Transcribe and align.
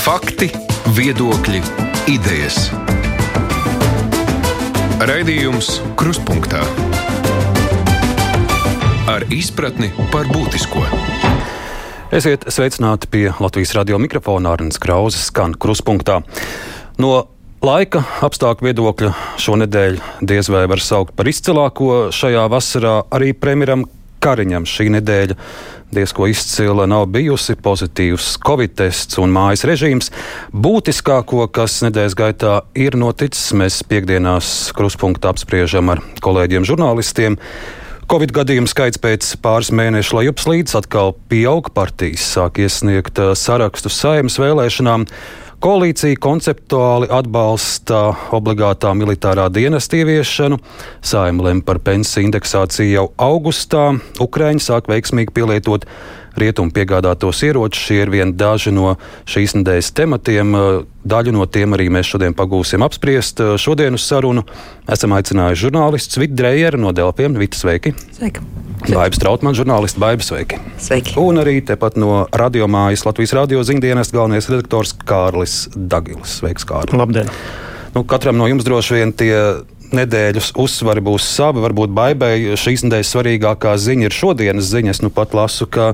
Fakti, 0.00 0.46
viedokļi, 0.96 1.58
idejas. 2.08 2.70
Raidījums 5.04 5.68
Kruspunkta 6.00 6.62
ar 9.12 9.26
izpratni 9.28 9.90
par 10.08 10.24
būtisko. 10.32 10.86
Esiet 12.16 12.48
sveicināti 12.48 13.10
pie 13.12 13.26
Latvijas 13.44 13.74
radio 13.76 14.00
mikrofona 14.00 14.54
Arnēs 14.56 14.80
Krauzes 14.80 15.28
skan 15.28 15.52
Kruspunkta. 15.60 16.22
No 16.96 17.12
laika 17.60 18.00
apstākļu 18.24 18.70
viedokļa 18.70 19.12
šonadēļ 19.36 20.00
diez 20.24 20.48
vai 20.48 20.64
var 20.72 20.80
saukt 20.80 21.12
par 21.12 21.28
izcilāko 21.28 22.06
šajā 22.08 22.48
vasarā 22.48 23.02
arī 23.12 23.34
premjeram 23.36 23.84
Kariņam 24.20 24.66
šī 24.68 24.90
nedēļa 24.96 25.36
diezko 25.94 26.28
izcila 26.30 26.86
nav 26.90 27.06
bijusi 27.10 27.56
pozitīvs 27.58 28.36
covid 28.46 28.76
tests 28.78 29.18
un 29.20 29.32
mājas 29.34 29.66
režīms. 29.68 30.12
Būtiskāko, 30.54 31.44
kas 31.52 31.80
nedēļas 31.86 32.16
gaitā 32.18 32.54
ir 32.78 32.96
noticis, 33.00 33.52
mēs 33.56 33.82
piekdienās 33.90 34.70
kruspunktā 34.76 35.34
apspriežam 35.34 35.92
ar 35.94 36.02
kolēģiem 36.24 36.66
žurnālistiem. 36.68 37.38
Covid 38.10 38.32
gadījumu 38.34 38.66
skaits 38.66 38.98
pēc 38.98 39.26
pāris 39.42 39.68
mēnešu 39.70 40.16
lejupslīdes 40.18 40.74
atkal 40.78 41.12
pieaug. 41.30 41.68
Partijas 41.74 42.24
sāk 42.34 42.58
iesniegt 42.58 43.20
sarakstu 43.38 43.92
saimnes 43.92 44.40
vēlēšanām. 44.42 45.04
Koalīcija 45.60 46.16
konceptuāli 46.24 47.10
atbalsta 47.12 47.98
obligātā 48.32 48.94
militārā 48.96 49.44
dienesta 49.52 49.98
ieviešanu. 49.98 50.56
Saima 51.04 51.44
lem 51.50 51.60
par 51.60 51.82
pensiju 51.84 52.30
indeksāciju 52.30 52.94
jau 52.94 53.04
augustā. 53.20 53.90
Ukraiņi 54.24 54.64
sāk 54.64 54.88
veiksmīgi 54.88 55.34
pielietot 55.36 55.84
rietumu 56.38 56.72
piegādātos 56.74 57.42
ieročus. 57.46 57.82
Šie 57.88 58.02
ir 58.04 58.12
vien 58.12 58.34
daži 58.36 58.72
no 58.74 58.94
šīs 59.30 59.56
nedēļas 59.58 59.92
tematiem. 59.96 60.56
Daļu 61.00 61.32
no 61.34 61.46
tiem 61.48 61.76
arī 61.76 61.88
mēs 61.92 62.10
šodien 62.12 62.36
pagūsim 62.36 62.84
apspriest. 62.84 63.40
Šodien 63.60 63.96
uz 63.96 64.04
sarunu 64.04 64.44
esam 64.90 65.16
aicinājuši 65.16 65.66
žurnālistu 65.66 66.22
Vitu 66.22 66.36
Drejeru 66.42 66.80
no 66.82 66.92
Delfiem. 66.96 67.38
Vita, 67.40 67.58
sveiki! 67.60 67.94
Sveika! 68.16 68.44
Baiba 68.80 69.16
Strautmana, 69.16 69.56
žurnālisti 69.56 70.00
Baiba, 70.00 70.24
sveiki! 70.24 70.60
Sveiki! 70.80 71.16
Un 71.20 71.40
arī 71.42 71.58
tepat 71.64 71.98
no 72.00 72.26
radiomājas 72.32 73.04
Latvijas 73.08 73.34
radio 73.36 73.64
ziņdienas 73.66 74.12
galvenais 74.14 74.48
redaktors 74.52 74.94
Kārlis 75.04 75.66
Dagilis. 75.74 76.38
Sveiks, 76.40 76.68
Kārlis! 76.68 76.96
Labdien! 76.96 77.28
Nu, 77.94 78.04
katram 78.06 78.38
no 78.38 78.46
jums 78.46 78.64
droši 78.64 79.00
vien 79.00 79.12
tie 79.12 79.34
nedēļas 79.96 80.52
uzsvari 80.60 81.02
būs 81.04 81.26
savi. 81.26 81.62
Varbūt 81.64 81.92
baigai 81.94 82.56
šīs 82.58 82.84
nedēļas 82.86 83.12
svarīgākā 83.14 83.74
ziņa 83.80 84.08
ir 84.08 84.16
šodienas 84.16 84.70
ziņa. 84.70 84.94
Es 84.94 85.02
nu 85.04 85.12
pat 85.14 85.34
lasu, 85.36 85.68
ka 85.70 85.92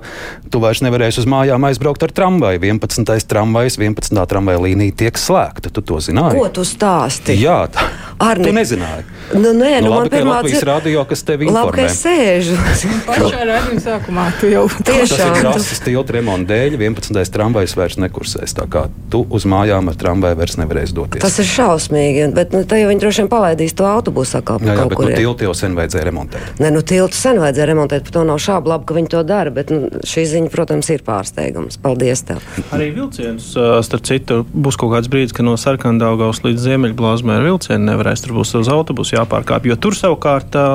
tu 0.52 0.62
vairs 0.62 0.82
nevarēsi 0.84 1.22
uz 1.22 1.28
mājām 1.30 1.68
aizbraukt 1.68 2.06
ar 2.06 2.14
tramvaju. 2.16 2.62
11. 2.62 3.26
tramvajs, 3.30 3.78
11. 3.80 4.22
tramvaja 4.30 4.62
līnija 4.62 4.96
tiek 5.04 5.20
slēgta. 5.20 5.72
Tu 5.72 5.84
to 5.84 6.00
zināji? 6.04 6.40
Ko 6.40 6.50
tu 6.52 6.66
stāsti? 6.66 7.38
Jā, 7.40 7.64
tā. 7.72 7.88
Arni, 8.22 8.48
tu 8.48 8.56
nezināji. 8.56 9.06
Nu, 9.34 9.50
nē, 9.52 9.80
nu, 9.82 9.88
Nu, 9.88 9.90
labi, 9.96 10.08
ka 10.10 10.16
ir 10.16 10.22
pirmā 10.22 10.34
Latvijas 10.36 10.60
dzir- 10.62 10.66
radio, 10.68 11.04
kas 11.04 11.22
tevi 11.26 11.46
Labi, 11.50 11.72
ka 11.74 11.82
informē. 11.82 11.90
es 11.90 12.02
sēžu. 12.04 12.56
Pašā 13.08 13.40
raidījuma 13.48 13.82
sākumā 13.82 14.24
tu 14.40 14.46
jau 14.52 14.64
Tas 14.70 14.94
ir 14.94 15.16
Tiešām. 15.16 15.34
krāsas 15.40 15.80
tilta 15.82 16.12
remonta 16.14 16.52
dēļ. 16.54 16.76
11. 16.78 17.32
tramvajs 17.34 17.74
vairs 17.76 17.96
nekursēs. 17.98 18.54
Tā 18.54 18.66
kā 18.70 18.84
tu 19.10 19.24
uz 19.30 19.44
mājām 19.50 19.90
ar 19.90 19.96
tramvaju 19.98 20.38
vairs 20.38 20.56
nevarēsi 20.60 20.94
doties. 20.94 21.22
Tas 21.26 21.38
ir 21.42 21.48
šausmīgi, 21.50 22.28
bet 22.36 22.52
nu, 22.54 22.62
te 22.64 22.78
jau 22.78 22.88
viņi 22.92 23.02
droši 23.02 23.24
vien 23.24 23.30
palaidīs 23.32 23.74
to 23.74 23.84
autobusu 23.88 24.38
atkal 24.38 24.60
jā, 24.62 24.76
jā, 24.76 24.86
bet 24.86 24.96
kur. 24.96 25.10
nu, 25.10 25.16
tiltu 25.18 25.48
jau 25.48 25.54
sen 25.58 25.74
vajadzēja 25.74 26.06
remontēt. 26.06 26.46
Nē, 26.62 26.70
nu 26.76 26.84
tiltu 26.86 27.18
sen 27.18 27.40
vajadzēja 27.42 27.66
remontēt, 27.72 28.06
par 28.06 28.12
to 28.20 28.24
nav 28.30 28.38
šābu 28.46 28.70
labi, 28.72 28.86
ka 28.86 28.94
viņi 28.94 29.12
to 29.16 29.22
dara, 29.26 29.50
bet 29.50 29.70
nu, 29.74 29.90
šī 30.06 30.22
ziņa, 30.36 30.52
protams, 30.54 30.90
ir 30.94 31.02
pārsteigums. 31.06 31.80
Paldies 31.82 32.22
tev! 32.30 32.38
Arī 32.70 32.92
vilciens, 32.94 33.50
starp 33.82 34.06
citu, 34.06 34.44
būs 34.54 34.78
kaut 34.78 34.94
kāds 34.94 35.10
brīdis, 35.10 35.34
ka 35.34 35.42
no 35.42 35.56
Sarkandaugaus 35.58 36.42
līdz 36.46 36.62
Ziemeļblāzmē 36.68 37.40
ar 37.40 37.46
vilcienu 37.50 37.90
nevarēs. 37.90 38.22
Tur 38.26 38.36
būs 38.38 38.54
uz 38.60 38.68
autobusu 38.72 39.15
jāpārkāpj. 39.16 39.72
Jo 39.72 39.76
tur 39.80 39.96
savukārt 39.98 40.56
ā, 40.56 40.66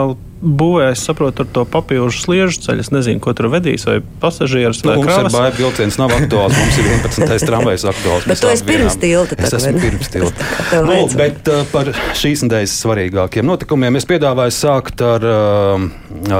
būvēs, 0.41 1.03
saprotu, 1.06 1.44
ar 1.46 1.50
to 1.53 1.63
papīru 1.69 2.09
sliežu 2.09 2.63
ceļu. 2.63 2.81
Es 2.81 2.90
nezinu, 2.90 3.22
ko 3.22 3.29
tur 3.38 3.52
vedīs, 3.53 3.84
vai 3.85 4.00
pasažierus 4.24 4.79
Nu, 4.81 4.90
vai 4.90 4.96
mums 4.97 5.12
ar 5.12 5.19
kravas. 5.19 5.35
baidu 5.35 5.62
vilciens 5.62 6.00
nav 6.02 6.16
aktuāls. 6.16 6.57
Mums 6.57 6.79
ir 6.81 6.90
11. 6.96 7.46
tramvajs 7.52 7.85
aktuāls. 7.91 8.25
Bet 8.31 8.41
tu 8.41 8.50
esi 8.50 8.66
pirms 8.66 8.97
tilta 9.03 9.38
Es 9.38 9.53
esmu 9.59 9.84
pirms 9.84 10.09
tilta. 10.16 10.50
Nu, 10.88 10.97
bet 11.19 11.52
uh, 11.53 11.62
par 11.69 11.94
šīs 12.18 12.41
nedēļas 12.47 12.75
svarīgākiem 12.81 13.46
notikumiem 13.46 14.02
es 14.02 14.09
piedāvāju 14.09 14.58
sākt 14.58 15.06
ar, 15.06 15.29
uh, 15.29 15.88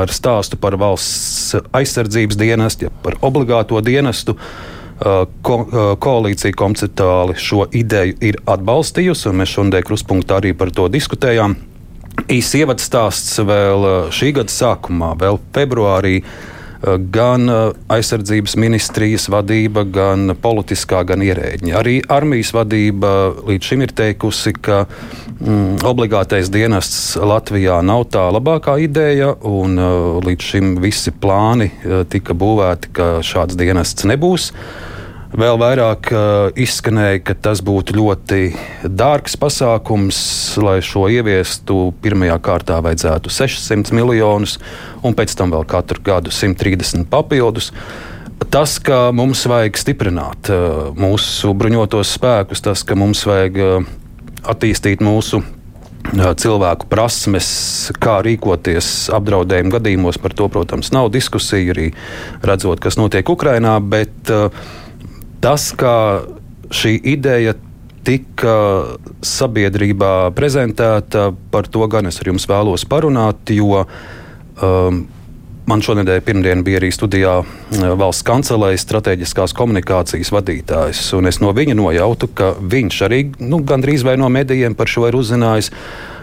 ar 0.01 0.13
stāstu 0.18 0.57
par 0.62 0.79
valsts 0.81 1.59
aizsardzības 1.69 2.41
dienestu, 2.41 2.89
ja 2.89 2.95
par 3.06 3.22
obligāto 3.22 3.81
dienestu. 3.85 4.33
Uh, 4.38 4.78
Ko, 5.41 5.56
koalīcija 5.97 6.53
konceptuāli 6.53 7.33
šo 7.41 7.63
ideju 7.73 8.13
ir 8.22 8.35
atbalstījusi, 8.45 9.31
un 9.31 9.39
mēs 9.39 9.50
šodien 9.56 9.81
kruspunktā 9.88 10.38
arī 10.38 10.51
par 10.53 10.69
to 10.78 10.85
diskutējām. 10.94 11.56
Īsts 12.31 12.55
ievads 12.61 12.88
stāsts 12.88 13.38
vēl 13.44 13.85
uh, 13.88 13.99
šī 14.13 14.33
gada 14.39 14.51
sākumā, 14.53 15.13
vēl 15.19 15.39
februārī. 15.55 16.19
uh, 16.22 16.57
Gan 17.13 17.45
uh, 17.45 17.75
aizsardzības 17.94 18.55
ministrijas 18.57 19.27
vadība, 19.29 19.83
gan 19.85 20.33
politiskā, 20.41 21.03
gan 21.05 21.21
ierēģiņa. 21.21 21.75
Arī 21.77 22.00
armijas 22.09 22.50
vadība 22.57 23.11
līdz 23.45 23.67
šim 23.69 23.83
ir 23.85 23.94
teikusi, 23.94 24.55
ka 24.57 24.79
mm, 24.88 25.83
obligātais 25.85 26.50
dienests 26.50 27.19
Latvijā 27.21 27.77
nav 27.85 28.07
tā 28.16 28.23
labākā 28.33 28.79
ideja, 28.81 29.29
un 29.45 29.77
uh, 29.77 30.17
līdz 30.25 30.47
šim 30.53 30.71
visi 30.81 31.13
plāni 31.13 31.69
uh, 31.69 32.01
tika 32.09 32.33
būvēti, 32.33 32.95
ka 32.97 33.11
šāds 33.21 33.59
dienests 33.61 34.09
nebūs. 34.09 34.50
Vēl 35.31 35.56
vairāk 35.56 36.09
uh, 36.12 36.50
izskanēja, 36.59 37.22
ka 37.24 37.34
tas 37.47 37.62
būtu 37.64 37.96
ļoti 37.96 38.40
dārgs 38.84 39.38
pasākums, 39.40 40.18
lai 40.59 40.81
šo 40.84 41.06
ieviestu. 41.08 41.94
Pirmajā 42.03 42.36
kārtā 42.44 42.81
vajadzētu 42.84 43.31
600 43.31 43.96
miljonus, 43.96 44.58
un 45.08 45.16
pēc 45.16 45.38
tam 45.40 45.53
vēl 45.56 45.64
katru 45.72 46.03
gadu 46.03 46.34
130 46.36 47.08
papildus. 47.12 47.72
Tas, 48.52 48.75
ka 48.84 49.14
mums 49.16 49.46
vajag 49.47 49.80
stiprināt 49.80 50.52
uh, 50.52 50.92
mūsu 51.00 51.56
bruņotos 51.56 52.12
spēkus, 52.18 52.66
tas, 52.68 52.84
ka 52.84 53.00
mums 53.00 53.24
vajag 53.24 53.63
uh, 53.63 53.90
attīstīt 54.52 55.00
mūsu 55.00 55.40
uh, 55.40 56.28
cilvēku 56.36 56.92
prasmes, 56.92 57.48
kā 58.03 58.19
rīkoties 58.28 59.08
apdraudējuma 59.16 59.78
gadījumos. 59.78 60.19
Par 60.19 60.36
to, 60.36 60.52
protams, 60.52 60.92
nav 60.92 61.08
diskusija 61.16 61.72
arī 61.72 61.94
redzot, 62.44 62.84
kas 62.84 63.00
notiek 63.00 63.31
Ukrajinā. 63.31 63.80
Bet 63.80 64.36
uh, 64.36 64.52
tas, 65.41 65.72
kā 65.78 65.96
šī 66.72 66.96
ideja 67.13 67.56
tika 68.06 68.57
sabiedrībā 69.25 70.31
prezentēta, 70.38 71.29
par 71.53 71.69
to 71.69 71.85
gan 71.91 72.09
es 72.09 72.22
ar 72.22 72.31
jums 72.31 72.47
vēlos 72.50 72.85
parunāt, 72.90 73.51
jo 73.53 73.84
um, 73.84 75.01
man 75.69 75.84
šonadēļ 75.85 76.24
pirmdien 76.25 76.63
bija 76.66 76.81
arī 76.81 76.90
studijā 76.94 77.35
uh, 77.44 77.84
valsts 78.00 78.25
kancelējas 78.28 78.85
strateģiskās 78.88 79.53
komunikācijas 79.57 80.34
vadītājs, 80.34 81.03
un 81.18 81.30
es 81.30 81.41
no 81.44 81.53
viņa 81.57 81.78
nojautu, 81.78 82.31
ka 82.34 82.56
viņš 82.57 83.03
arī 83.07 83.22
nu, 83.44 83.62
gandrīz 83.68 84.06
vai 84.07 84.18
no 84.22 84.31
medijiem 84.34 84.78
par 84.78 84.90
šo 84.90 85.06
ir 85.12 85.19
uzzinājis. 85.19 85.72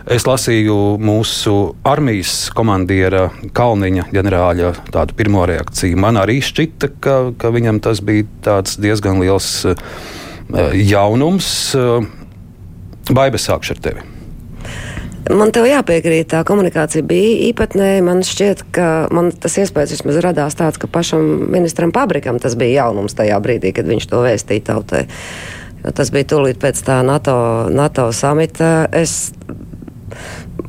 Es 0.09 0.25
lasīju 0.25 0.97
mūsu 1.05 1.55
armijas 1.85 2.47
komandiera 2.57 3.27
Kalniņa 3.53 4.07
ģenerāļa 4.09 4.71
tādu 4.95 5.17
pirmo 5.19 5.43
reakciju. 5.49 5.99
Man 6.01 6.17
arī 6.17 6.39
šķita, 6.45 6.89
ka, 7.05 7.17
ka 7.37 7.51
viņam 7.53 7.83
tas 7.85 8.01
bija 8.01 8.57
diezgan 8.81 9.21
liels 9.21 9.51
uh, 9.69 9.77
jaunums. 10.73 11.51
Uh, 11.77 12.09
Baiba 13.13 13.41
sākšu 13.41 13.77
ar 13.77 13.83
tevi. 13.85 14.07
Man 15.29 15.53
te 15.53 15.61
jāpiekrīt, 15.69 16.31
tā 16.33 16.41
komunikācija 16.49 17.05
bija 17.05 17.37
īpatnēja. 17.51 18.01
Man 18.09 18.25
šķiet, 18.25 18.65
ka 18.73 18.89
man 19.13 19.29
tas 19.37 19.59
iespējas 19.61 19.93
vismaz 19.99 20.23
radās 20.25 20.57
tāds, 20.57 20.81
ka 20.81 20.89
pašam 20.89 21.51
ministram 21.53 21.93
Pabrikam 21.93 22.41
tas 22.41 22.57
bija 22.57 22.87
jaunums 22.87 23.17
tajā 23.19 23.37
brīdī, 23.45 23.75
kad 23.77 23.89
viņš 23.89 24.09
to 24.09 24.25
vēstīja 24.25 24.71
tautai. 24.71 25.05
Tas 25.85 26.09
bija 26.17 26.33
tūlīt 26.33 26.57
pēc 26.65 26.81
tā 26.87 27.03
NATO, 27.05 27.37
NATO 27.69 28.09
samita. 28.17 28.89
Es, 28.89 29.35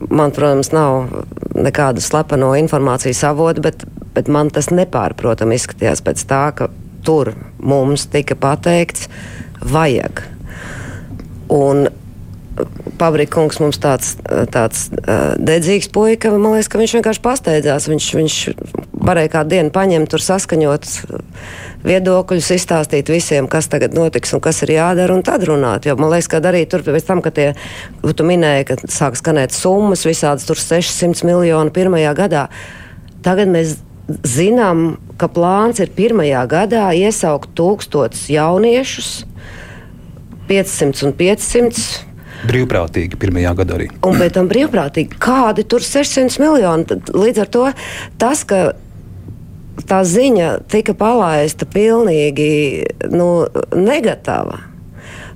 man, 0.10 0.34
protams, 0.36 0.72
nav 0.76 1.10
nekāda 1.56 2.04
slepeno 2.04 2.54
informācijas 2.60 3.24
avota, 3.30 3.64
bet, 3.70 3.86
bet 4.16 4.32
man 4.32 4.52
tas 4.54 4.72
nepārprotami 4.74 5.60
izskatījās 5.60 6.04
pēc 6.06 6.26
tā, 6.30 6.44
ka 6.56 6.70
tur 7.06 7.34
mums 7.60 8.08
tika 8.12 8.38
pateikts, 8.40 9.10
vajag. 9.66 10.24
Un 11.54 11.88
Pabrikungs 13.00 13.62
mums 13.64 13.80
tāds, 13.80 14.18
tāds 14.52 14.90
dedzīgs 15.40 15.88
puika, 15.96 16.32
man 16.34 16.58
liekas, 16.58 16.68
ka 16.72 16.82
viņš 16.82 16.96
vienkārši 16.98 17.24
pasteidzās. 17.24 17.88
Viņš, 17.88 18.08
viņš 18.20 18.38
varēja 19.00 19.32
kādu 19.38 19.56
dienu 19.56 19.72
paņemt, 19.76 20.10
tur 20.12 20.24
saskaņot 20.24 20.90
viedokļus, 21.86 22.52
izstāstīt 22.56 23.12
visiem, 23.12 23.48
kas 23.52 23.70
tagad 23.72 23.96
notiks 23.96 24.34
un 24.36 24.44
kas 24.44 24.62
ir 24.66 24.74
jādara, 24.76 25.16
un 25.16 25.24
tad 25.26 25.46
runāt. 25.48 25.88
Jo 25.88 25.96
man 26.00 26.12
liekas, 26.14 26.30
ka 26.32 26.42
arī 26.52 26.66
tur 26.70 26.84
pēc 26.86 27.08
tam, 27.08 27.24
kad 27.26 27.38
tie, 27.38 27.50
tu 28.04 28.28
minēji, 28.28 28.68
ka 28.70 28.80
sāk 28.92 29.20
skanēt 29.20 29.56
summas, 29.56 30.08
visādas 30.08 30.48
tur 30.50 30.60
600 30.60 31.24
miljonu 31.28 31.74
pirmajā 31.76 32.16
gadā. 32.18 32.48
Tagad 33.24 33.52
mēs 33.52 33.78
zinām, 34.26 34.98
ka 35.22 35.30
plāns 35.32 35.80
ir 35.84 35.92
pirmajā 35.96 36.44
gadā 36.50 36.90
iesaukt 36.98 37.54
tūkstotus 37.58 38.28
jauniešus 38.34 39.10
500 40.50 41.06
un 41.06 41.16
500. 41.20 41.88
Brīvprātīgi 42.50 43.20
pirmajā 43.20 43.52
gadā 43.60 43.76
arī. 43.76 43.90
Un 44.08 44.16
pēc 44.18 44.36
tam 44.38 44.48
brīvprātīgi, 44.50 45.20
kādi 45.22 45.66
tur 45.70 45.84
600 45.86 46.40
miljoni. 46.42 46.88
Tad, 46.90 47.12
līdz 47.14 47.44
ar 47.44 47.52
to 47.54 47.66
tas, 48.22 48.46
ka 48.48 48.72
tā 49.88 50.02
ziņa 50.08 50.50
tika 50.72 50.96
palaista 50.98 51.68
pilnīgi 51.70 52.50
nu, 53.12 53.30
negatīva. 53.76 54.66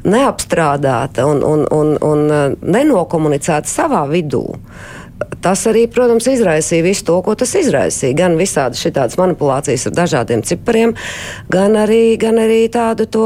Neapstrādāta 0.04 1.24
un, 1.24 1.40
un, 1.48 1.62
un, 1.72 1.94
un 2.04 2.58
nenokomunicēta 2.60 3.70
savā 3.72 4.02
vidū. 4.12 4.44
Uh, 4.44 5.03
tas 5.44 5.64
arī, 5.70 5.86
protams, 5.92 6.28
izraisīja 6.32 6.86
visu 6.86 7.06
to, 7.08 7.18
ko 7.26 7.36
tas 7.40 7.54
izraisīja. 7.60 8.16
Gan 8.18 8.38
visādi 8.40 8.80
šādas 8.80 9.18
manipulācijas 9.20 9.88
ar 9.90 9.96
dažādiem 9.98 10.44
cipariem, 10.48 10.96
gan 11.54 11.78
arī, 11.80 12.16
gan 12.22 12.40
arī 12.42 12.62
tādu 12.74 13.08
to, 13.10 13.26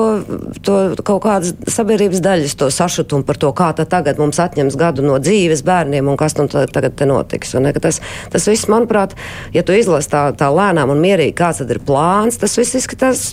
to 0.65 0.77
kaut 1.07 1.23
kādas 1.25 1.53
sabiedrības 1.73 2.23
daļas 2.23 2.57
to 2.59 2.71
sašutumu 2.73 3.27
par 3.27 3.39
to, 3.41 3.51
kā 3.57 3.71
tagad 3.77 4.19
mums 4.21 4.39
atņems 4.41 4.77
gadu 4.79 5.05
no 5.05 5.19
dzīves 5.21 5.63
bērniem 5.67 6.07
un 6.07 6.19
kas 6.19 6.37
tam 6.37 6.49
tagad 6.49 6.97
te 6.97 7.07
notiks. 7.09 7.55
Un, 7.57 7.67
ne, 7.67 7.75
tas, 7.77 8.01
tas 8.33 8.49
viss, 8.49 8.69
manuprāt, 8.71 9.15
ja 9.55 9.65
tu 9.65 9.75
izlasi 9.77 10.13
tā, 10.13 10.25
tā 10.37 10.49
lēnām 10.53 10.93
un 10.93 11.03
mierīgi, 11.03 11.37
kāds 11.37 11.63
tad 11.63 11.73
ir 11.73 11.83
plāns, 11.85 12.39
tas 12.41 12.57
viss 12.59 12.77
izskatās 12.79 13.29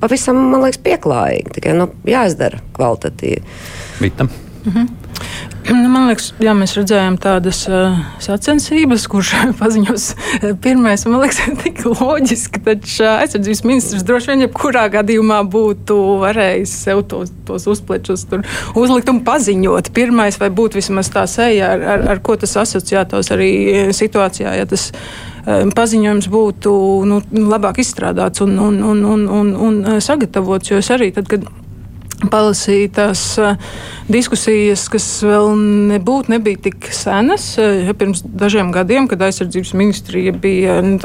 pavisam, 0.00 0.40
man 0.52 0.66
liekas, 0.66 0.80
pieklājīgi. 0.86 1.54
Tikai 1.58 1.76
nu, 1.78 1.90
jāizdara 2.08 2.62
kvalitatīvi. 2.76 3.44
Vitam. 4.02 4.32
Mhm. 4.66 4.86
Nu, 5.66 5.88
man 5.90 6.06
liekas, 6.06 6.28
jā, 6.42 6.52
mēs 6.54 6.76
redzējām 6.76 7.16
tādas 7.22 7.64
uh, 7.66 7.96
sacensības, 8.22 9.06
kurš 9.10 9.32
paziņos 9.60 10.04
uh, 10.14 10.52
pirmais. 10.62 11.02
Man 11.06 11.22
liekas, 11.22 11.40
tik 11.64 11.82
loģiski, 11.86 12.62
taču 12.66 13.02
uh, 13.02 13.16
aizsardzības 13.22 13.62
ministrs 13.66 14.06
droši 14.06 14.32
vien 14.32 14.44
jebkurā 14.46 14.86
gadījumā 14.94 15.40
būtu 15.50 15.98
varējis 16.22 16.74
sev 16.86 17.02
tos, 17.10 17.34
tos 17.48 17.66
uzplečus 17.70 18.26
uzlikt 18.78 19.10
un 19.10 19.22
paziņot. 19.26 19.90
Pirmais 19.96 20.38
vai 20.42 20.52
būt 20.54 20.78
vismaz 20.78 21.10
tā 21.14 21.26
seja, 21.30 21.72
ar, 21.74 21.86
ar, 21.96 22.06
ar 22.14 22.22
ko 22.26 22.38
tas 22.38 22.56
asociētos 22.62 23.34
arī 23.34 23.50
situācijā, 23.96 24.54
ja 24.60 24.70
tas 24.70 24.92
paziņojums 25.46 26.26
būtu 26.30 26.72
nu, 27.06 27.20
labāk 27.54 27.78
izstrādāts 27.78 28.42
un, 28.42 28.56
un, 28.58 28.80
un, 28.82 29.04
un, 29.14 29.28
un, 29.30 29.52
un 29.68 30.02
sagatavots. 30.02 30.72
Jo 30.72 30.82
es 30.82 30.90
arī 30.94 31.12
tad, 31.14 31.30
kad 31.30 31.46
palasīju 32.32 32.90
tās 32.96 33.22
uh, 33.42 33.54
diskusijas, 34.10 34.86
kas 34.92 35.06
vēl 35.26 35.52
nebūtu 35.92 36.32
nebija 36.34 36.60
tik 36.68 36.88
senas. 36.94 37.48
Uh, 37.60 37.90
pirms 37.98 38.22
dažiem 38.26 38.72
gadiem, 38.74 39.08
kad 39.10 39.22
aizsardzības 39.26 39.72
ministrija 39.78 40.32
bija 40.32 40.78
nu, 40.84 40.98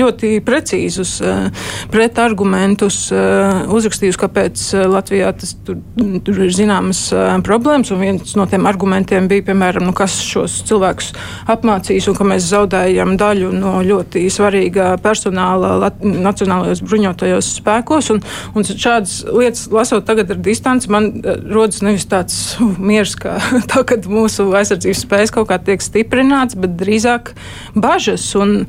ļoti 0.00 0.32
precīzus 0.46 1.16
uh, 1.24 1.66
pretargumentus 1.92 3.00
uzrakstījusi, 3.10 4.18
kāpēc 4.20 4.62
Latvijā 4.90 5.30
tas 5.36 5.54
tur, 5.66 5.78
tur 6.24 6.40
ir 6.44 6.52
zināmas 6.54 7.02
problēmas. 7.46 7.90
Viens 8.00 8.34
no 8.38 8.46
tiem 8.50 8.68
argumentiem 8.70 9.28
bija, 9.30 9.46
piemēram, 9.50 9.86
nu, 9.88 9.94
kas 9.96 10.18
šos 10.24 10.60
cilvēkus 10.68 11.12
apmācīs 11.50 12.08
un 12.10 12.16
ka 12.18 12.26
mēs 12.28 12.48
zaudējam 12.50 13.16
daļu 13.20 13.50
no 13.56 13.78
ļoti 13.86 14.24
svarīga 14.32 14.92
personāla 15.02 15.74
Lat 15.80 16.00
Nacionālajos 16.04 16.82
bruņotajos 16.86 17.50
spēkos. 17.60 18.10
Un, 18.14 18.22
un 18.54 18.66
šādas 18.66 19.20
lietas 19.28 19.66
lasot 19.72 20.06
tagad 20.08 20.32
ar 20.34 20.40
distanci, 20.44 20.90
man 20.92 21.10
eh, 21.20 21.40
rodas 21.50 21.82
nevis 21.86 22.06
tāds 22.10 22.29
uh, 22.60 22.74
miers, 22.80 23.14
kā 23.18 23.36
tā, 23.70 23.82
kad 23.88 24.06
mūsu 24.10 24.48
aizsardzības 24.56 25.04
spējas 25.04 25.32
kaut 25.34 25.48
kā 25.50 25.58
tiek 25.62 25.82
stiprināts, 25.84 26.58
bet 26.60 26.76
drīzāk 26.80 27.32
bažas. 27.78 28.24
Un, 28.38 28.66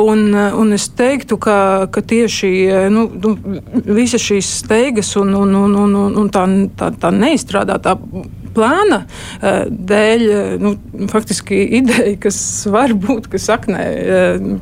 un, 0.00 0.24
eh, 0.34 0.56
un 0.56 0.72
es 0.76 0.88
teiktu, 0.96 1.38
ka, 1.42 1.58
ka 1.92 2.02
tieši 2.02 2.52
eh, 2.66 2.88
nu, 2.92 3.06
nu, 3.10 3.34
visas 3.86 4.24
šīs 4.24 4.50
steigas 4.62 5.14
un, 5.20 5.34
un, 5.36 5.54
un, 5.64 5.76
un, 5.84 5.98
un 6.22 6.32
tā, 6.32 6.46
tā, 6.78 6.90
tā 7.00 7.12
neizstrādātā 7.14 7.96
plāna 8.56 9.02
dēļ, 9.42 10.22
nu, 10.62 10.70
faktiski 11.12 11.58
ideja, 11.80 12.14
kas 12.22 12.38
var 12.72 12.94
būt, 12.96 13.28
ka 13.32 13.40
saknē 13.42 13.84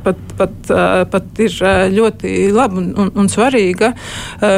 pat, 0.02 0.18
pat, 0.40 0.74
pat 1.12 1.42
ir 1.44 1.54
ļoti 1.94 2.34
laba 2.54 2.80
un, 2.82 2.90
un, 2.98 3.14
un 3.22 3.30
svarīga, 3.30 3.92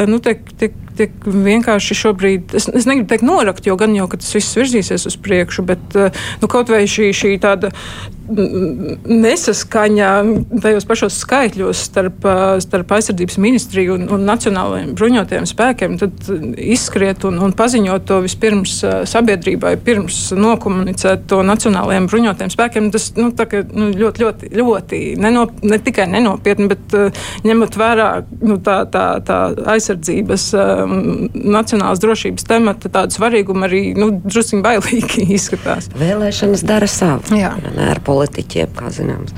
nu, 0.08 0.22
tiek, 0.24 0.40
tiek 0.56 0.80
tiek 0.98 1.14
vienkārši 1.26 1.96
šobrīd, 1.98 2.56
es, 2.56 2.68
es 2.68 2.88
negribu 2.88 3.08
teikt 3.10 3.26
norakt, 3.26 3.66
jo 3.68 3.76
gan 3.80 3.94
jau, 3.96 4.08
ka 4.10 4.20
tas 4.20 4.34
viss 4.36 4.58
virzīsies 4.58 5.06
uz 5.10 5.16
priekšu, 5.22 5.66
bet 5.68 5.98
eh, 5.98 6.22
nu, 6.42 6.50
kaut 6.52 6.72
vai 6.72 6.84
šī, 6.90 7.10
šī 7.16 7.34
tāda 7.42 7.72
nesaskaņa 8.26 10.10
tajos 10.62 10.86
pašos 10.88 11.18
skaitļos 11.22 11.82
starp, 11.88 12.26
starp 12.64 12.94
aizsardzības 12.96 13.38
ministriju 13.42 13.96
un, 13.96 14.06
un 14.16 14.26
nacionālajiem 14.28 14.94
bruņotajiem 14.98 15.46
spēkiem, 15.48 15.96
tad 16.00 16.30
izskriet 16.56 17.24
un, 17.28 17.38
un 17.42 17.54
paziņot 17.56 18.06
to 18.08 18.20
vispirms 18.24 18.78
sabiedrībai, 19.10 19.76
pirms 19.86 20.18
nokomunicēt 20.36 21.26
to 21.30 21.42
nacionālajiem 21.46 22.08
bruņotajiem 22.10 22.52
spēkiem, 22.54 22.90
tas 22.94 23.08
nu, 23.18 23.30
ka, 23.36 23.62
nu, 23.70 23.90
ļoti, 23.96 24.24
ļoti, 24.24 24.50
ļoti 24.56 25.02
nenop, 25.22 25.56
ne 25.66 25.78
tikai 25.82 26.08
nenopietni, 26.10 26.68
bet 26.72 26.96
uh, 26.96 27.24
ņemot 27.46 27.78
vērā 27.78 28.08
nu, 28.42 28.58
tā, 28.64 28.78
tā, 28.92 29.06
tā 29.26 29.38
aizsardzības 29.76 30.48
um, 30.58 30.96
nacionālās 31.34 32.02
drošības 32.02 32.46
temata 32.48 32.90
tādu 32.92 33.16
svarīgumu 33.16 33.66
arī 33.68 33.82
nu, 33.98 34.10
drusku 34.24 34.62
bailīgi 34.64 35.26
izskatās. 35.36 35.90
Vēlēšanas 35.96 36.64
dara 36.66 36.88
savu 36.90 37.36
Jā. 37.36 37.54
ne, 37.62 37.88
ar 38.16 38.26
politiķiem, 38.26 38.72
kā 38.76 38.92
zināms. 38.94 39.34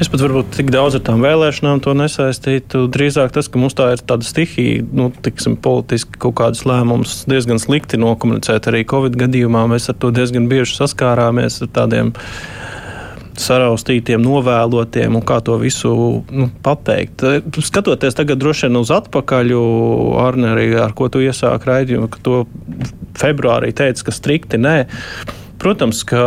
Es 0.00 0.08
pat 0.08 0.22
varbūt 0.24 0.54
tik 0.56 0.70
daudz 0.72 0.96
ar 0.96 1.02
tām 1.04 1.20
vēlēšanām 1.20 1.82
to 1.84 1.92
nesaistītu. 1.92 2.86
Drīzāk 2.92 3.34
tas, 3.36 3.50
ka 3.52 3.60
mums 3.60 3.76
tā 3.76 3.90
ir 3.92 4.00
tāda 4.00 4.24
stihija, 4.24 4.86
nu, 4.96 5.10
tiksim, 5.12 5.58
politiski 5.60 6.16
kaut 6.22 6.38
kādas 6.40 6.64
lēmumus 6.64 7.26
diezgan 7.28 7.60
slikti 7.60 8.00
nokomunicēt. 8.00 8.70
Arī 8.70 8.86
Covid 8.88 9.18
gadījumā 9.20 9.66
mēs 9.68 9.90
ar 9.92 9.98
to 10.00 10.08
diezgan 10.16 10.48
bieži 10.48 10.78
saskārāmies 10.78 11.60
ar 11.66 11.72
tādiem 11.76 12.14
saraustītiem, 13.40 14.24
novēlotiem 14.24 15.20
un 15.20 15.24
kā 15.26 15.38
to 15.44 15.58
visu 15.60 15.92
nu, 16.32 16.48
pateikt. 16.64 17.24
Skatoties 17.60 18.16
tagad 18.16 18.40
droši 18.40 18.68
vien 18.68 18.80
uz 18.80 18.92
atpakaļ, 18.96 19.52
Arne, 20.24 20.54
arī 20.54 20.66
ar 20.80 20.96
ko 20.96 21.10
tu 21.12 21.20
iesāki 21.24 21.68
raidījumu, 21.70 22.08
ka 22.12 22.24
to 22.24 22.42
februārī 23.20 23.72
teica, 23.76 24.08
ka 24.08 24.16
strikti 24.16 24.60
nē. 24.60 24.76
Protams, 25.60 25.98
ka 26.08 26.20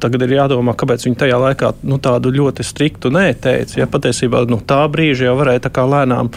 tagad 0.00 0.22
ir 0.24 0.32
jādomā, 0.38 0.72
kāpēc 0.78 1.02
viņi 1.04 1.18
tajā 1.20 1.36
laikā 1.42 1.74
nu, 1.84 1.98
tādu 2.00 2.32
ļoti 2.32 2.64
striktu 2.64 3.10
neteica. 3.12 3.82
Ja 3.82 3.86
patiesībā 3.90 4.46
nu, 4.48 4.62
tā 4.64 4.80
brīža 4.88 5.28
jau 5.28 5.34
varēja 5.36 5.66
tā 5.66 5.72
kā 5.76 5.84
lēnām 5.84 6.30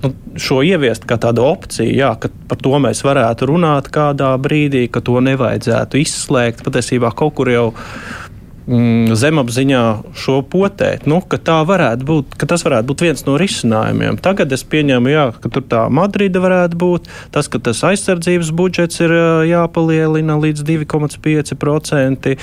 nu, 0.00 0.10
šo 0.40 0.62
ieviest 0.64 1.04
kā 1.08 1.18
tādu 1.20 1.44
opciju, 1.44 1.92
jā, 1.92 2.14
ka 2.16 2.30
par 2.48 2.62
to 2.64 2.72
mēs 2.80 3.04
varētu 3.04 3.50
runāt 3.50 3.90
kādā 3.92 4.30
brīdī, 4.40 4.86
ka 4.88 5.04
to 5.04 5.20
nevajadzētu 5.26 6.00
izslēgt. 6.00 6.64
Patiesībā 6.64 7.12
kaut 7.12 7.36
kur 7.36 7.52
jau 7.52 7.66
mm, 8.68 9.16
zemapziņā 9.18 9.82
šo 10.18 10.38
potēt. 10.50 11.06
Nu, 11.08 11.20
tā 11.24 11.58
varētu 11.66 12.06
būt, 12.08 12.36
tas 12.48 12.64
varētu 12.66 12.90
būt 12.90 13.04
viens 13.06 13.24
no 13.26 13.36
risinājumiem. 13.40 14.18
Tagad 14.22 14.52
es 14.54 14.64
pieņemu, 14.68 15.12
jā, 15.12 15.26
ka 15.42 15.50
tur 15.52 15.64
tā 15.68 15.84
Madrida 15.92 16.42
varētu 16.44 16.78
būt, 16.78 17.08
tas, 17.34 17.48
ka 17.50 17.60
tas 17.62 17.82
aizsardzības 17.88 18.52
budžets 18.56 19.00
ir 19.04 19.14
jāpalielina 19.48 20.38
līdz 20.40 20.64
2,5%. 20.68 22.34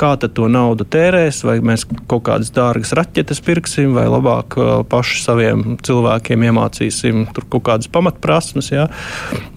Kā 0.00 0.12
tad 0.20 0.34
to 0.36 0.48
naudu 0.52 0.86
tērēs, 0.88 1.42
vai 1.48 1.58
mēs 1.64 1.86
kaut 2.10 2.24
kādas 2.28 2.52
dārgas 2.54 2.94
raķetes 2.96 3.42
pirksim, 3.44 3.94
vai 3.96 4.06
labāk 4.10 4.56
paši 4.90 5.22
saviem 5.24 5.76
cilvēkiem 5.84 6.46
iemācīsim 6.50 7.26
tur 7.36 7.46
kaut 7.52 7.66
kādas 7.68 7.90
pamatprasmes. 7.92 8.70
Jā. 8.72 8.88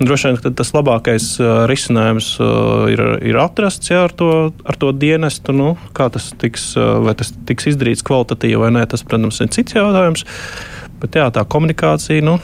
Droši 0.01 0.33
vien 0.33 0.57
tas 0.57 0.73
labākais 0.75 1.29
risinājums 1.69 2.33
ir, 2.91 3.03
ir 3.23 3.39
atrasts 3.41 3.91
jā, 3.91 4.03
ar, 4.07 4.15
to, 4.15 4.31
ar 4.67 4.79
to 4.79 4.91
dienestu. 4.95 5.55
Nu, 5.55 5.73
kā 5.95 6.09
tas 6.13 6.31
tiks, 6.41 6.71
tas 7.19 7.33
tiks 7.49 7.71
izdarīts 7.73 8.05
kvalitatīvi 8.05 8.61
vai 8.61 8.71
nē, 8.77 8.85
tas, 8.91 9.05
protams, 9.07 9.41
ir 9.43 9.51
cits 9.55 9.77
jautājums. 9.77 10.25
Bet 11.01 11.17
jā, 11.19 11.27
tā 11.35 11.43
komunikācija. 11.49 12.23
Nu, 12.23 12.37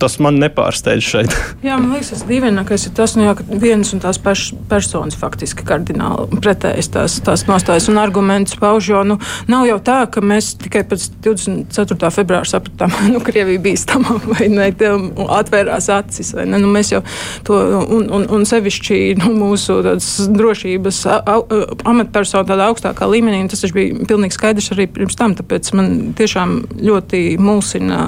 tas 0.00 0.18
man 0.22 0.38
nepārsteidz 0.40 1.06
šeit. 1.06 1.34
jā, 1.66 1.76
man 1.80 1.94
liekas, 1.94 2.12
tas 2.14 2.24
dīvainākais 2.28 2.86
ir 2.88 2.94
tas, 2.96 3.14
nu, 3.18 3.26
jā, 3.28 3.34
ka 3.38 3.60
vienas 3.62 3.92
un 3.94 4.02
tās 4.02 4.20
pašas 4.22 4.54
personas 4.70 5.18
faktiski 5.18 5.66
kardināli 5.66 6.40
pretējas 6.40 6.90
tās, 6.94 7.18
tās 7.24 7.44
nostājas 7.48 7.90
un 7.92 8.00
argumentus 8.00 8.58
pauž. 8.60 8.90
Jo 8.90 9.02
nu, 9.06 9.18
nav 9.50 9.66
jau 9.68 9.78
tā, 9.84 9.98
ka 10.10 10.22
mēs 10.24 10.52
tikai 10.60 10.82
pēc 10.88 11.06
24. 11.24 12.10
februāra 12.14 12.48
sapratām, 12.48 12.92
ka 12.94 13.08
nu, 13.14 13.22
Krievija 13.24 13.62
bija 13.62 13.82
stamā 13.84 14.16
vai 14.24 14.48
ne, 14.52 14.70
atvērās 15.40 15.90
acis. 15.94 16.32
Ne, 16.40 16.58
nu, 16.58 16.70
mēs 16.72 16.94
jau 16.94 17.02
to, 17.46 17.58
un, 17.84 18.08
un, 18.16 18.26
un 18.38 18.46
sevišķi 18.48 19.00
nu, 19.20 19.32
mūsu 19.38 19.80
drošības 20.34 21.02
amatpersonu 21.88 22.48
tādā 22.48 22.70
augstākā 22.70 23.08
līmenī, 23.10 23.42
tas 23.50 23.64
bija 23.74 24.06
pilnīgi 24.08 24.36
skaidrs 24.36 24.72
arī 24.74 24.88
pirms 24.90 25.18
tam. 25.18 25.36
Tāpēc 25.38 25.72
man 25.78 25.90
tiešām 26.18 26.56
ļoti 26.80 27.22
mulsina 27.40 28.00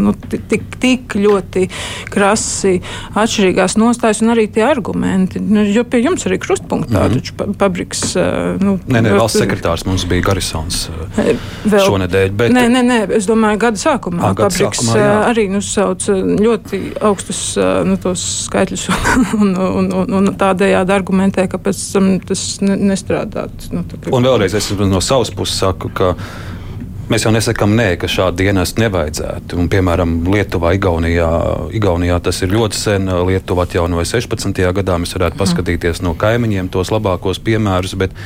nu, 0.00 0.14
tik, 0.30 0.66
tik 0.82 1.01
tik 1.02 1.18
ļoti 1.22 1.66
krasi 2.12 2.78
atšķirīgās 3.18 3.76
nostājas 3.80 4.22
un 4.24 4.32
arī 4.34 4.46
tie 4.52 4.64
argumenti. 4.66 5.42
Nu, 5.42 5.64
jo 5.66 5.84
pie 5.88 6.02
jums 6.04 6.26
arī 6.28 6.38
krustpunktā 6.42 7.06
mm. 7.08 7.16
taču 7.18 7.36
pabriks. 7.58 8.04
Nu, 8.62 8.76
nē, 8.86 9.02
nē, 9.04 9.14
valsts 9.18 9.42
sekretārs 9.42 9.86
mums 9.88 10.06
bija 10.08 10.24
Garisons 10.30 10.84
vēl, 11.18 11.86
šonedēļ. 11.86 12.34
Bet... 12.38 12.54
Nē, 12.54 12.66
nē, 12.72 12.84
nē, 12.86 13.00
es 13.18 13.28
domāju, 13.28 13.60
gada 13.66 13.80
sākumā 13.82 14.30
à, 14.30 14.32
gada 14.36 14.48
pabriks 14.48 14.82
sākumā, 14.82 14.98
jā. 15.00 15.16
arī 15.30 15.46
nu, 15.52 15.62
sauc 15.64 16.06
ļoti 16.42 16.82
augstus 17.02 17.42
nu, 17.88 17.98
skaitļus 18.22 18.88
un, 19.40 19.52
un, 19.56 19.90
un, 20.02 20.16
un 20.20 20.32
tādējādi 20.38 20.94
argumentē, 20.94 21.48
ka 21.50 21.60
pēc 21.62 21.82
tam 21.96 22.14
tas 22.26 22.46
nestrādāt. 22.62 23.70
Nu, 23.74 23.84
tā, 23.88 24.04
un 24.12 24.30
vēlreiz 24.30 24.56
es 24.58 24.72
no 24.78 25.02
savas 25.04 25.32
puses 25.34 25.60
saku, 25.62 25.92
ka 25.92 26.14
Mēs 27.12 27.26
jau 27.26 27.32
nesakām, 27.34 27.74
nē, 27.76 27.98
ka 28.00 28.08
šādu 28.08 28.40
dienestu 28.40 28.80
nevajadzētu. 28.80 29.58
Un, 29.60 29.66
piemēram, 29.68 30.14
Lietuvā, 30.32 30.70
Igaunijā, 30.78 31.28
Igaunijā 31.76 32.16
tas 32.24 32.38
ir 32.40 32.54
ļoti 32.54 32.78
sen. 32.78 33.10
Lietuva 33.28 33.66
atjaunoja 33.66 34.06
16. 34.08 34.62
gadā. 34.78 34.96
Mēs 35.02 35.12
varētu 35.18 35.36
mhm. 35.36 35.42
paskatīties 35.42 36.00
no 36.06 36.14
kaimiņiem 36.16 36.70
tos 36.72 36.88
labākos 36.94 37.42
piemērus. 37.44 37.92
Bet, 38.00 38.16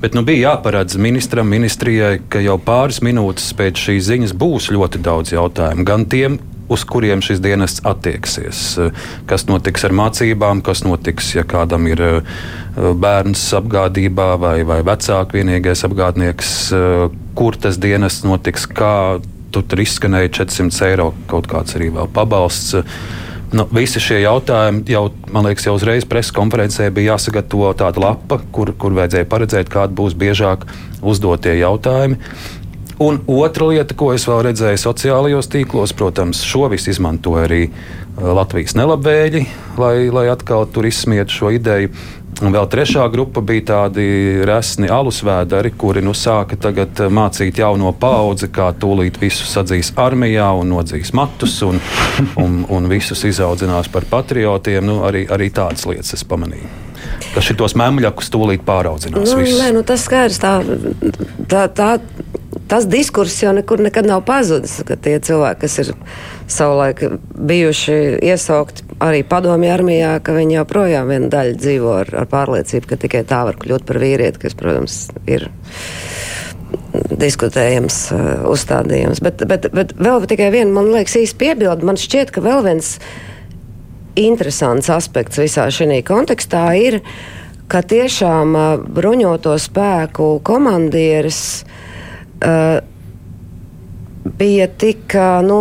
bet 0.00 0.16
nu, 0.16 0.24
bija 0.24 0.54
jāparedz 0.54 0.96
ministram, 0.96 1.50
ministrijai, 1.52 2.22
ka 2.32 2.40
jau 2.40 2.56
pāris 2.56 3.02
minūtes 3.04 3.52
pēc 3.58 3.84
šīs 3.84 4.08
ziņas 4.08 4.34
būs 4.40 4.70
ļoti 4.72 5.02
daudz 5.04 5.34
jautājumu. 5.36 5.84
Gan 5.92 6.08
tiem, 6.08 6.40
uz 6.72 6.84
kuriem 6.88 7.22
šis 7.24 7.42
dienests 7.44 7.84
attieksies. 7.88 8.62
Kas 9.28 9.46
notiks 9.50 9.84
ar 9.86 9.94
mācībām, 9.96 10.62
kas 10.64 10.84
notiks, 10.86 11.34
ja 11.36 11.44
kādam 11.48 11.88
ir 11.90 12.02
eh, 12.06 12.38
bērns 12.76 13.44
apgādībā 13.58 14.32
vai, 14.40 14.56
vai 14.68 14.80
vecāks 14.86 15.36
vienīgais 15.36 15.84
apgādnieks, 15.88 16.54
eh, 16.76 17.18
kur 17.38 17.58
tas 17.60 17.80
dienests 17.82 18.26
notiks, 18.26 18.68
kā 18.68 19.20
tu 19.52 19.60
tur 19.62 19.82
izskanēja 19.84 20.32
400 20.40 20.88
eiro 20.88 21.12
kaut 21.30 21.50
kāds 21.50 21.76
arī 21.76 21.92
vēl 21.92 22.08
pabalsts. 22.12 22.80
Nu, 23.52 23.66
visi 23.68 24.00
šie 24.00 24.22
jautājumi 24.22 24.86
jau, 24.88 25.10
man 25.28 25.44
liekas, 25.44 25.66
jau 25.68 25.74
uzreiz 25.76 26.06
preses 26.08 26.32
konferencē 26.32 26.86
bija 26.94 27.12
jāsagatavo 27.12 27.74
tāda 27.76 28.00
lapa, 28.00 28.38
kur, 28.54 28.72
kur 28.80 28.96
vajadzēja 28.96 29.28
paredzēt, 29.28 29.68
kādi 29.72 29.92
būs 29.98 30.16
biežāk 30.16 30.64
uzdotie 31.04 31.58
jautājumi. 31.58 32.16
Un 33.02 33.18
otra 33.26 33.66
lieta, 33.66 33.96
ko 33.98 34.12
es 34.14 34.28
vēl 34.30 34.44
redzēju 34.46 34.78
sociālajos 34.78 35.48
tīklos, 35.50 35.90
protams, 35.98 36.44
šo 36.46 36.68
visu 36.70 36.92
izmanto 36.92 37.34
arī 37.40 37.64
uh, 37.66 38.28
Latvijas 38.36 38.76
nelabvēļi, 38.78 39.40
lai, 39.82 39.94
lai 40.14 40.28
atkal 40.30 40.68
tur 40.70 40.86
izsmietu 40.86 41.34
šo 41.34 41.50
ideju. 41.56 41.90
Un 42.42 42.54
vēl 42.54 42.68
trešā 42.70 43.02
grupa 43.10 43.42
bija 43.44 43.64
tādi 43.72 44.04
resni 44.46 44.86
alusvēderi, 44.90 45.72
kuri 45.78 46.04
nu 46.06 46.14
sāka 46.14 46.54
tagad 46.62 47.02
uh, 47.02 47.10
mācīt 47.10 47.58
jauno 47.58 47.90
paudzi, 47.90 48.46
kā 48.54 48.68
tūlīt 48.70 49.18
visus 49.18 49.50
sadzīs 49.50 49.90
armijā 49.98 50.52
un 50.60 50.70
nodzīs 50.70 51.10
matus 51.18 51.58
un, 51.66 51.82
un, 52.38 52.60
un 52.70 52.86
visus 52.92 53.26
izaudzinās 53.26 53.90
par 53.90 54.06
patriotiem. 54.10 54.86
Nu, 54.86 55.00
arī, 55.08 55.24
arī 55.26 55.50
tādas 55.50 55.88
lietas 55.90 56.14
es 56.14 56.22
pamanīju 56.22 56.70
ka 57.34 57.42
šitos 57.42 57.74
mēmļakus 57.78 58.30
tūlīt 58.30 58.62
pāraudzinās. 58.66 59.34
Nu, 59.34 59.42
nē, 59.42 59.72
nu, 59.74 59.82
tas 59.86 60.06
skaidrs. 60.06 60.38
Tā, 60.42 60.52
tā, 61.50 61.66
tā, 61.74 61.90
tas 62.68 62.86
diskurss 62.88 63.42
jau 63.42 63.52
nekur 63.56 63.80
nekad 63.82 64.06
nav 64.08 64.22
pazudis. 64.28 64.78
Tie 65.04 65.16
cilvēki, 65.24 65.60
kas 65.64 65.78
ir 65.82 65.92
savulaik 66.50 67.02
bijuši 67.36 67.98
iesaukti 68.24 68.86
arī 69.02 69.22
padomju 69.28 69.72
armijā, 69.72 70.14
ka 70.24 70.34
viņi 70.36 70.58
joprojām 70.60 71.10
viena 71.12 71.30
daļa 71.32 71.58
dzīvo 71.58 71.96
ar, 72.02 72.12
ar 72.22 72.28
pārliecību, 72.32 72.88
ka 72.90 73.00
tikai 73.04 73.24
tā 73.28 73.42
var 73.48 73.58
kļūt 73.60 73.86
par 73.88 74.00
vīrieti, 74.02 74.44
kas, 74.44 74.56
protams, 74.58 75.02
ir 75.26 75.48
diskutējams 76.92 77.98
uh, 78.12 78.32
uzstādījums. 78.52 79.20
Bet, 79.24 79.44
bet, 79.48 79.68
bet 79.72 79.94
vēl 79.96 80.24
tikai 80.28 80.50
viena, 80.54 80.72
man 80.76 80.90
liekas, 80.92 81.18
īsta 81.20 81.40
piebilde. 81.40 81.86
Man 81.88 82.00
šķiet, 82.00 82.32
ka 82.34 82.44
vēl 82.44 82.64
viens 82.66 82.96
interesants 84.18 84.90
aspekts 84.92 85.40
visā 85.40 85.70
šajā 85.72 86.02
kontekstā 86.08 86.66
ir, 86.80 87.00
ka 87.72 87.80
tiešām 87.80 88.56
uh, 88.56 88.74
bruņoto 88.92 89.56
spēku 89.60 90.34
komandieris 90.44 91.40
uh, 91.62 91.78
bija 94.38 94.68
tik, 94.78 95.14
uh, 95.14 95.40
nu, 95.46 95.60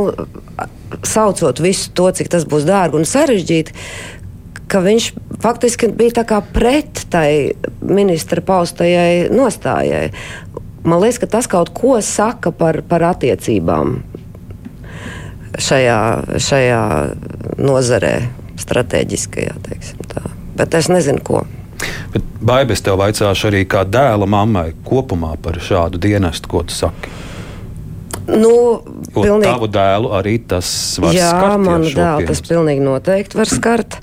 saucot 1.03 1.59
visu 1.63 1.91
to, 1.95 2.09
cik 2.15 2.31
tas 2.31 2.45
būs 2.49 2.65
dārgi 2.67 2.99
un 2.99 3.07
sarežģīti, 3.07 3.75
ka 4.71 4.81
viņš 4.83 5.11
faktiski 5.43 5.91
bija 5.97 6.21
pret 6.53 7.05
tai 7.11 7.53
ministra 7.81 8.43
paustajai 8.45 9.29
nostājai. 9.33 10.11
Man 10.87 11.01
liekas, 11.03 11.19
ka 11.21 11.29
tas 11.29 11.49
kaut 11.51 11.73
ko 11.77 11.99
saka 12.05 12.53
par, 12.55 12.81
par 12.89 13.03
attiecībām 13.11 13.99
šajā, 15.61 15.99
šajā 16.41 16.83
nozarē 17.61 18.15
tā. 20.09 20.23
Bet 20.57 20.77
es 20.77 20.89
nezinu, 20.91 21.21
ko. 21.25 21.43
Bet 22.13 22.29
Baibes 22.41 22.83
tev 22.85 22.99
vaicāšu 23.01 23.49
arī 23.51 23.65
kā 23.69 23.83
dēla 23.87 24.27
mammai 24.29 24.71
kopumā 24.87 25.35
par 25.41 25.59
šādu 25.61 26.01
dienestu, 26.01 26.49
ko 26.51 26.63
tu 26.67 26.75
saki. 26.75 27.11
Nu, 28.31 28.53
pilnīgi... 29.15 29.47
Tavu 29.47 29.67
dēlu 29.71 30.11
arī 30.15 30.35
tas 30.47 30.69
var 31.01 31.15
Jā, 31.15 31.31
skart. 31.33 31.51
Jā, 31.51 31.59
manu 31.65 31.91
dēlu 31.95 32.29
tas 32.29 32.41
pilnīgi 32.45 32.85
noteikti 32.85 33.39
var 33.39 33.49
skart. 33.49 33.97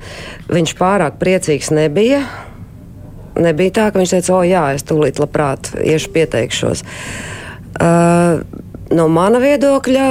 Viņš 0.51 0.75
pārāk 0.79 1.19
priecīgs 1.21 1.71
nebija. 1.75 2.23
Nebija 3.39 3.75
tā, 3.77 3.89
ka 3.93 4.03
viņš 4.03 4.17
teica, 4.17 4.35
o 4.35 4.43
jā, 4.47 4.65
es 4.75 4.85
tūlīt 4.87 5.21
labprāt 5.23 5.71
iešu 5.79 6.11
pieteikšos. 6.17 6.83
Uh, 7.79 8.43
no 8.91 9.07
mana 9.13 9.39
viedokļa 9.43 10.07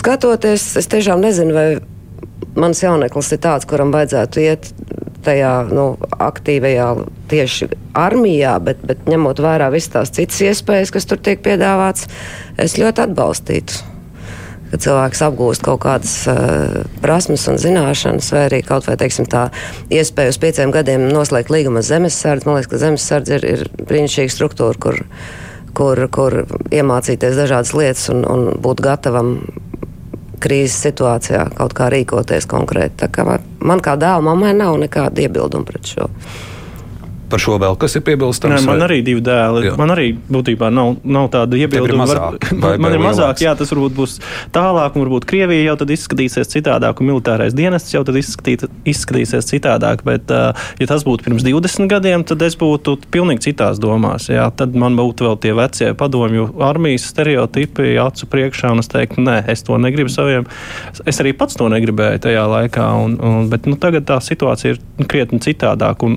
skatoties, 0.00 0.64
es 0.80 0.88
tiešām 0.90 1.20
nezinu, 1.20 1.54
vai 1.54 1.68
mans 2.60 2.80
jauneklis 2.82 3.34
ir 3.36 3.42
tāds, 3.44 3.68
kuram 3.68 3.92
vajadzētu 3.94 4.42
iet 4.42 4.70
tajā 5.24 5.52
nu, 5.70 5.92
aktīvajā 6.20 6.88
tieši 7.30 7.70
armijā, 7.98 8.56
bet, 8.64 8.82
bet 8.86 9.06
ņemot 9.10 9.42
vērā 9.42 9.70
visas 9.72 9.94
tās 9.94 10.12
citas 10.16 10.40
iespējas, 10.44 10.92
kas 10.94 11.08
tur 11.08 11.20
tiek 11.22 11.42
piedāvāts, 11.44 12.08
es 12.60 12.78
ļoti 12.80 13.06
atbalstītu. 13.06 13.86
Kad 14.70 14.84
cilvēks 14.84 15.22
apgūst 15.26 15.64
kaut 15.66 15.80
kādas 15.82 16.12
uh, 16.30 16.84
prasmes 17.02 17.48
un 17.50 17.56
zināšanas, 17.58 18.28
vai 18.30 18.44
arī 18.46 18.60
kaut 18.62 18.86
vai 18.86 18.94
teiksim, 19.00 19.26
tā 19.26 19.48
iespēja 19.90 20.30
uz 20.30 20.38
pieciem 20.38 20.70
gadiem 20.74 21.08
noslēgt 21.10 21.50
līgumu 21.50 21.80
ar 21.80 21.88
zemesardzi. 21.88 22.46
Man 22.46 22.60
liekas, 22.60 22.70
ka 22.70 22.78
zemesardze 22.84 23.40
ir, 23.40 23.48
ir 23.48 23.64
brīnišķīga 23.88 24.34
struktūra, 24.36 24.78
kur, 24.78 25.00
kur, 25.74 26.04
kur 26.14 26.38
iemācīties 26.70 27.42
dažādas 27.42 27.74
lietas 27.74 28.06
un, 28.14 28.22
un 28.30 28.46
būt 28.62 28.84
gatavam 28.86 29.40
krīzes 30.40 30.78
situācijā 30.86 31.48
kaut 31.58 31.74
kā 31.76 31.90
rīkoties 31.90 32.46
konkrēti. 32.50 33.00
Tā 33.02 33.10
kā 33.10 33.26
man 33.26 33.49
kā 33.84 33.96
dēlam, 34.00 34.30
mammai 34.30 34.54
nav 34.56 34.78
nekāda 34.80 35.26
iebilduma 35.26 35.68
pret 35.68 35.92
šo. 35.94 36.08
Par 37.30 37.42
šo 37.42 37.56
vēl 37.62 37.76
kas 37.80 37.94
ir 37.98 38.04
piebilstams? 38.06 38.56
Nē, 38.56 38.66
man 38.66 38.80
vai? 38.82 38.86
arī 38.88 38.98
divi 39.06 39.22
dēli. 39.24 39.64
Jā. 39.68 39.74
Man 39.78 39.92
arī 39.94 40.08
būtībā 40.32 40.70
nav, 40.74 40.96
nav 41.04 41.28
tāda 41.32 41.58
iebilduma. 41.60 42.06
Var, 42.10 42.38
man 42.82 42.96
ir 42.96 43.02
mazāk, 43.02 43.42
jā, 43.44 43.54
tas 43.58 43.70
varbūt 43.72 43.94
būs 43.96 44.16
tālāk, 44.54 44.96
un 44.96 45.04
varbūt 45.06 45.26
Krievija 45.30 45.70
jau 45.70 45.76
tad 45.82 45.94
izskatīsies 45.94 46.50
citādāk, 46.50 47.00
un 47.00 47.10
militārais 47.12 47.54
dienests 47.56 47.94
jau 47.94 48.02
tad 48.06 48.18
izskatīt, 48.18 48.66
izskatīsies 48.90 49.48
citādāk. 49.52 50.04
Bet, 50.06 50.30
ja 50.30 50.90
tas 50.90 51.06
būtu 51.06 51.28
pirms 51.28 51.46
20 51.46 51.90
gadiem, 51.90 52.26
tad 52.26 52.42
es 52.46 52.58
būtu 52.58 52.96
pilnīgi 53.14 53.50
citās 53.50 53.80
domās. 53.82 54.30
Jā. 54.32 54.48
Tad 54.56 54.74
man 54.78 54.98
būtu 54.98 55.28
vēl 55.28 55.40
tie 55.44 55.54
vecie 55.56 55.92
padomju 55.98 56.50
armijas 56.66 57.08
stereotipi 57.12 57.94
acu 58.02 58.30
priekšā, 58.30 58.74
un 58.74 58.82
es 58.82 58.90
teiktu, 58.90 59.22
nē, 59.26 59.42
es 59.52 59.64
to 59.66 59.78
negribu 59.80 60.12
saviem. 60.12 60.48
Es 61.06 61.22
arī 61.22 61.34
pats 61.36 61.58
to 61.58 61.70
negribēju 61.72 62.24
tajā 62.26 62.46
laikā, 62.50 62.86
un, 63.04 63.18
un, 63.22 63.50
bet 63.52 63.70
nu, 63.70 63.78
tagad 63.80 64.08
tā 64.10 64.18
situācija 64.24 64.74
ir 64.74 65.10
krietni 65.10 65.40
citādāka 65.42 66.10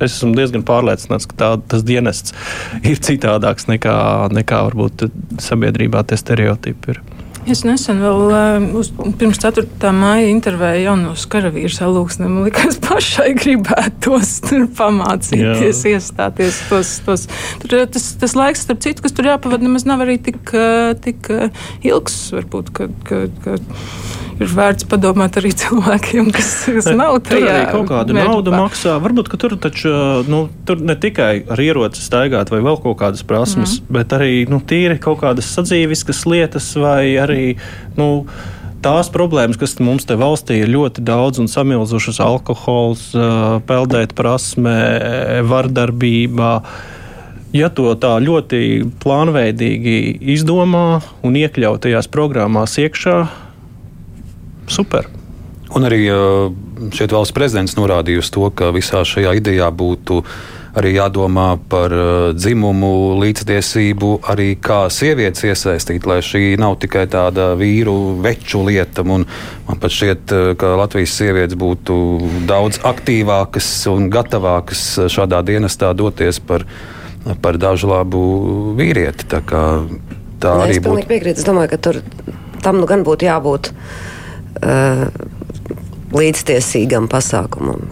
es 0.00 0.16
esmu 0.16 0.34
diezgan 0.36 0.64
pārliecināts, 0.66 1.28
ka 1.30 1.40
tā, 1.40 1.50
tas 1.70 1.84
dienests 1.86 2.34
ir 2.82 3.02
citādāks 3.02 3.68
nekā, 3.70 3.96
nekā 4.34 4.62
varbūt 4.70 5.08
sabiedrībā 5.42 6.04
tie 6.08 6.20
stereotipi 6.20 6.96
ir. 6.96 7.04
Es 7.44 7.60
nesen 7.60 7.98
vēl 8.00 8.22
uh, 8.32 8.66
uz, 8.80 8.88
pirms 9.20 9.36
4. 9.42 9.66
māja 9.92 10.30
intervēju 10.32 10.86
jaunos 10.86 11.26
karavīrus 11.28 11.82
alūksnē. 11.84 12.28
Man 12.30 12.46
liekas, 12.46 12.78
pašai 12.86 13.34
gribētos 13.36 14.38
tur 14.46 14.64
pamācīties, 14.78 15.82
Jā. 15.84 15.98
iestāties. 15.98 16.62
Tos, 16.70 16.94
tos. 17.04 17.26
Tur, 17.60 17.76
tas, 17.92 18.08
tas 18.20 18.36
laiks, 18.38 18.64
starp 18.64 18.80
citu, 18.86 19.04
kas 19.04 19.12
tur 19.16 19.28
jāpavada, 19.28 19.66
nemaz 19.66 19.84
nav 19.88 20.06
arī 20.06 20.16
tik, 20.24 20.54
tik 21.04 21.28
ilgs. 21.84 22.16
Varbūt, 22.38 22.72
ka, 22.72 22.88
ka, 23.04 23.26
ka 23.44 23.58
ir 24.40 24.50
vērts 24.50 24.88
padomāt 24.90 25.38
arī 25.40 25.52
cilvēkiem, 25.54 26.30
kas, 26.34 26.50
kas 26.76 26.90
nav 26.96 27.20
tajā. 27.26 27.44
Tur 27.44 27.50
arī 27.52 27.68
kaut 27.70 27.86
kādu 27.90 28.16
mērķpā. 28.16 28.32
naudu 28.32 28.54
maksā. 28.54 28.96
Varbūt, 29.04 29.30
ka 29.32 29.40
tur 29.40 29.56
taču 29.60 29.94
nu, 30.30 30.46
tur 30.68 30.82
ne 30.82 30.96
tikai 30.98 31.44
ar 31.50 31.62
ieroci 31.62 32.02
staigāt 32.04 32.52
vai 32.54 32.62
vēl 32.64 32.80
kaut 32.82 32.98
kādas 33.02 33.24
prasmes, 33.26 33.78
mm. 33.78 33.94
bet 33.94 34.16
arī 34.16 34.44
nu, 34.50 34.60
tīri 34.60 34.98
kaut 35.02 35.22
kādas 35.22 35.50
sadzīviskas 35.54 36.24
lietas 36.30 36.72
vai 36.80 37.14
arī. 37.20 37.44
Nu, 37.98 38.26
tās 38.84 39.08
problēmas, 39.12 39.58
kas 39.60 39.78
mums 39.80 40.04
te 40.08 40.16
valstī 40.20 40.60
ir 40.62 40.72
ļoti 40.72 41.04
daudz 41.06 41.40
un 41.40 41.48
samilzušas- 41.48 42.20
alkohols, 42.30 43.12
peldēt 43.68 44.12
prasme, 44.18 44.76
vardarbība. 45.48 46.60
Ja 47.54 47.68
to 47.70 47.94
tā 47.94 48.18
ļoti 48.18 48.82
plānveidīgi 48.98 50.18
izdomā 50.34 51.00
un 51.22 51.36
iekļaut 51.38 51.84
tajās 51.86 52.10
programmās 52.10 52.74
iekšā, 52.82 53.43
super. 54.70 55.08
Un 55.74 55.86
arī 55.88 56.04
šeit 56.94 57.14
valsts 57.14 57.34
prezidents 57.34 57.74
norādījusi 57.78 58.34
to, 58.34 58.50
ka 58.54 58.70
visā 58.74 59.02
šajā 59.06 59.32
idejā 59.40 59.70
būtu 59.74 60.20
arī 60.74 60.90
jādomā 60.96 61.54
par 61.70 61.92
dzimumu 62.34 63.14
līdztiesību, 63.22 64.10
arī 64.30 64.48
kā 64.58 64.84
sievietes 64.90 65.44
iesaistīt, 65.46 66.06
lai 66.10 66.18
šī 66.24 66.56
nav 66.58 66.76
tikai 66.82 67.04
tāda 67.10 67.52
vīru 67.58 68.16
veču 68.22 68.64
lieta. 68.66 69.04
Un 69.06 69.26
man 69.68 69.82
pat 69.82 69.94
šķiet, 69.94 70.34
ka 70.58 70.74
Latvijas 70.80 71.14
sievietes 71.14 71.58
būtu 71.58 71.98
daudz 72.50 72.80
aktīvākas 72.86 73.70
un 73.92 74.10
gatavākas 74.14 74.82
šādā 75.14 75.44
dienestā 75.46 75.92
doties 75.94 76.42
par, 76.42 76.66
par 77.42 77.58
dažu 77.62 77.92
labu 77.92 78.24
vīrieti. 78.78 79.30
Tā, 79.30 79.44
tā 79.46 80.56
Nē, 80.58 80.66
arī 80.66 80.80
es 80.80 80.82
pilnīgi 80.82 81.06
būtu. 81.06 81.12
piekrītu. 81.14 81.38
Es 81.38 81.46
domāju, 81.46 81.70
ka 81.76 81.82
tur 81.86 82.02
tam 82.66 82.82
nu 82.82 82.90
gan 82.90 83.06
būtu 83.06 83.30
jābūt 83.30 83.70
līdztiesīgam 86.14 87.08
pasākumam. 87.10 87.88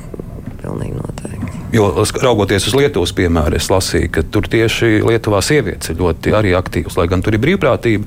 Pilnīgi 0.62 0.94
noteikti. 0.98 1.31
Jo, 1.72 1.86
raugoties 2.20 2.66
uz 2.68 2.74
Lietuvas 2.76 3.14
piemēru, 3.16 3.56
es 3.56 3.70
lasīju, 3.72 4.10
ka 4.12 4.22
tur 4.28 4.44
tieši 4.52 5.00
Lietuvā 5.08 5.40
sievietes 5.40 5.88
ir 5.88 5.96
ļoti 6.02 6.34
arī 6.36 6.52
aktīvas. 6.58 6.98
Lai 7.00 7.06
gan 7.08 7.24
tur 7.24 7.32
ir 7.32 7.40
brīvprātība, 7.40 8.04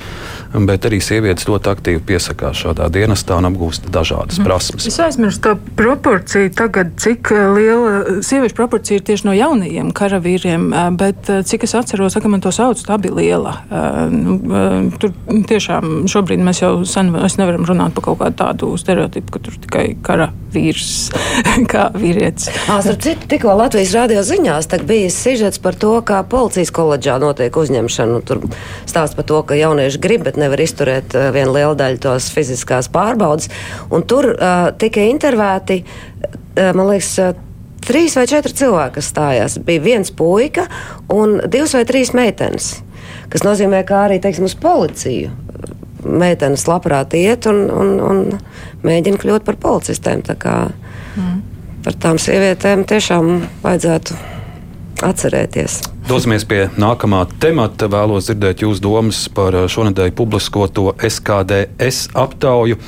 bet 0.70 0.86
arī 0.86 1.00
sievietes 1.02 1.48
ļoti 1.50 1.72
aktīvi 1.72 2.04
piesakās 2.06 2.62
šādā 2.62 2.92
dienestā 2.94 3.40
un 3.42 3.50
apgūst 3.50 3.90
dažādas 3.94 4.38
prasmes. 4.46 4.86
Es 4.86 5.00
aizmirsu 5.02 5.42
to 5.48 5.56
proporciju 5.80 6.52
tagad, 6.54 6.94
cik 7.02 7.32
eh, 7.34 7.48
liela 7.56 8.22
sieviešu 8.26 8.58
proporcija 8.58 9.00
ir 9.00 9.08
tieši 9.10 9.28
no 9.32 9.34
jaunajiem 9.34 9.90
karavīriem, 9.98 10.70
eh, 10.70 10.92
bet 11.02 11.34
eh, 11.34 11.42
cik 11.50 11.66
es 11.66 11.74
atceros, 11.82 12.20
ka 12.22 12.32
man 12.32 12.46
to 12.46 12.54
sauc, 12.54 12.86
tā 12.86 13.00
bija 13.02 13.18
liela. 13.18 13.56
Nu, 14.12 14.38
tur 15.02 15.12
tiešām 15.50 16.06
šobrīd 16.12 16.44
mēs 16.46 16.62
jau 16.62 16.72
sen 16.88 17.10
nevaram 17.12 17.66
runāt 17.68 17.98
par 17.98 18.06
kaut 18.12 18.22
kādu 18.22 18.38
tādu 18.44 18.72
stereotipu, 18.80 19.34
ka 19.34 19.42
tur 19.48 19.58
tikai 19.66 19.86
kara 20.06 20.30
vīrs 20.54 21.10
kā 21.72 21.90
vīrietis. 21.98 22.52
À, 22.70 22.80
starp 22.86 23.04
citu, 23.04 23.30
tikko 23.32 23.55
Latvijas 23.56 23.94
rādio 23.96 24.20
ziņās 24.26 24.68
bija 24.84 25.10
sižets 25.14 25.62
par 25.64 25.78
to, 25.80 25.94
kā 26.04 26.18
policijas 26.28 26.74
koledžā 26.76 27.16
notiek 27.22 27.56
uzņemšana. 27.56 28.20
Tur 28.28 28.42
stāsta 28.84 29.16
par 29.16 29.28
to, 29.30 29.40
ka 29.48 29.56
jaunieši 29.56 30.02
grib, 30.04 30.26
bet 30.28 30.40
nevar 30.42 30.60
izturēt 30.60 31.16
uh, 31.16 31.30
vienu 31.36 31.54
lielu 31.56 31.78
daļu 31.80 32.02
tos 32.04 32.28
fiziskās 32.36 32.90
pārbaudas. 32.92 33.48
Un 33.96 34.04
tur 34.04 34.28
uh, 34.34 34.74
tika 34.76 35.06
intervēti, 35.08 35.82
uh, 35.86 36.74
man 36.76 36.90
liekas, 36.90 37.14
uh, 37.24 37.32
trīs 37.86 38.18
vai 38.20 38.28
četri 38.28 38.56
cilvēki, 38.60 38.98
kas 38.98 39.10
stājās. 39.14 39.58
Bija 39.64 39.86
viens 39.88 40.12
puika 40.12 40.68
un 41.14 41.40
divas 41.48 41.78
vai 41.78 41.86
trīs 41.88 42.12
meitenes. 42.18 42.74
Tas 43.32 43.48
nozīmē, 43.48 43.86
ka 43.88 44.06
arī 44.10 44.20
teiksim, 44.24 44.50
uz 44.50 44.58
policiju 44.60 45.32
meitenes 46.06 46.68
labprāt 46.70 47.16
iet 47.18 47.48
un, 47.50 47.66
un, 47.72 47.98
un 48.04 48.24
mēģina 48.86 49.22
kļūt 49.22 49.48
par 49.48 49.58
policistēm. 49.64 50.26
Mm. 51.16 51.55
Par 51.86 51.94
tām 52.02 52.18
sievietēm 52.18 52.82
tiešām 52.90 53.28
vajadzētu 53.62 54.16
atcerēties. 55.06 55.84
Dosimies 56.10 56.42
pie 56.50 56.64
nākamā 56.82 57.20
temata. 57.42 57.86
Vēlos 57.94 58.26
dzirdēt 58.26 58.64
jūsu 58.66 58.82
domas 58.82 59.20
par 59.30 59.54
šonadēļ 59.70 60.10
publiskoto 60.18 60.96
SKDS 60.98 62.08
aptauju, 62.18 62.80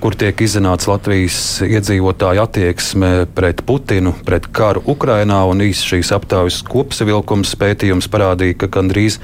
kur 0.00 0.16
tiek 0.16 0.40
izzināts 0.40 0.88
Latvijas 0.88 1.36
iedzīvotāju 1.68 2.40
attieksme 2.46 3.12
pret 3.36 3.60
Putinu, 3.68 4.14
pret 4.24 4.48
karu 4.56 4.86
Ukrainā. 4.88 5.42
Īsi 5.68 5.94
šīs 5.94 6.16
aptaujas 6.16 6.62
kopsavilkums 6.64 7.52
pētījums 7.60 8.08
parādīja, 8.08 8.62
ka 8.62 8.72
gandrīz 8.72 9.20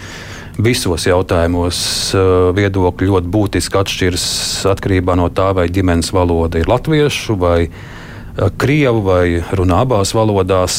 visos 0.60 1.08
jautājumos 1.08 1.78
viedokļi 2.56 3.12
ļoti 3.14 3.32
būtiski 3.32 3.80
atšķiras 3.80 4.26
atkarībā 4.76 5.16
no 5.16 5.32
tā, 5.32 5.54
vai 5.56 5.70
ģimenes 5.72 6.12
valoda 6.12 6.60
ir 6.60 6.68
latviešu 6.68 7.40
vai 7.40 7.62
krievu 8.58 9.02
vai 9.06 9.40
runā 9.56 9.82
abās 9.86 10.14
valodās. 10.16 10.78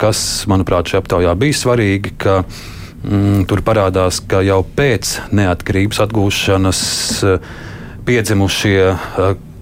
Kas, 0.00 0.20
manuprāt, 0.50 0.88
šajā 0.90 1.02
aptaujā 1.04 1.34
bija 1.38 1.54
svarīgi, 1.54 2.14
ka 2.18 2.40
mm, 2.42 3.44
tur 3.50 3.60
parādās, 3.62 4.18
ka 4.24 4.40
jau 4.42 4.62
pēc 4.64 5.12
neatkarības 5.36 6.00
atgūšanas 6.06 6.80
piedzimušie 8.08 8.80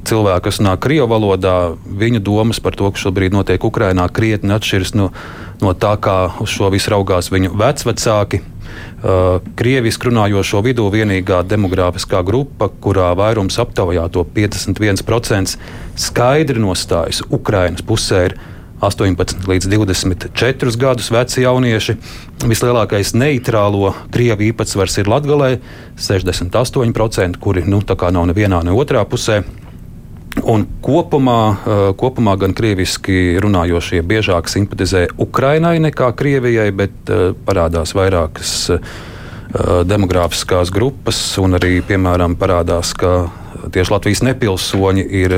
cilvēki, 0.06 0.44
kas 0.46 0.60
runā 0.62 0.76
krievu 0.80 1.08
valodā, 1.10 1.56
viņu 1.84 2.22
domas 2.24 2.62
par 2.62 2.78
to, 2.78 2.88
kas 2.94 3.02
šobrīd 3.02 3.34
notiek 3.34 3.62
Ukrajinā, 3.66 4.06
krietni 4.14 4.54
atšķiras 4.56 4.94
no, 4.96 5.10
no 5.62 5.74
tā, 5.74 5.96
kā 6.00 6.18
uz 6.42 6.52
šo 6.54 6.70
visu 6.74 6.94
raugās 6.94 7.32
viņu 7.34 7.52
vecvecāki. 7.58 8.42
Uh, 8.96 9.38
krieviski 9.58 10.08
runājošo 10.08 10.62
vidū 10.64 10.88
vienīgā 10.92 11.42
demogrāfiskā 11.46 12.22
grupa, 12.26 12.68
kurā 12.68 13.12
vairums 13.18 13.58
aptaujā 13.62 14.08
to 14.12 14.24
51% 14.36 15.56
skaidri 15.96 16.62
nostājas 16.62 17.22
Ukrainas 17.30 17.84
pusē, 17.86 18.24
ir 18.30 18.38
18 18.80 19.48
līdz 19.48 19.68
24 19.72 20.76
gadus 20.76 21.10
veci 21.10 21.44
jaunieši. 21.44 21.96
Vislielākais 22.44 23.14
neitrālo 23.16 23.94
krievu 24.12 24.50
īpatsvars 24.50 24.98
ir 25.00 25.08
Latvijā- 25.08 25.58
68%, 26.08 27.40
kuri 27.40 27.64
nu, 27.64 27.80
nav 27.80 28.26
nevienā 28.26 28.64
ne 28.64 28.70
otrā 28.70 29.04
pusē. 29.04 29.44
Un 30.44 30.66
kopumā, 30.84 31.40
kopumā 31.96 32.36
gan 32.38 32.52
krieviski 32.56 33.38
runājošie 33.42 34.02
biežāk 34.06 34.50
simpatizē 34.52 35.06
Ukrainai 35.22 35.78
nekā 35.80 36.10
Krievijai, 36.18 36.68
bet 36.76 37.10
parādās 37.46 37.94
vairākas 37.96 38.52
demogrāfiskās 39.88 40.70
grupas, 40.74 41.18
un 41.40 41.56
arī, 41.56 41.80
piemēram, 41.86 42.36
parādās, 42.36 42.92
ka 42.98 43.30
tieši 43.72 43.94
Latvijas 43.94 44.22
nepilsoņi 44.26 45.06
ir 45.22 45.34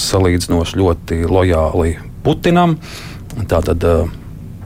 salīdzinoši 0.00 0.80
ļoti 0.80 1.20
lojāli 1.28 1.96
Putinam. 2.24 2.78
Tātad 3.50 3.84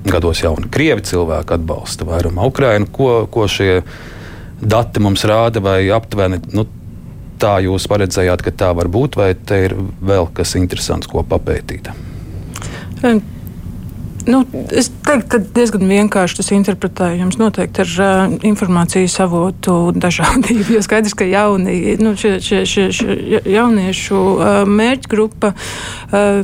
gados 0.08 0.44
jauni 0.44 0.70
krievi 0.72 1.02
cilvēki 1.08 1.58
atbalsta 1.58 2.06
vairumā 2.08 2.46
Ukrainu, 2.48 2.86
ko, 2.92 3.26
ko 3.32 3.48
šie 3.50 3.82
dati 4.60 5.02
mums 5.02 5.24
rāda, 5.28 5.62
vai 5.64 5.80
aptuveni 5.94 6.40
nu, 6.54 6.64
tā 7.40 7.56
jūs 7.64 7.88
paredzējāt, 7.90 8.44
ka 8.44 8.54
tā 8.64 8.70
var 8.76 8.90
būt, 8.92 9.18
vai 9.20 9.32
te 9.34 9.64
ir 9.68 9.76
vēl 10.04 10.30
kas 10.34 10.56
interesants, 10.60 11.10
ko 11.10 11.24
papētīt? 11.26 11.90
Nu, 14.28 14.42
es 14.76 14.90
teiktu, 15.06 15.28
ka 15.32 15.38
diezgan 15.56 15.88
vienkārši 15.88 16.36
tas 16.40 16.50
interpretējums 16.52 17.38
noteikti 17.40 17.80
ar 17.80 17.92
uh, 18.04 18.34
informācijas 18.44 19.16
avotu 19.24 19.76
dažādību. 19.96 20.66
Jo 20.76 20.82
skaidrs, 20.84 21.14
ka 21.16 21.24
jauni, 21.24 21.96
nu, 22.02 22.12
šie, 22.18 22.34
šie, 22.44 22.60
šie, 22.68 22.84
šie 22.92 23.40
jauniešu 23.54 24.18
uh, 24.18 24.58
mērķgrupa 24.68 25.54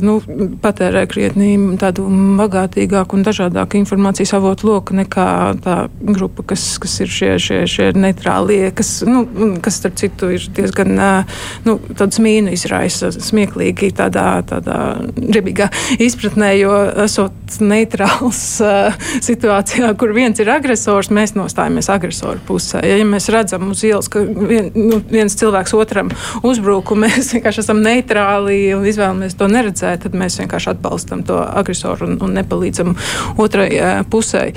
nu, 0.05 0.19
patērē 0.61 1.05
krietni 1.09 1.55
tādu 1.81 2.05
bagātīgāku 2.37 3.17
un 3.17 3.25
dažādāku 3.25 3.79
informācijas 3.79 4.35
avotu 4.37 4.69
loku 4.69 4.95
nekā 4.97 5.27
tā 5.65 5.77
grupa, 6.05 6.45
kas, 6.53 6.63
kas 6.81 6.99
ir 7.01 7.09
šie, 7.11 7.31
šie, 7.41 7.59
šie 7.69 7.87
neitrālie, 7.97 8.69
kas, 8.75 8.99
nu, 9.07 9.25
kas 9.65 9.79
starp 9.81 9.97
citu 9.99 10.29
ir 10.35 10.45
diezgan 10.55 10.93
uh, 10.93 11.39
nu, 11.65 11.77
mīnu 12.25 12.53
izraisa 12.53 13.09
smieklīgi 13.11 13.91
tādā, 13.97 14.27
tādā 14.47 14.77
ribīgā 15.17 15.71
izpratnē, 16.03 16.51
jo 16.59 16.75
esot 17.05 17.57
neitrāls 17.65 18.43
uh, 18.63 18.93
situācijā, 19.25 19.91
kur 19.99 20.13
viens 20.15 20.39
ir 20.41 20.51
agresors, 20.53 21.09
mēs 21.13 21.35
nostājamies 21.37 21.89
agresoru 21.93 22.41
pusē. 22.47 22.83
Ja, 22.85 22.99
ja 23.01 23.07
mēs 23.09 23.29
redzam 23.33 23.69
uz 23.73 23.83
ielas, 23.87 24.09
ka 24.11 24.21
vien, 24.25 24.69
nu, 24.77 25.01
viens 25.09 25.35
cilvēks 25.41 25.75
otram 25.77 26.13
uzbruk, 26.45 26.93
un 26.93 27.05
mēs 27.07 27.33
vienkārši 27.35 27.65
esam 27.65 27.81
neitrāli 27.85 28.59
un 28.77 28.85
izvēlamies 28.87 29.37
to 29.39 29.49
neredzēt, 29.55 30.05
tad 30.05 30.17
mēs 30.17 30.39
vienkārši 30.41 30.73
atbalstam 30.75 31.23
to 31.27 31.39
agresoru 31.41 32.09
un, 32.09 32.19
un 32.25 32.35
nepalīdzam 32.39 32.95
otrai 33.41 33.69
uh, 33.79 34.01
pusē. 34.11 34.49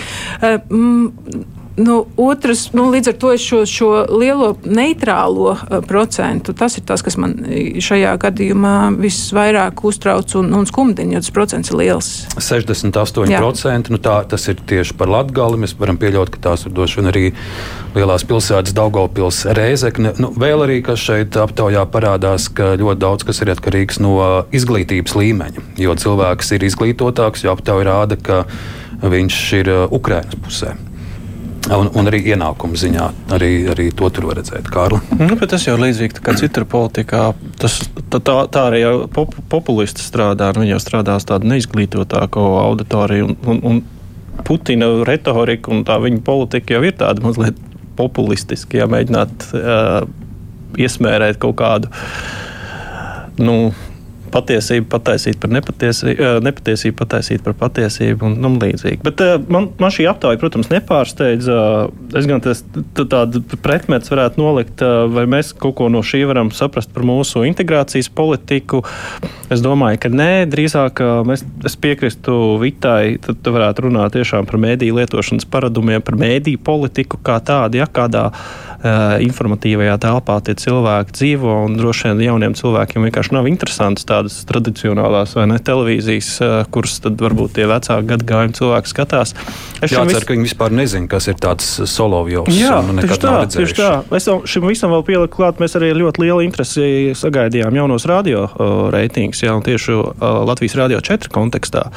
Nu, 1.78 2.00
otrs, 2.18 2.68
nu, 2.74 2.88
līdz 2.90 3.12
ar 3.12 3.16
to 3.22 3.32
šo, 3.38 3.62
šo 3.68 3.90
lielo 4.10 4.52
neitrālo 4.66 5.52
uh, 5.54 5.78
procentu, 5.86 6.52
tas 6.56 6.78
ir 6.78 6.86
tas, 6.88 7.04
kas 7.06 7.18
man 7.20 7.36
šajā 7.78 8.16
gadījumā 8.20 8.74
visvairāk 8.98 9.84
uztrauc 9.86 10.34
un, 10.40 10.50
un 10.58 10.66
skumdina, 10.68 11.16
jo 11.16 11.22
tas 11.22 11.34
procents 11.34 11.70
ir 11.70 11.78
liels. 11.78 12.10
68%. 12.34 13.92
Nu, 13.94 14.00
tā, 14.02 14.18
tas 14.28 14.48
ir 14.50 14.58
tieši 14.58 14.96
par 14.98 15.12
Latviju. 15.12 15.26
Mēs 15.28 15.74
varam 15.78 15.98
pieļaut, 16.00 16.30
ka 16.34 16.40
tās 16.48 16.64
ir 16.66 16.74
vien 16.74 17.10
arī 17.10 17.24
lielās 17.94 18.24
pilsētas, 18.28 18.74
Daugopils, 18.76 19.44
Rēzekne. 19.58 20.14
Nu, 20.22 20.32
vēl 20.38 20.64
arī, 20.66 20.80
kas 20.86 21.02
šeit 21.02 21.36
aptaujā 21.38 21.84
parādās, 21.92 22.48
ka 22.50 22.72
ļoti 22.80 23.02
daudz 23.02 23.26
kas 23.28 23.42
ir 23.44 23.52
atkarīgs 23.54 24.00
no 24.02 24.18
izglītības 24.54 25.16
līmeņa. 25.18 25.64
Jo 25.82 25.96
cilvēks 25.98 26.54
ir 26.56 26.68
izglītotāks, 26.68 27.44
jo 27.44 27.54
aptauja 27.54 27.88
rāda, 27.90 28.18
ka 28.18 28.44
viņš 29.04 29.40
ir 29.60 29.74
Ukraiņas 29.94 30.40
pusē. 30.44 30.74
Un, 31.68 31.90
un 31.92 32.08
arī 32.08 32.22
ienākuma 32.32 32.78
ziņā 32.80 33.06
arī, 33.36 33.50
arī 33.72 33.88
to 33.96 34.08
tur 34.14 34.28
var 34.30 34.38
redzēt. 34.40 34.70
Kārli. 34.72 35.00
Nu, 35.20 35.36
tas 35.42 35.66
jau 35.66 35.76
ir 35.76 35.84
līdzīgi 35.84 36.22
kā 36.24 36.34
citur 36.40 36.64
politikā. 36.68 37.28
Tas, 37.60 37.80
tā, 38.08 38.20
tā, 38.20 38.38
tā 38.52 38.64
arī 38.70 38.82
pop, 39.12 39.34
populisti 39.52 40.04
strādā. 40.04 40.50
Viņi 40.56 40.74
jau 40.74 40.82
strādā 40.82 41.18
uz 41.20 41.28
tādu 41.28 41.50
neizglītotāku 41.52 42.44
auditoriju. 42.62 43.32
Un, 43.34 43.38
un, 43.52 43.62
un 43.72 43.86
Putina 44.46 44.86
retorika 45.06 45.72
un 45.74 45.82
tā 45.86 45.96
viņa 46.00 46.22
politika 46.24 46.76
jau 46.76 46.84
ir 46.86 46.94
tāda 46.96 47.24
mazliet 47.24 47.58
populistiska, 47.98 48.78
ja 48.78 48.86
mēģināt 48.86 49.48
uh, 49.58 50.04
iesmērēt 50.78 51.40
kaut 51.42 51.58
kādu. 51.58 51.90
Nu, 53.42 53.72
patiesību 54.32 54.88
pataisīt 54.92 55.38
par 55.42 55.52
nepatiesību, 55.56 56.28
nepatiesību 56.44 56.96
pataisīt 56.98 57.44
par 57.44 57.56
patiesību 57.58 58.28
un 58.28 58.36
tam 58.42 58.58
līdzīgi. 58.62 59.00
Bet 59.06 59.22
man, 59.52 59.70
man 59.80 59.94
šī 59.94 60.08
aptauja, 60.10 60.40
protams, 60.40 60.70
nepārsteidz. 60.72 61.48
Es 62.18 62.28
gan 62.28 62.42
tas, 62.44 62.62
tādu 62.98 63.42
pretmetu 63.64 64.14
varētu 64.14 64.42
nolikt, 64.42 64.84
vai 65.14 65.26
mēs 65.30 65.54
kaut 65.58 65.78
ko 65.80 65.88
no 65.92 66.02
šī 66.04 66.24
varam 66.30 66.52
saprast 66.54 66.92
par 66.94 67.06
mūsu 67.08 67.44
integrācijas 67.48 68.10
politiku. 68.14 68.84
Es 69.52 69.62
domāju, 69.64 70.02
ka 70.04 70.12
nē, 70.12 70.30
drīzāk 70.52 71.02
mēs, 71.28 71.44
es 71.68 71.78
piekrītu 71.80 72.38
Vitai, 72.62 73.18
tad 73.24 73.46
varētu 73.48 73.88
runāt 73.88 74.16
tiešām 74.16 74.48
par 74.48 74.60
mēdīju 74.60 74.98
lietošanas 75.00 75.48
paradumiem, 75.48 76.04
par 76.04 76.18
mēdīju 76.20 76.60
politiku 76.64 77.20
kā 77.24 77.38
tādu, 77.44 77.80
ja 77.80 77.88
kādā 77.88 78.28
uh, 78.28 78.67
informatīvajā 78.84 79.96
telpā 80.04 80.38
tie 80.44 80.54
cilvēki 80.58 81.16
dzīvo, 81.16 81.54
un 81.66 81.78
droši 81.80 82.12
vien 82.12 82.24
jauniem 82.28 82.56
cilvēkiem 82.58 83.08
vienkārši 83.08 83.34
nav 83.34 83.48
interesants 83.50 84.06
tā 84.06 84.18
tādas 84.18 84.38
tradicionālās 84.48 85.34
vai 85.38 85.46
ne 85.50 85.58
televīzijas, 85.62 86.30
eh, 86.42 86.54
kuras 86.74 86.98
tad 87.04 87.20
varbūt 87.22 87.54
tie 87.58 87.66
vecāki 87.70 88.10
gadagājumi 88.10 88.56
cilvēki 88.58 88.92
skatās. 88.92 89.34
Es 89.82 89.92
Jācer, 89.92 90.14
vis... 90.14 90.26
ka 90.26 90.34
viņi 90.34 90.46
vispār 90.48 90.74
nezina, 90.74 91.08
kas 91.10 91.28
ir 91.30 91.38
tāds 91.40 91.66
solovjovs. 91.90 92.54
Jā, 92.58 92.80
tieši 92.82 93.20
tā, 93.22 93.34
tieši 93.54 93.78
tā. 93.78 93.90
Es 94.18 94.28
šim 94.28 94.68
visam 94.68 94.94
vēl 94.94 95.04
pieliku 95.06 95.38
klāt, 95.38 95.62
mēs 95.62 95.76
arī 95.78 95.92
ļoti 95.98 96.24
lielu 96.24 96.46
interesi 96.46 96.88
sagaidījām 97.18 97.76
jaunos 97.78 98.08
radio 98.10 98.46
uh, 98.48 98.88
reitingus, 98.94 99.44
jā, 99.44 99.54
un 99.54 99.64
tieši 99.66 99.94
uh, 99.94 100.08
Latvijas 100.48 100.78
radio 100.78 101.02
4 101.04 101.30
kontekstā, 101.34 101.88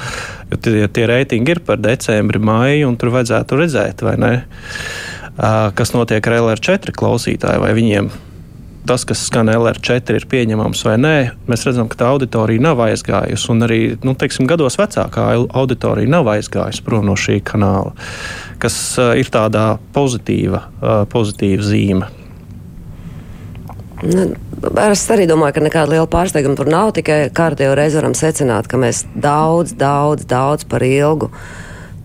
jo 0.51 0.61
tie, 0.61 0.85
tie 0.93 1.07
reitingi 1.09 1.57
ir 1.57 1.63
par 1.65 1.81
decembri, 1.81 2.41
maiju, 2.41 2.91
un 2.91 2.99
tur 3.01 3.13
vajadzētu 3.15 3.59
redzēt, 3.63 4.05
vai 4.05 4.17
ne, 4.21 4.33
uh, 4.41 5.10
kas 5.37 5.95
notiek 5.95 6.27
ar 6.27 6.37
LR4 6.41 6.93
klausītāju, 6.97 7.63
vai 7.63 7.71
viņiem 7.77 8.11
tas, 8.87 9.05
kas 9.05 9.21
skan 9.27 9.49
LR4, 9.51 10.15
ir 10.17 10.25
pieņemams 10.29 10.81
vai 10.87 10.95
nē, 11.01 11.15
mēs 11.49 11.65
redzam, 11.67 11.89
ka 11.91 11.99
tā 11.99 12.09
auditorija 12.11 12.63
nav 12.63 12.81
aizgājusi. 12.87 13.49
Un 13.53 13.65
arī 13.67 13.79
nu, 14.05 14.15
teiksim, 14.17 14.47
gados 14.49 14.79
vecākā 14.81 15.27
auditorija 15.47 16.09
nav 16.09 16.29
aizgājusi 16.33 16.83
prom 16.85 17.05
no 17.09 17.17
šī 17.19 17.39
kanāla, 17.45 17.93
kas 18.61 18.77
uh, 18.99 19.13
ir 19.19 19.29
tādā 19.33 19.75
pozitīva, 19.95 20.65
uh, 20.81 21.03
pozitīva 21.11 21.67
zīme. 21.67 22.09
Nu, 24.01 24.31
es 24.89 25.03
arī 25.13 25.27
domāju, 25.29 25.59
ka 25.59 25.65
nekāda 25.67 25.93
liela 25.93 26.09
pārsteiguma 26.09 26.57
tur 26.57 26.69
nav. 26.73 26.95
Tikai 26.97 27.27
kārtībā 27.37 27.75
reiz 27.77 27.97
varam 27.97 28.17
secināt, 28.17 28.69
ka 28.69 28.81
mēs 28.81 29.03
daudz, 29.13 29.75
daudz, 29.77 30.25
daudz 30.29 30.65
par 30.69 30.85
ilgu 30.85 31.29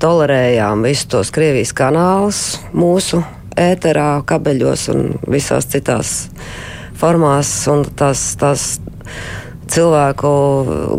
tolerējām 0.02 0.84
visus 0.86 1.08
tos 1.12 1.32
Krievijas 1.34 1.72
kanālus 1.76 2.42
mūsu 2.76 3.22
ēterā, 3.56 4.22
kabeļos 4.28 4.88
un 4.92 5.02
visās 5.30 5.68
citās 5.72 6.14
formās. 6.98 7.52
Tas, 7.96 8.28
tas 8.40 8.68
cilvēku 9.72 10.30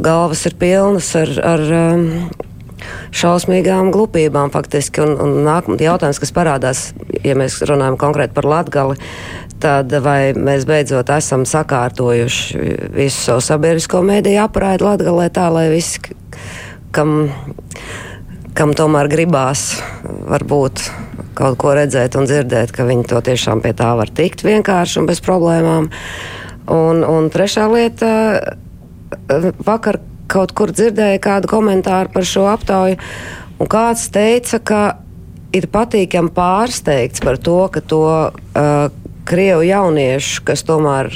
galvas 0.06 0.46
ir 0.50 0.60
pilnas 0.60 1.14
ar. 1.20 1.34
ar 1.56 1.66
um, 1.84 2.12
šausmīgām 3.18 3.92
glupībām 3.94 4.52
faktiski. 4.54 5.02
Un, 5.04 5.16
un 5.22 5.36
nākamais 5.48 5.82
jautājums, 5.84 6.20
kas 6.22 6.34
parādās, 6.36 6.84
ja 7.26 7.36
mēs 7.40 7.60
runājam 7.68 7.98
konkrēti 8.00 8.36
par 8.36 8.48
Latgali, 8.48 8.98
tad 9.64 9.94
vai 10.04 10.34
mēs 10.38 10.68
beidzot 10.70 11.10
esam 11.16 11.46
sakārtojuši 11.50 12.66
visu 12.96 13.24
savu 13.24 13.44
sabiedrisko 13.46 14.04
mēdīju 14.06 14.44
apraidu 14.46 14.90
Latgalē 14.90 15.30
tā, 15.34 15.48
lai 15.54 15.68
visi, 15.74 16.02
kam, 16.96 17.32
kam 18.58 18.74
tomēr 18.74 19.10
gribās, 19.12 19.78
varbūt 20.04 20.82
kaut 21.38 21.58
ko 21.62 21.76
redzēt 21.78 22.18
un 22.18 22.26
dzirdēt, 22.26 22.74
ka 22.74 22.88
viņi 22.88 23.06
to 23.12 23.22
tiešām 23.22 23.62
pie 23.62 23.76
tā 23.78 23.92
var 24.00 24.10
tikt 24.10 24.42
vienkārši 24.46 25.02
un 25.02 25.10
bez 25.10 25.22
problēmām. 25.22 25.92
Un, 26.74 27.04
un 27.06 27.30
trešā 27.32 27.68
lieta, 27.72 28.10
vakar 29.64 30.02
kaut 30.28 30.56
kur 30.58 30.74
dzirdēju 30.74 31.22
kādu 31.24 31.52
komentāru 31.52 32.12
par 32.16 32.26
šo 32.28 32.48
aptauju, 32.50 32.98
un 33.62 33.70
kāds 33.72 34.10
teica, 34.14 34.60
ka 34.60 34.82
ir 35.56 35.70
patīkami 35.72 36.34
pārsteigts 36.36 37.24
par 37.24 37.38
to, 37.40 37.60
ka 37.72 37.86
to 37.86 38.04
uh, 38.10 38.90
krievu 39.30 39.64
jauniešu, 39.70 40.44
kas 40.50 40.66
tomēr 40.68 41.14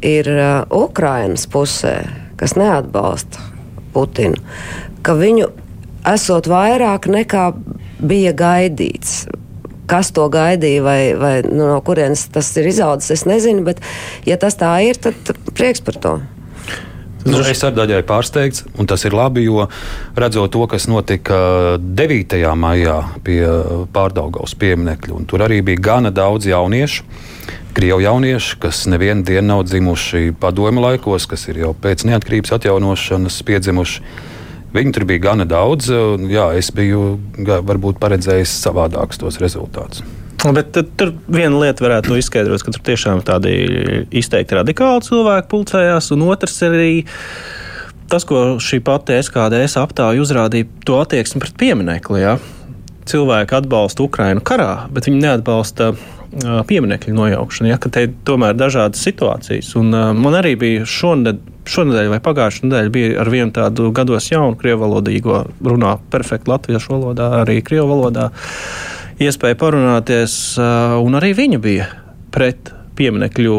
ir 0.00 0.32
uh, 0.32 0.64
Ukrainas 0.74 1.46
pusē, 1.50 2.00
kas 2.40 2.56
neatbalsta 2.58 3.50
Putinu, 3.90 4.38
ka 5.04 5.16
viņu 5.18 5.50
esot 6.08 6.48
vairāk 6.50 7.10
nekā 7.10 7.50
bija 8.00 8.32
gaidīts 8.36 9.26
kas 9.90 10.12
to 10.14 10.28
gaidīja 10.30 10.82
vai, 10.86 10.98
vai 11.18 11.32
nu, 11.42 11.64
no 11.66 11.78
kurienes 11.82 12.28
tas 12.30 12.50
ir 12.60 12.68
izaudzis, 12.70 13.10
es 13.18 13.24
nezinu. 13.26 13.64
Bet, 13.66 13.80
ja 14.22 14.38
tas 14.38 14.54
tā 14.54 14.76
ir, 14.86 15.00
tad 15.02 15.18
prieks 15.50 15.82
par 15.82 15.98
to. 15.98 16.12
Nu, 17.20 17.42
es 17.44 17.60
ar 17.66 17.74
daļai 17.76 18.00
pārsteigts, 18.08 18.62
un 18.80 18.88
tas 18.88 19.02
ir 19.04 19.12
labi, 19.12 19.42
jo 19.44 19.66
redzot 20.16 20.54
to, 20.54 20.62
kas 20.70 20.86
notika 20.88 21.76
9. 21.76 22.38
maijā 22.56 22.96
pie 23.26 23.42
pārdaugaus 23.92 24.56
pieminekļa, 24.60 25.12
un 25.18 25.28
tur 25.28 25.44
arī 25.44 25.60
bija 25.66 25.84
gana 25.90 26.14
daudz 26.14 26.48
jauniešu. 26.48 27.04
Krievu 27.76 28.00
jaunieši, 28.02 28.56
kas 28.62 28.86
nevienu 28.90 29.22
dienu 29.26 29.46
nav 29.52 29.66
dzimuši 29.68 30.32
padomju 30.40 30.82
laikos, 30.82 31.28
kas 31.30 31.44
ir 31.52 31.60
jau 31.60 31.74
pēc 31.76 32.06
neatkarības 32.08 32.56
atjaunošanas 32.56 33.36
piedzimuši. 33.46 34.02
Viņu 34.70 34.94
tur 34.94 35.06
bija 35.08 35.24
gana 35.30 35.46
daudz. 35.48 35.90
Jā, 36.30 36.50
es 36.58 36.70
biju 36.74 37.18
varbūt 37.38 37.98
paredzējis 38.02 38.52
savādākus 38.62 39.18
tos 39.18 39.40
rezultātus. 39.42 40.04
Bet 40.40 40.72
tur 40.96 41.10
viena 41.28 41.58
lieta 41.60 41.84
varētu 41.84 42.16
izskaidrot, 42.16 42.62
ka 42.64 42.72
tur 42.72 42.84
tiešām 42.86 43.20
tādi 43.26 43.52
izteikti 44.16 44.56
radikāli 44.56 45.04
cilvēki 45.04 45.50
pulcējās, 45.50 46.08
un 46.14 46.24
otrs 46.30 46.56
arī 46.64 46.94
tas, 48.10 48.24
ko 48.24 48.56
šī 48.62 48.80
pati 48.86 49.18
SKDS 49.20 49.76
aptāja 49.82 50.22
uzrādīja, 50.22 50.70
to 50.88 50.96
attieksmi 51.02 51.42
pret 51.44 51.58
pieminekli. 51.60 52.22
Ja? 52.22 52.38
Cilvēki 53.10 53.58
atbalsta 53.58 54.06
Ukrainu 54.06 54.40
karā, 54.40 54.86
bet 54.94 55.10
viņi 55.10 55.20
neatbalsta 55.26 55.92
pieminiektu 56.66 57.14
nojaukšanu. 57.14 57.70
Ja, 57.72 57.78
te 57.82 58.06
ir 58.06 58.12
tomēr 58.26 58.54
dažādas 58.58 59.02
situācijas. 59.02 59.72
Un, 59.80 59.90
man 59.90 60.36
arī 60.38 60.54
bija 60.60 60.86
šonadēļ, 60.86 61.40
šonadēļ 61.70 62.10
vai 62.12 62.20
pagājušā 62.24 62.66
nedēļa 62.66 62.92
bija 62.94 63.14
ar 63.22 63.30
vienu 63.32 63.54
tādu 63.54 63.90
gados 63.94 64.30
jaunu 64.30 64.58
krievu 64.58 64.84
valodīgo, 64.86 65.44
runā 65.66 65.96
perfekti 66.12 66.50
latviešu 66.50 66.94
valodā, 66.94 67.30
arī 67.42 67.60
krievu 67.66 67.90
valodā. 67.90 68.30
Iespēja 69.20 69.58
parunāties, 69.60 70.34
un 71.02 71.18
arī 71.18 71.34
viņa 71.36 71.58
bija 71.60 71.88
pret 72.32 72.72
pieminekļu, 73.00 73.56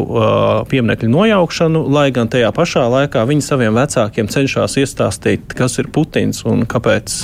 pieminekļu 0.70 1.10
nojaukšanu, 1.12 1.84
lai 1.92 2.08
gan 2.14 2.30
tajā 2.30 2.50
pašā 2.54 2.86
laikā 2.90 3.24
viņi 3.28 3.46
saviem 3.46 3.76
vecākiem 3.78 4.30
cenšas 4.30 4.78
iestāstīt, 4.82 5.54
kas 5.58 5.78
ir 5.82 5.90
Putins 5.94 6.44
un 6.48 6.64
kāpēc, 6.68 7.16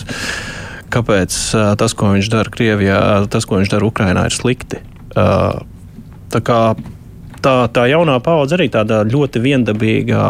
kāpēc 0.95 1.41
tas, 1.79 1.97
ko 1.99 2.15
viņš 2.17 2.31
dara 2.35 2.55
Krievijā, 2.55 3.01
tas, 3.31 3.47
ko 3.49 3.61
viņš 3.61 3.75
dara 3.75 3.91
Ukrainā, 3.91 4.27
ir 4.29 4.35
slikti. 4.35 4.83
Tā 5.15 6.41
kā 6.45 6.61
tā, 7.43 7.55
tā 7.73 7.87
jaunā 7.91 8.19
paudze 8.25 8.57
arī 8.59 8.69
tāda 8.73 9.03
ļoti 9.09 9.43
viendabīga 9.43 10.23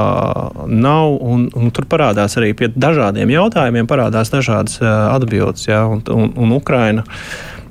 nav. 0.66 1.16
Un, 1.18 1.48
un 1.56 1.72
tur 1.74 1.88
parādās 1.90 2.38
arī 2.40 2.52
pie 2.58 2.70
dažādiem 2.74 3.32
jautājumiem, 3.32 3.88
parādās 3.90 4.32
dažādas 4.34 4.80
atbildes. 4.84 5.68
Ja, 5.68 5.84
un, 5.90 6.04
un, 6.14 6.32
un 6.36 6.54
Ukraina 6.56 7.06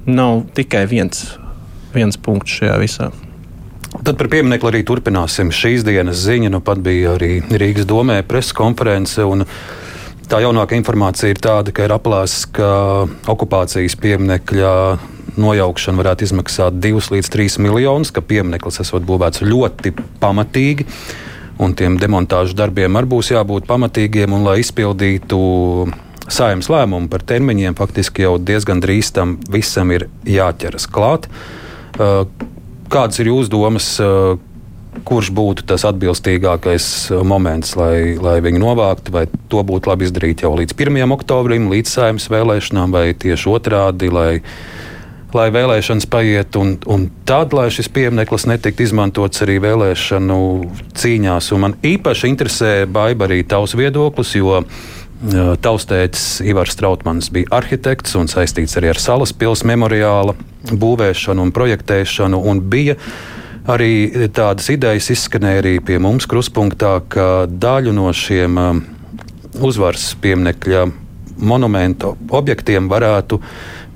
nav 0.07 0.45
tikai 0.57 0.85
viens, 0.89 1.37
viens 1.95 2.19
punkts 2.19 2.59
šajā 2.59 2.77
visā. 2.81 3.11
Tad 3.97 4.17
par 4.19 4.29
pieminiektu 4.29 4.69
arī 4.69 4.83
turpināsim. 4.85 5.51
Šīs 5.53 5.85
dienas 5.87 6.19
ziņa 6.21 6.51
nu 6.53 6.61
pat 6.63 6.81
bija 6.83 7.15
arī 7.15 7.39
Rīgas 7.47 7.87
domē 7.89 8.21
preskonference. 8.27 9.23
Tā 10.27 10.41
jaunākā 10.43 10.75
informācija 10.75 11.31
ir 11.31 11.39
tāda, 11.39 11.71
ka 11.71 11.85
ir 11.87 11.93
aplēsts, 11.95 12.49
ka 12.57 12.69
okupācijas 13.31 13.95
pieminiekļa 14.03 14.73
nojaukšana 15.41 16.01
varētu 16.01 16.27
izmaksāt 16.27 16.79
2 16.83 17.13
līdz 17.15 17.31
3 17.33 17.61
miljonus, 17.63 18.11
ka 18.13 18.23
piemineklis 18.25 18.81
esot 18.83 19.05
būvēts 19.07 19.45
ļoti 19.45 19.93
pamatīgi. 20.21 20.87
Un 21.63 21.73
tiem 21.73 21.97
demontāžu 21.97 22.53
darbiem 22.57 22.99
arī 22.99 23.09
būs 23.15 23.31
jābūt 23.33 23.65
pamatīgiem, 23.69 24.33
un 24.33 24.45
lai 24.45 24.59
izpildītu 24.61 25.39
saimnes 26.29 26.69
lēmumu 26.69 27.09
par 27.09 27.23
termiņiem, 27.25 27.77
faktiski 27.77 28.27
jau 28.27 28.35
diezgan 28.37 28.81
drīz 28.83 29.13
tam 29.15 29.37
visam 29.49 29.93
ir 29.95 30.09
jāķeras 30.27 30.85
klāt. 30.91 31.25
Uh, 31.97 32.27
kādas 32.93 33.17
ir 33.23 33.31
jūsu 33.31 33.51
domas, 33.53 33.89
uh, 34.03 34.37
kurš 35.07 35.29
būtu 35.35 35.65
tas 35.69 35.85
atbilstīgākais 35.87 36.87
moments, 37.27 37.75
lai, 37.77 38.17
lai 38.21 38.37
viņu 38.43 38.61
novāktu, 38.63 39.13
vai 39.13 39.25
to 39.51 39.61
būtu 39.65 39.91
labi 39.91 40.07
izdarīt 40.07 40.43
jau 40.45 40.53
līdz 40.57 40.73
1. 40.77 41.13
oktobrim, 41.17 41.69
līdz 41.71 41.93
saimnes 41.93 42.27
vēlēšanām, 42.33 42.93
vai 42.95 43.11
tieši 43.17 43.51
otrādi, 43.53 44.11
lai 44.13 44.31
lai 45.37 45.47
vēlēšanas 45.53 46.07
paiet, 46.11 46.57
un, 46.59 46.75
un 46.89 47.07
tad, 47.29 47.53
lai 47.55 47.69
šis 47.73 47.89
piemineklis 47.93 48.47
netiktu 48.49 48.87
izmantots 48.87 49.43
arī 49.45 49.59
vēlēšanu 49.63 50.39
cīņās. 50.97 51.51
Un 51.55 51.63
man 51.63 51.77
īpaši 51.85 52.31
interesē 52.31 52.71
Baiba 52.89 53.29
arī 53.29 53.43
tavs 53.47 53.77
viedoklis, 53.77 54.35
jo 54.39 54.63
Taustētis 55.63 56.43
Ivars 56.45 56.75
Strautmans 56.75 57.31
bija 57.33 57.49
arhitekts 57.57 58.13
un 58.19 58.29
saistīts 58.29 58.77
arī 58.77 58.91
ar 58.91 59.01
Salas 59.01 59.33
pilsētas 59.33 59.65
memoriāla 59.71 60.35
būvēšanu 60.69 61.47
un 61.47 61.53
projektēšanu, 61.55 62.43
un 62.51 62.61
bija 62.69 62.97
Arī 63.67 64.07
tādas 64.31 64.69
idejas 64.71 65.09
izskanēja 65.11 65.59
arī 65.59 65.73
pie 65.83 65.97
mums 65.99 66.23
kruspunktā, 66.31 67.01
ka 67.11 67.25
daļu 67.51 67.91
no 67.97 68.07
šiem 68.15 68.55
um, 68.61 68.79
uzvaras 69.59 70.13
pieminiekļa 70.23 70.85
monumentu 71.43 72.13
objektiem 72.31 72.87
varētu 72.87 73.41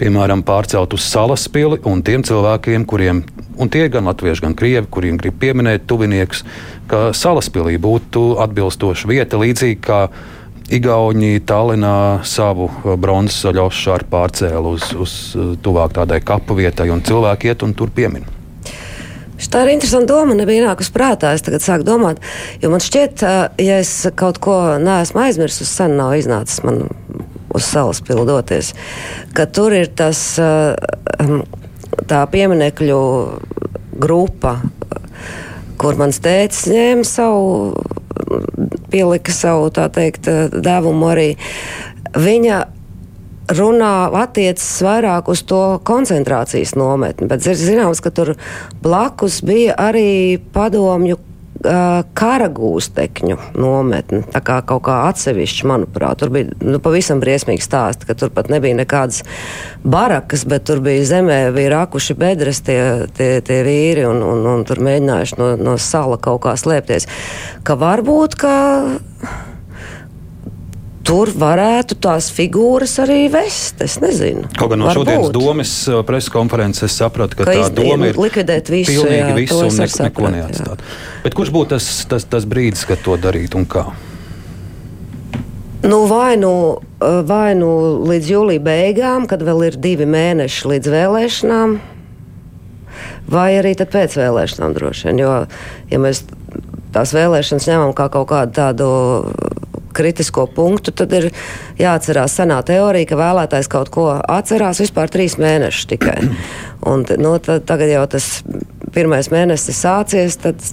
piemēram 0.02 0.42
pārcelt 0.46 0.96
uz 0.98 1.06
salas 1.06 1.46
pili 1.54 1.78
un 1.90 2.02
tiem 2.06 2.26
cilvēkiem, 2.26 2.86
kuriem, 2.90 3.24
un 3.62 3.70
tie 3.72 3.86
ir 3.86 3.94
gan 3.94 4.10
latvieši, 4.10 4.48
gan 4.48 4.58
krievi, 4.58 4.90
kuriem 4.90 5.22
grib 5.22 5.38
pieminēt 5.42 5.86
tuviniekus, 5.90 6.44
ka 6.90 7.12
salas 7.18 7.52
pilī 7.54 7.78
būtu 7.82 8.42
atbilstoša 8.42 9.10
vieta 9.12 9.42
līdzīgi 9.42 9.82
kā 9.86 10.06
Igauni 10.72 11.42
Tallinā 11.44 12.22
savu 12.24 12.70
bronzas 12.96 13.52
ļaušu 13.58 13.92
ar 13.92 14.06
pārcēlu 14.08 14.76
uz, 14.78 14.86
uz 14.96 15.16
tuvāk 15.64 15.98
tādai 15.98 16.22
kapu 16.24 16.56
vietai, 16.56 16.88
un 16.94 17.04
cilvēki 17.04 17.52
iet 17.52 17.66
un 17.68 17.76
tur 17.76 17.92
piemin. 17.92 18.24
Tā 19.52 19.66
ir 19.66 19.74
interesanta 19.74 20.14
doma. 20.14 20.36
Man 20.36 20.46
bija 20.48 20.68
nākus 20.70 20.92
prātā. 20.94 21.34
Es 21.36 21.44
tagad 21.44 21.64
sāku 21.66 21.84
domāt, 21.84 22.22
jo 22.62 22.70
man 22.72 22.80
šķiet, 22.84 23.24
ja 23.60 23.80
es 23.82 23.92
kaut 24.16 24.38
ko 24.40 24.58
neesmu 24.80 25.26
aizmirsis, 25.26 25.72
sen 25.82 25.98
nav 26.00 26.14
iznācis 26.20 26.62
man 26.64 26.86
uz 27.56 27.68
salas 27.68 28.02
pildoties, 28.06 28.74
ka 29.38 29.46
tur 29.46 29.76
ir 29.76 29.92
tas 29.96 30.20
tā 32.08 32.22
pieminekļu 32.32 33.02
grupa, 34.02 34.58
kur 35.82 35.98
mans 36.00 36.22
tēcis 36.24 36.70
ņēma 36.72 37.08
savu 37.08 37.74
pielika 38.92 39.34
savu 39.34 39.72
teikt, 39.74 40.30
devumu 40.52 41.10
arī. 41.12 41.30
Viņa 42.12 42.60
runā 43.56 43.96
attiecas 44.22 44.68
vairāk 44.86 45.32
uz 45.32 45.44
to 45.48 45.80
koncentrācijas 45.88 46.76
nometni, 46.80 47.28
bet 47.32 47.46
ir 47.48 47.60
zināms, 47.60 48.02
ka 48.04 48.12
tur 48.16 48.36
blakus 48.84 49.42
bija 49.48 49.76
arī 49.80 50.40
padomju 50.54 51.20
kara 52.18 52.48
gūstekņu 52.52 53.38
nometni. 53.60 54.22
Tā 54.34 54.42
kā 54.46 54.60
kaut 54.68 54.84
kā 54.88 54.98
atsevišķi, 55.10 55.68
manuprāt, 55.70 56.22
tur 56.22 56.32
bija 56.34 56.50
nu, 56.64 56.80
pavisam 56.84 57.22
briesmīgi 57.22 57.66
stāsti, 57.66 58.08
ka 58.10 58.16
tur 58.18 58.34
pat 58.34 58.50
nebija 58.54 58.78
nekādas 58.80 59.22
barakas, 59.84 60.46
bet 60.50 60.66
tur 60.70 60.82
bija 60.84 61.06
zemē, 61.14 61.40
bija 61.56 61.76
rakuši 61.76 62.18
bedres 62.20 62.64
tie, 62.66 62.80
tie, 63.18 63.32
tie 63.46 63.62
vīri 63.68 64.08
un, 64.10 64.24
un, 64.26 64.44
un 64.56 64.66
tur 64.68 64.82
mēģinājuši 64.84 65.40
no, 65.42 65.54
no 65.62 65.78
sala 65.82 66.18
kaut 66.22 66.44
kā 66.48 66.58
slēpties. 66.60 67.10
Ka 67.68 67.78
varbūt, 67.80 68.38
ka 68.42 68.54
tur 71.06 71.32
varētu 71.38 71.98
tās 72.02 72.30
figūras 72.34 72.94
arī 73.04 73.26
vest. 73.34 73.82
Es 73.84 73.98
nezinu. 74.02 74.46
Kaut 74.58 74.74
gan 74.74 74.82
no 74.82 74.90
Varbūt. 74.90 75.02
šodienas 75.02 75.34
domas 75.36 75.74
uh, 75.90 76.02
preses 76.08 76.32
konferences 76.34 76.88
es 76.90 76.98
sapratu, 77.02 77.40
ka, 77.40 77.48
ka 77.48 77.56
tā 77.58 77.68
doma 77.76 78.12
ir 78.12 78.20
likvidēt 78.22 78.72
visu, 78.74 78.96
pilnīgi 78.96 79.34
jā, 79.34 79.38
visu 79.40 79.60
un 79.66 79.82
neko, 79.82 80.06
neko 80.08 80.32
neatstāt. 80.36 80.86
Bet 81.26 81.38
kurš 81.38 81.54
būtu 81.56 81.76
tas, 81.76 81.90
tas, 82.12 82.28
tas 82.30 82.48
brīdis, 82.50 82.86
kad 82.90 83.02
to 83.06 83.18
darīt 83.22 83.58
un 83.58 83.68
kā? 83.70 83.90
Nu, 85.82 86.04
vai, 86.06 86.36
nu, 86.38 86.52
uh, 86.78 87.22
vai 87.26 87.56
nu 87.58 87.72
līdz 88.06 88.36
jūlijā 88.36 88.66
beigām, 88.66 89.26
kad 89.30 89.42
vēl 89.46 89.66
ir 89.72 89.80
divi 89.82 90.06
mēneši 90.06 90.76
līdz 90.76 90.92
vēlēšanām, 90.94 91.80
vai 93.32 93.50
arī 93.58 93.74
pēc 93.80 94.20
vēlēšanām 94.20 94.78
droši 94.78 95.10
vien. 95.10 95.24
Jo, 95.24 95.34
ja 95.90 96.02
mēs 96.02 96.24
tās 96.94 97.16
vēlēšanas 97.16 97.70
ņemam 97.72 97.96
kā 97.98 98.10
kaut 98.14 98.30
kādu 98.30 98.54
tādu 98.60 98.90
kritisko 99.96 100.48
punktu, 100.56 100.94
tad 100.96 101.14
ir 101.18 101.30
jāatcerās 101.80 102.36
senā 102.40 102.60
teorija, 102.68 103.10
ka 103.12 103.20
vēlētājs 103.20 103.70
kaut 103.72 103.92
ko 103.94 104.08
atcerās 104.20 104.82
vispār 104.84 105.12
trīs 105.12 105.38
mēnešus 105.42 105.90
tikai. 105.94 106.18
Un, 106.92 107.06
nu, 107.22 107.36
tad, 107.44 107.68
tagad 107.70 107.92
jau 107.92 108.06
tas 108.10 108.30
pirmais 108.92 109.30
mēnesis 109.32 109.84
sācies, 109.84 110.40
tad, 110.42 110.64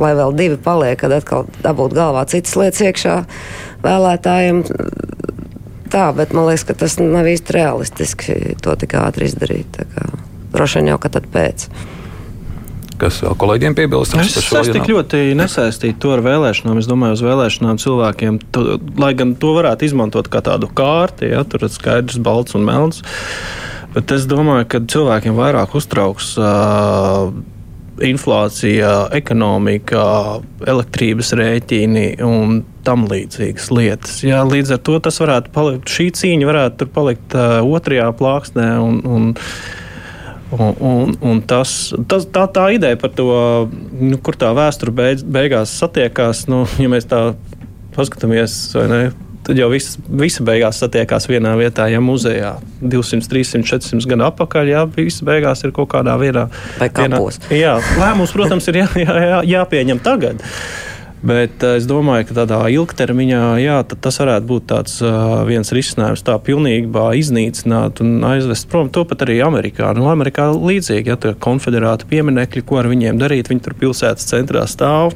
lai 0.00 0.14
vēl 0.18 0.34
divi 0.38 0.56
paliek, 0.60 0.98
kad 1.00 1.12
atkal 1.14 1.46
dabūt 1.60 1.94
galvā 1.98 2.24
citas 2.30 2.56
lietas 2.58 2.82
iekšā 2.88 3.16
vēlētājiem. 3.84 4.64
Tā, 5.90 6.10
bet 6.14 6.34
man 6.36 6.46
liekas, 6.46 6.64
ka 6.68 6.76
tas 6.78 6.96
nav 7.02 7.26
īsti 7.26 7.56
realistiski 7.56 8.36
to 8.62 8.74
tik 8.78 8.94
ātri 8.98 9.26
izdarīt. 9.26 9.80
Droši 10.54 10.80
vien 10.80 10.92
jau, 10.92 11.00
ka 11.02 11.10
tad 11.18 11.26
pēc 11.34 11.66
kas 13.00 13.20
vēl 13.24 13.36
kolēģiem 13.40 13.76
piebilst. 13.78 14.16
Es, 14.20 14.36
es 14.36 14.72
tik 14.74 14.88
ļoti 14.90 15.22
nesaistītu 15.38 15.98
to 16.02 16.14
ar 16.16 16.24
vēlēšanām. 16.26 16.80
Es 16.80 16.88
domāju, 16.90 17.18
uz 17.18 17.24
vēlēšanām 17.24 17.80
cilvēkiem, 17.82 18.40
tu, 18.54 18.66
lai 19.00 19.12
gan 19.18 19.34
to 19.40 19.54
varētu 19.56 19.88
izmantot 19.88 20.30
kā 20.32 20.42
tādu 20.46 20.70
kārti, 20.72 21.30
ja 21.32 21.44
tur 21.48 21.66
ir 21.66 21.72
skaidrs, 21.72 22.20
balts 22.22 22.58
un 22.58 22.66
melns. 22.68 23.04
Bet 23.94 24.12
es 24.14 24.28
domāju, 24.30 24.68
ka 24.70 24.84
cilvēkiem 24.92 25.34
vairāk 25.34 25.72
uztrauks 25.78 26.36
uh, 26.38 27.32
inflācija, 28.06 28.92
ekonomika, 29.16 30.04
elektrības 30.68 31.34
rēķini 31.36 32.06
un 32.24 32.62
tam 32.86 33.04
līdzīgas 33.10 33.68
lietas. 33.74 34.22
Jā, 34.24 34.40
līdz 34.46 34.76
ar 34.76 34.82
to 34.86 34.96
tas 35.04 35.20
varētu 35.20 35.52
palikt, 35.54 35.92
šī 35.92 36.08
cīņa 36.16 36.48
varētu 36.48 36.88
palikt 36.94 37.36
uh, 37.36 37.58
otrajā 37.66 38.08
plāksnē. 38.16 38.70
Un, 38.80 39.00
un, 39.04 39.30
Un, 40.50 40.74
un, 40.82 41.16
un 41.22 41.40
tas, 41.46 41.92
tas, 42.10 42.26
tā, 42.34 42.44
tā 42.50 42.66
ideja 42.74 42.98
par 42.98 43.12
to, 43.14 43.30
nu, 44.00 44.18
kur 44.18 44.34
tā 44.38 44.50
vēsture 44.56 44.90
beidz, 44.94 45.22
beigās 45.22 45.76
satiekās, 45.78 46.48
nu, 46.50 46.64
ja 46.82 46.90
mēs 46.90 47.06
tā 47.10 47.20
paskatāmies, 47.94 48.56
ne, 48.90 49.00
tad 49.46 49.58
jau 49.58 49.70
viss, 49.72 49.98
visa 50.20 50.44
beigās 50.46 50.80
satiekās 50.82 51.28
vienā 51.30 51.54
vietā, 51.60 51.86
ja 51.90 52.02
muzejā 52.02 52.56
200, 52.82 53.30
300, 53.30 53.64
400 53.70 54.10
gadu 54.10 54.26
atpakaļ, 54.28 54.72
jā, 54.74 54.84
viss 54.96 55.24
beigās 55.26 55.64
ir 55.66 55.74
kaut 55.76 55.92
kādā 55.94 56.18
vienā. 56.20 56.48
Vai 56.80 56.90
kapos. 56.92 57.40
Vienā, 57.46 57.60
jā, 57.62 57.74
lēmums, 58.02 58.34
protams, 58.36 58.68
ir 58.72 58.82
jā, 58.82 58.88
jā, 59.06 59.18
jā, 59.30 59.42
jāpieņem 59.54 60.02
tagad. 60.04 60.42
Bet 61.20 61.60
uh, 61.60 61.74
es 61.76 61.84
domāju, 61.88 62.30
ka 62.30 62.36
tādā 62.38 62.62
ilgtermiņā 62.72 63.42
jā, 63.60 63.76
tas 63.92 64.20
varētu 64.22 64.46
būt 64.48 64.66
tāds, 64.72 64.96
uh, 65.04 65.42
viens 65.48 65.68
risinājums, 65.76 66.24
tā 66.24 66.38
pilnībā 66.40 67.10
iznīcināt 67.20 68.00
un 68.04 68.24
aizvest 68.24 68.70
prom. 68.72 68.88
To 68.94 69.04
pat 69.08 69.26
arī 69.26 69.40
Amerikā. 69.44 69.92
Nu, 69.96 70.08
Amerikā 70.08 70.48
līdzīgi, 70.54 71.12
ja 71.12 71.18
tur 71.20 71.34
ir 71.34 71.42
konfederāti 71.44 72.08
pieminekļi, 72.08 72.64
ko 72.64 72.80
ar 72.80 72.88
viņiem 72.88 73.20
darīt. 73.20 73.52
Viņi 73.52 73.66
tur 73.66 73.76
pilsētas 73.82 74.32
centrā 74.32 74.64
stāv. 74.70 75.12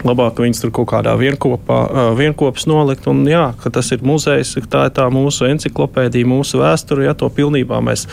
Labāk 0.00 0.38
viņus 0.40 0.62
tur 0.62 0.70
kaut 0.72 0.88
kādā 0.94 1.12
vienkopā, 1.20 1.80
uh, 1.84 2.12
vienkopā 2.16 2.64
nolikt. 2.70 3.04
Un, 3.12 3.20
jā, 3.28 3.50
tas 3.60 3.92
ir 3.92 4.00
muzejs, 4.06 4.54
tā 4.72 4.86
ir 4.88 4.96
tā 4.96 5.10
mūsu 5.12 5.50
encyklopēdija, 5.50 6.32
mūsu 6.32 6.62
vēsture. 6.62 7.04
Ja 7.10 7.12
to 7.12 7.28
pilnībā 7.28 7.82
mēs 7.84 8.06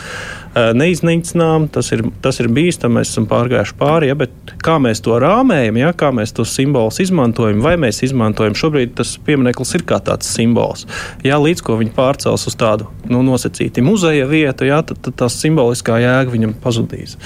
neiznīcinām, 0.54 1.68
tas 1.72 1.90
ir, 1.94 2.02
tas 2.24 2.40
ir 2.42 2.48
bīstami, 2.54 2.98
mēs 2.98 3.12
esam 3.12 3.26
pārgājuši 3.30 3.76
pāri, 3.78 4.08
ja, 4.10 4.16
bet 4.18 4.54
kā 4.64 4.78
mēs 4.82 5.02
to 5.04 5.18
rāmējam, 5.20 5.78
ja, 5.80 5.92
kā 5.96 6.10
mēs 6.14 6.32
tos 6.36 6.54
simbolus 6.56 7.00
izmantojam, 7.04 7.60
vai 7.64 7.76
mēs 7.80 8.02
izmantojam, 8.06 8.56
šobrīd 8.58 8.94
tas 8.98 9.16
piemineklis 9.24 9.74
ir 9.78 9.84
kā 9.88 10.00
tāds 10.04 10.30
simbols. 10.32 10.86
Ja, 11.26 11.40
līdz 11.42 11.64
ko 11.66 11.78
viņi 11.80 11.94
pārcels 11.96 12.48
uz 12.50 12.58
tādu 12.58 12.88
nu, 13.10 13.22
nosacītu 13.26 13.84
muzeja 13.86 14.28
vietu, 14.30 14.68
ja, 14.68 14.80
tad, 14.86 15.02
tad 15.04 15.18
tā 15.22 15.30
simboliskā 15.32 16.00
jēga 16.02 16.34
viņam 16.34 16.56
pazudīs. 16.62 17.18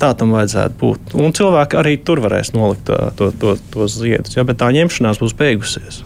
Tā 0.00 0.14
tam 0.18 0.34
vajadzētu 0.34 0.80
būt. 0.80 1.14
Un 1.20 1.36
cilvēki 1.36 1.78
arī 1.80 1.98
tur 2.02 2.22
varēs 2.24 2.54
nolikt 2.56 2.88
to, 2.88 2.98
to, 3.18 3.30
to, 3.40 3.56
tos 3.74 4.00
ziedus, 4.00 4.36
ja, 4.38 4.46
bet 4.48 4.62
tā 4.62 4.72
ņemšanās 4.74 5.22
būs 5.22 5.36
beigusies. 5.38 6.02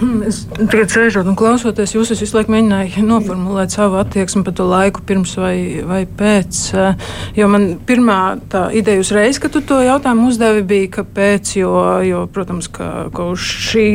Es 0.30 0.44
tagad 0.56 0.92
sēžot 0.92 1.28
un 1.28 1.36
klausoties, 1.38 1.94
jūs 1.94 2.12
visu 2.14 2.36
laiku 2.36 2.52
mēģinājāt 2.54 3.00
noformulēt 3.04 3.74
savu 3.74 3.98
attieksmi 4.00 4.42
par 4.46 4.54
to 4.56 4.66
laiku 4.68 5.02
pirms 5.06 5.34
vai, 5.40 5.54
vai 5.86 6.02
pēc. 6.04 6.60
Jo 7.36 7.48
man 7.50 7.66
pirmā 7.86 8.18
tā 8.50 8.66
ideja 8.76 9.02
uzreiz, 9.02 9.40
kad 9.42 9.52
tu 9.54 9.62
to 9.66 9.80
jautājumu 9.84 10.28
uzdevi, 10.30 10.64
bija, 10.66 10.90
kāpēc, 11.00 11.52
jo, 11.60 11.72
jo 12.06 12.22
protams, 12.32 12.68
ka, 12.72 13.08
ka 13.14 13.28
šī 13.36 13.86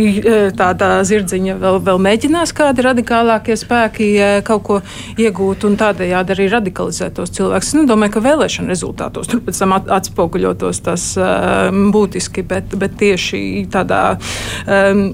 tā, 0.57 0.71
tā 0.79 0.91
zirdziņa 1.07 1.57
vēl, 1.61 1.79
vēl 1.85 2.01
mēģinās 2.07 2.53
kādi 2.55 2.85
radikālākie 2.85 3.57
spēki 3.59 4.09
kaut 4.47 4.65
ko 4.67 4.79
iegūt 5.21 5.67
un 5.69 5.77
tādējādi 5.79 6.35
arī 6.35 6.49
radikalizēt 6.53 7.17
tos 7.19 7.33
cilvēkus. 7.35 7.71
Es 7.71 7.79
nedomāju, 7.79 8.15
ka 8.17 8.25
vēlēšana 8.25 8.73
rezultātos 8.73 9.29
tur 9.31 9.41
pēc 9.45 9.61
tam 9.61 9.77
atspoguļotos 9.79 10.83
tas 10.85 11.07
būtiski, 11.95 12.45
bet, 12.47 12.75
bet 12.79 12.97
tieši 12.99 13.41
tādā 13.73 14.03
um, 14.15 15.05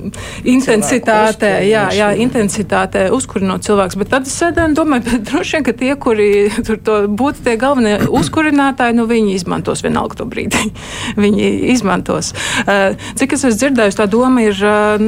intensīvā 0.43 0.80
intensitātē, 0.81 1.51
jā, 1.69 1.85
jā, 1.95 2.09
intensitātē 2.23 3.05
uzkurinot 3.15 3.65
cilvēks. 3.65 3.97
Bet 4.01 4.11
tad 4.13 4.27
es 4.29 4.35
sēdēju 4.39 4.71
un 4.71 4.77
domāju, 4.77 5.05
ka 5.07 5.19
droši 5.31 5.57
vien, 5.57 5.65
ka 5.67 5.75
tie, 5.77 5.91
kuri 6.01 6.29
tur 6.67 7.07
būtu 7.07 7.45
tie 7.45 7.55
galvenie 7.61 7.97
uzkurinātāji, 8.09 8.97
nu 8.97 9.07
viņi 9.09 9.35
izmantos 9.37 9.83
vienalga 9.85 10.21
to 10.21 10.27
brīdi. 10.29 10.71
viņi 11.23 11.51
izmantos. 11.73 12.33
Uh, 12.65 12.97
cik 13.19 13.37
es 13.37 13.45
esmu 13.45 13.57
dzirdējusi, 13.57 13.99
tā 14.01 14.07
doma 14.11 14.45
ir 14.45 14.57
uh, 14.65 15.01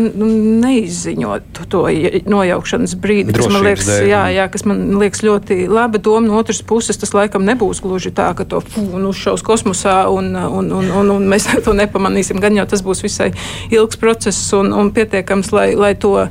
neizziņot 0.64 1.64
to 1.72 1.86
nojaukšanas 2.30 2.96
brīdi, 3.02 3.36
kas 3.36 3.50
man, 3.52 3.66
liekas, 3.66 3.90
dēļ. 3.90 4.08
jā, 4.12 4.24
jā, 4.38 4.48
kas 4.54 4.68
man 4.70 4.86
liekas 5.02 5.24
ļoti 5.26 5.64
laba 5.72 6.02
doma. 6.02 6.28
No 6.28 6.40
otras 6.40 6.62
puses, 6.66 6.98
tas 7.00 7.14
laikam 7.16 7.46
nebūs 7.48 7.82
gluži 7.84 8.14
tā, 8.16 8.30
ka 8.38 8.46
to 8.48 8.62
nu, 8.78 9.12
uzšaus 9.12 9.44
kosmosā 9.46 10.04
un, 10.12 10.32
un, 10.36 10.72
un, 10.72 10.92
un, 11.02 11.12
un 11.18 11.28
mēs 11.30 11.50
to 11.66 11.76
nepamanīsim. 11.78 12.42
Gan 12.44 12.58
jau 12.58 12.68
tas 12.70 12.84
būs 12.86 13.04
visai 13.06 13.32
ilgs 13.74 14.00
process 14.02 14.54
un, 14.58 14.74
un 14.76 14.92
pietiekams, 14.96 15.52
lai 15.56 15.63
lai, 15.64 15.74
lai 15.80 15.94
to 15.96 16.14
uh, 16.20 16.30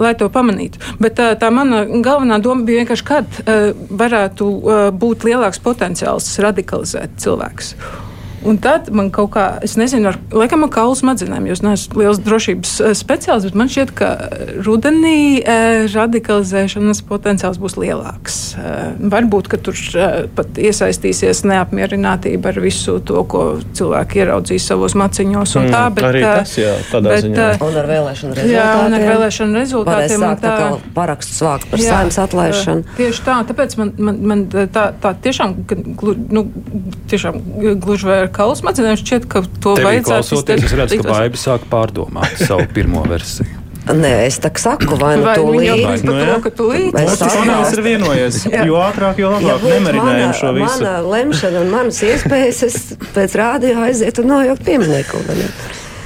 lai 0.00 0.14
to 0.18 0.30
pamanītu. 0.32 0.82
Bet 1.02 1.20
uh, 1.22 1.34
tā 1.40 1.50
mana 1.54 1.84
galvenā 1.86 2.40
doma 2.42 2.66
bija 2.66 2.82
vienkārši, 2.82 3.06
kad 3.06 3.40
uh, 3.44 3.70
varētu 4.02 4.50
uh, 4.50 4.84
būt 4.94 5.26
lielāks 5.28 5.62
potenciāls 5.62 6.32
radikalizēt 6.42 7.20
cilvēkus. 7.22 7.74
Un 8.46 8.56
tad 8.56 8.88
man 8.96 9.10
kaut 9.12 9.34
kā, 9.34 9.44
es 9.64 9.74
nezinu, 9.76 10.08
ar, 10.10 10.16
laikam, 10.32 10.64
ar 10.64 10.70
kaulu 10.72 10.94
smadzenēm, 10.96 11.44
jo 11.48 11.56
es 11.56 11.60
neesmu 11.64 12.00
liels 12.00 12.20
drošības 12.24 12.72
eh, 12.80 12.94
speciālists, 12.96 13.50
bet 13.50 13.58
man 13.60 13.68
šķiet, 13.72 13.92
ka 13.98 14.08
rudenī 14.64 15.42
eh, 15.42 15.84
radikalizēšanas 15.92 17.02
potenciāls 17.08 17.60
būs 17.60 17.76
lielāks. 17.80 18.38
Eh, 18.56 18.78
varbūt, 19.12 19.50
ka 19.52 19.60
tur 19.60 19.76
pat 20.36 20.60
iesaistīsies 20.60 21.42
neapmierinātība 21.50 22.54
ar 22.54 22.60
visu 22.64 22.96
to, 23.04 23.20
ko 23.28 23.44
cilvēki 23.76 24.22
ieraudzīs 24.24 24.70
savos 24.72 24.96
maciņos. 24.96 25.56
Mm, 25.60 25.74
tā, 25.76 25.82
bet, 25.98 26.08
arī 26.08 26.24
tas, 26.24 26.56
jā, 26.56 26.72
tādā 26.88 27.12
bet, 27.12 27.26
ziņā. 27.26 27.50
Un 27.60 27.78
ar 27.82 27.90
vēlēšanu 27.92 28.38
rezultātiem. 28.40 28.56
Jā, 28.56 28.66
un 28.86 28.96
ar 28.96 29.06
vēlēšanu 29.10 29.60
rezultātiem. 29.60 30.24
Varēs 30.24 30.48
sākt 30.48 30.88
parakstu 30.96 31.44
vākt 31.44 31.68
par 31.74 31.84
saimnes 31.84 32.20
atlaišanu. 32.24 32.96
Tieši 32.96 33.24
tā, 33.28 33.36
tāpēc 33.52 33.76
man, 33.80 33.92
man, 34.00 34.24
man 34.32 34.48
tā, 34.48 34.88
tā 35.02 35.14
tiešām, 35.28 35.56
nu, 36.32 36.46
tiešām 37.12 37.40
gluži 37.84 38.08
vai 38.08 38.20
kaulu 38.34 38.58
smadzenēm 38.58 38.98
šķiet, 39.00 39.26
ka 39.30 39.44
to 39.62 39.76
Tevī 39.78 39.88
vajadzētu 39.88 40.38
izdarīt. 40.40 40.68
Es 40.68 40.76
redzu, 40.80 41.00
ka 41.02 41.14
Baiba 41.14 41.40
sāk 41.40 41.66
pārdomāt 41.70 42.38
savu 42.40 42.68
pirmo 42.74 43.04
versiju. 43.10 43.60
Nē, 43.90 44.10
es 44.26 44.36
tā 44.38 44.50
saku, 44.60 44.94
vai 45.00 45.14
nu 45.18 45.26
tu 45.34 45.46
līdzi. 45.54 46.04
Nu, 46.06 46.36
ka 46.44 46.52
tu 46.54 46.68
līdzi. 46.70 47.00
Es 47.00 47.16
saprotu, 47.18 47.74
ir 47.74 47.82
vienojies. 47.86 48.40
Jo 48.68 48.80
ātrāk, 48.84 49.18
jo 49.22 49.32
labāk. 49.32 49.64
Ja 49.64 49.74
Nemarinējam 49.74 50.34
šo 50.36 50.52
visu. 50.58 50.68
Mana 50.84 50.94
lemšana 51.06 51.62
un 51.64 51.72
manas 51.72 52.00
iespējas, 52.06 52.62
es 52.68 52.78
pēc 53.16 53.36
rādio 53.40 53.80
aiziet 53.86 54.20
un 54.22 54.30
nojaukt 54.34 54.66
pieminieku. 54.68 55.24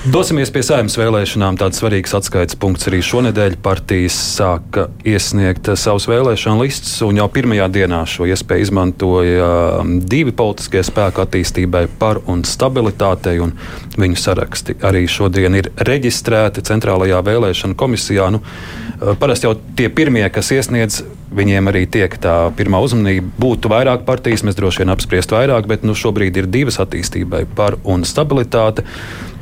Dosimies 0.04 0.50
pie 0.52 0.60
saimnes 0.60 0.98
vēlēšanām. 1.00 1.56
Tāds 1.56 1.78
svarīgs 1.80 2.12
atskaites 2.12 2.58
punkts 2.60 2.90
arī 2.90 2.98
šonadēļ. 3.00 3.54
Partijas 3.64 4.18
sāka 4.34 4.90
iesniegt 5.00 5.70
savus 5.80 6.04
vēlēšanu 6.10 6.60
listus, 6.60 6.98
un 7.06 7.16
jau 7.16 7.24
pirmajā 7.32 7.70
dienā 7.72 8.02
šo 8.12 8.28
iespēju 8.28 8.66
izmantoja 8.66 9.48
um, 9.80 9.94
divi 10.04 10.34
politiskie 10.36 10.84
spēki 10.84 11.24
attīstībai 11.24 11.86
par 11.96 12.20
un 12.28 12.44
stabilitātei, 12.44 13.38
un 13.40 13.56
viņu 13.96 14.20
saraksti 14.20 14.76
arī 14.84 15.06
šodien 15.08 15.56
ir 15.56 15.72
reģistrēti 15.88 16.66
Centrālajā 16.68 17.24
vēlēšana 17.24 17.80
komisijā. 17.80 18.28
Nu, 18.36 18.44
uh, 18.44 19.16
parasti 19.16 19.48
jau 19.48 19.56
tie 19.80 19.88
pirmie, 19.88 20.28
kas 20.28 20.52
iesniedz, 20.52 21.00
viņiem 21.34 21.72
arī 21.72 21.86
tiek 21.88 22.12
tā 22.20 22.42
pirmā 22.60 22.84
uzmanība. 22.84 23.32
Būtu 23.40 23.72
vairāk 23.72 24.04
partijas, 24.04 24.44
mēs 24.44 24.60
droši 24.60 24.84
vien 24.84 24.92
apspriestu 24.92 25.40
vairāk, 25.40 25.64
bet 25.64 25.88
nu, 25.88 25.96
šobrīd 25.96 26.44
ir 26.44 26.52
divas 26.60 26.76
attīstībai 26.84 27.46
par 27.56 27.80
un 27.88 28.04
stabilitāte. 28.04 28.84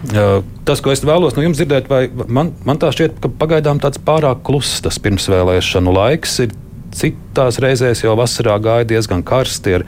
Tas, 0.03 0.81
ko 0.83 0.91
es 0.91 1.05
vēlos 1.07 1.37
no 1.37 1.45
jums 1.45 1.61
dzirdēt, 1.61 1.87
vai 1.91 2.09
man, 2.11 2.51
man 2.67 2.81
tā 2.83 2.91
šķiet, 2.95 3.21
ka 3.23 3.31
pagaidām 3.39 3.79
tāds 3.83 4.01
pārāk 4.03 4.43
kluss 4.47 4.83
tas 4.83 4.99
pirmsvēlēšanu 5.03 5.95
laiks 5.95 6.41
ir. 6.47 6.59
Citās 6.93 7.57
reizēs 7.63 8.03
jau 8.03 8.13
vasarā 8.19 8.59
gāja 8.61 8.85
diezgan 8.91 9.23
karsti. 9.25 9.79
Ir, 9.79 9.85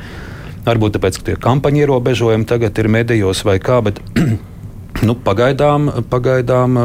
varbūt 0.65 0.97
tāpēc, 0.97 1.19
ka 1.19 1.27
tie 1.27 1.35
kampaņu 1.37 1.83
ierobežojumi 1.83 2.49
tagad 2.49 2.79
ir 2.81 2.89
medijos 2.89 3.43
vai 3.45 3.59
kā, 3.61 3.83
bet 3.85 4.01
nu, 5.09 5.19
pagaidām, 5.27 5.91
pagaidām 6.09 6.79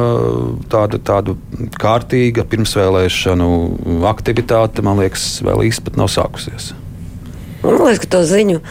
tāda, 0.74 1.00
tāda 1.00 1.38
kārtīga 1.80 2.44
pirmsvēlēšanu 2.50 3.50
aktivitāte, 4.10 4.84
man 4.84 5.00
liekas, 5.00 5.32
vēl 5.46 5.70
īsti 5.70 5.88
pat 5.88 6.02
nav 6.02 6.12
sākusies. 6.12 6.74
Man 7.64 7.76
liekas, 7.82 8.04
ka 8.06 8.14
to 8.18 8.24
ziņu 8.28 8.62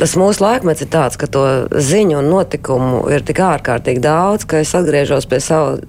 tas 0.00 0.16
mūsu 0.16 0.40
laikmets 0.40 0.80
ir 0.80 0.88
tāds, 0.92 1.18
ka 1.20 1.28
to 1.28 1.44
ziņu 1.76 2.20
un 2.22 2.30
notikumu 2.32 3.02
ir 3.12 3.24
tik 3.26 3.42
ārkārtīgi 3.44 4.00
daudz, 4.04 4.46
ka 4.48 4.62
es 4.64 4.72
atgriežos 4.76 5.28
pie 5.28 5.42
savu, 5.44 5.80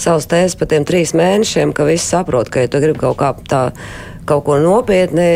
savas 0.00 0.28
tēzes 0.30 0.56
par 0.58 0.70
tiem 0.70 0.86
trīs 0.88 1.12
mēnešiem, 1.18 1.74
ka 1.76 1.84
visi 1.88 2.06
saprot, 2.06 2.48
ka, 2.52 2.64
ja 2.64 2.72
tu 2.72 2.80
gribi 2.80 3.02
kaut, 3.02 3.18
kā 3.20 3.34
tā, 3.50 3.62
kaut 4.28 4.46
ko 4.46 4.56
nopietni 4.62 5.28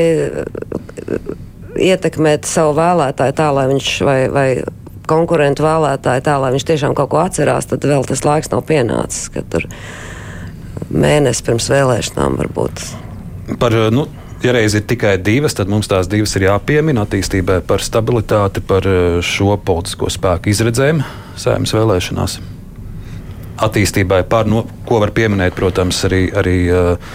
ietekmēt 1.76 2.48
savu 2.48 2.76
vēlētāju 2.80 3.36
tā, 3.36 3.50
lai 3.52 3.66
viņš 3.74 3.90
vai, 4.08 4.18
vai 4.32 4.46
konkurentu 5.08 5.66
vēlētāju 5.66 6.24
tā, 6.24 6.38
lai 6.40 6.54
viņš 6.56 6.66
tiešām 6.72 6.96
kaut 6.96 7.12
ko 7.12 7.20
atcerās, 7.26 7.68
tad 7.68 7.84
vēl 7.84 8.08
tas 8.08 8.24
laiks 8.24 8.52
nav 8.52 8.64
pienācis, 8.68 9.28
ka 9.34 9.44
tur 9.44 9.68
mēnesis 10.88 11.44
pirms 11.44 11.68
vēlēšanām 11.72 12.40
varbūt. 12.40 12.84
Par, 13.60 13.76
nu, 13.92 14.06
Ja 14.42 14.50
reiz 14.50 14.74
ir 14.74 14.82
tikai 14.90 15.14
divas, 15.22 15.54
tad 15.54 15.68
mums 15.70 15.86
tās 15.86 16.08
divas 16.10 16.32
ir 16.34 16.48
jāpiemina 16.48 17.04
attīstībai 17.06 17.60
par 17.66 17.82
stabilitāti, 17.84 18.58
par 18.66 18.86
eh, 18.90 19.20
šo 19.22 19.54
politisko 19.62 20.10
spēku 20.10 20.50
izredzēm 20.50 21.04
saimnes 21.38 21.70
vēlēšanās. 21.76 22.40
Attīstībai 23.62 24.24
par, 24.26 24.50
no, 24.50 24.64
ko 24.88 24.98
var 24.98 25.12
pieminēt, 25.14 25.54
protams, 25.54 26.00
arī, 26.08 26.24
arī 26.34 26.56
uh, 26.74 27.12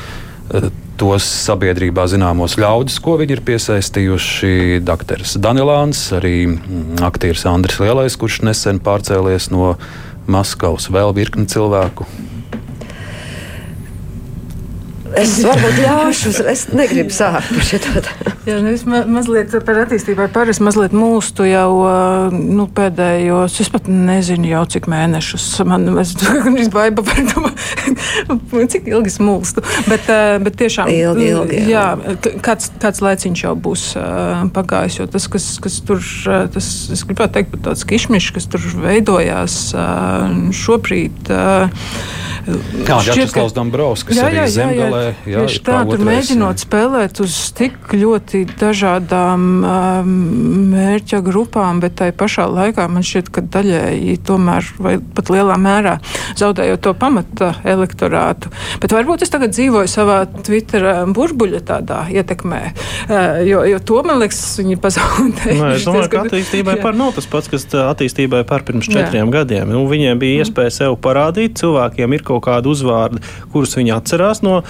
tos 0.96 1.26
sabiedrībā 1.44 2.06
zināmos 2.08 2.56
ļaudis, 2.62 3.02
ko 3.04 3.18
viņi 3.20 3.36
ir 3.36 3.44
piesaistījuši. 3.50 4.54
Dr. 4.88 5.26
Danilāns, 5.44 6.06
arī 6.16 6.36
mm, 6.46 7.02
aktieris 7.10 7.44
Andris 7.50 7.82
Lielais, 7.84 8.16
kurš 8.16 8.40
nesen 8.48 8.80
pārcēlies 8.86 9.50
no 9.52 9.74
Maskavas, 10.32 10.88
vēl 10.94 11.12
virkni 11.18 11.50
cilvēku 11.52 12.08
Es 15.17 15.38
varbūt 15.45 15.80
ļaušu, 15.82 16.32
es 16.51 16.63
negribu 16.75 17.13
sākt 17.13 17.49
par 17.53 17.65
šo 17.65 17.80
tādu. 17.82 18.34
Jā, 18.47 18.60
nu 18.63 18.71
es 18.71 18.86
ma 18.88 19.01
mazliet 19.10 19.51
par 19.67 19.80
attīstībai 19.82 20.30
pāris 20.32 20.62
mazliet 20.63 20.93
mūstu 20.95 21.47
jau 21.47 21.71
nu, 22.32 22.67
pēdējos, 22.77 23.58
es 23.63 23.71
pat 23.73 23.89
nezinu 23.91 24.47
jau 24.51 24.63
cik 24.75 24.88
mēnešus. 24.91 25.47
Man 25.67 25.89
es 25.99 26.13
gandrīz 26.21 26.69
baiba 26.73 27.03
par 27.08 27.19
to, 27.32 27.43
cik 28.73 28.88
ilgi 28.91 29.12
es 29.12 29.19
mūstu. 29.23 29.63
Bet, 29.89 30.08
bet 30.45 30.60
tiešām, 30.62 30.91
ilgi, 30.93 31.30
ilgi, 31.34 31.63
jā. 31.71 31.88
Jā, 31.97 32.15
kāds, 32.45 32.71
kāds 32.82 33.03
laiciņš 33.03 33.43
jau 33.47 33.56
būs 33.67 33.88
pagājis, 34.56 35.01
jo 35.01 35.10
tas, 35.12 35.27
kas, 35.32 35.49
kas 35.63 35.80
tur, 35.88 36.03
tas, 36.53 36.71
es 36.93 37.03
gribētu 37.08 37.39
teikt, 37.39 37.53
pat 37.56 37.65
tāds 37.71 37.86
kišmišs, 37.89 38.32
kas 38.38 38.49
tur 38.53 38.63
veidojās 38.86 39.60
šobrīd. 40.63 41.34
Jā, 42.88 42.99
Jānis 43.03 43.56
Dombrovskis 43.56 44.19
jā, 44.21 44.27
arī 44.30 44.38
jā, 44.39 44.45
Zemgalē. 44.56 45.07
Jā, 45.08 45.32
jā, 45.32 45.43
tieši 45.46 45.62
tā, 45.65 45.80
tur 45.88 46.02
mēģinot 46.08 46.63
spēlēt 46.63 47.22
uz 47.24 47.36
tik 47.58 47.93
ļoti 47.96 48.43
dažādām 48.60 49.46
um, 49.62 50.12
mērķa 50.74 51.22
grupām, 51.26 51.82
bet 51.84 51.98
tai 52.02 52.10
pašā 52.15 52.48
laikā 52.52 52.88
man 52.91 53.06
šķiet, 53.06 53.32
ka 53.34 53.43
daļēji 53.56 54.17
tomēr 54.28 54.72
vai 54.84 54.98
pat 55.00 55.32
lielā 55.34 55.58
mērā 55.62 55.98
zaudējot 56.39 56.84
to 56.86 56.93
pamata 56.98 57.52
elektorātu. 57.67 58.52
Bet 58.84 58.96
varbūt 58.96 59.26
es 59.26 59.34
tagad 59.34 59.56
dzīvoju 59.56 59.91
savā 59.91 60.20
Twitter 60.41 60.88
burbuļa 61.15 61.63
tādā 61.67 62.04
ietekmē, 62.13 62.62
uh, 62.74 63.41
jo, 63.48 63.63
jo 63.72 63.82
to, 63.82 64.02
man 64.08 64.22
liekas, 64.24 64.41
viņi 64.62 64.80
pazaudēja. 64.84 65.58
Nē, 65.62 65.74
es 65.78 65.88
domāju, 65.88 66.12
ka 66.13 66.26
attīstībai 66.26 66.78
par 66.84 66.98
nav 66.98 67.15
tas 67.17 67.30
pats, 67.30 67.50
kas 67.52 67.67
attīstībai 67.72 68.43
par 68.48 68.65
pirms 68.67 68.89
četriem 68.89 69.28
jā. 69.28 69.34
gadiem. 69.39 69.72
Nu, 69.74 69.86
viņiem 69.89 70.20
bija 70.22 70.43
iespēja 70.43 70.74
sev 70.82 70.98
parādīt, 71.04 71.58
cilvēkiem 71.62 72.17
ir 72.17 72.26
kaut 72.28 72.43
kādu 72.48 72.74
uzvārdu, 72.76 73.22
kurus 73.54 73.78
viņi 73.78 73.96
atcerās 73.96 74.43
no 74.46 74.62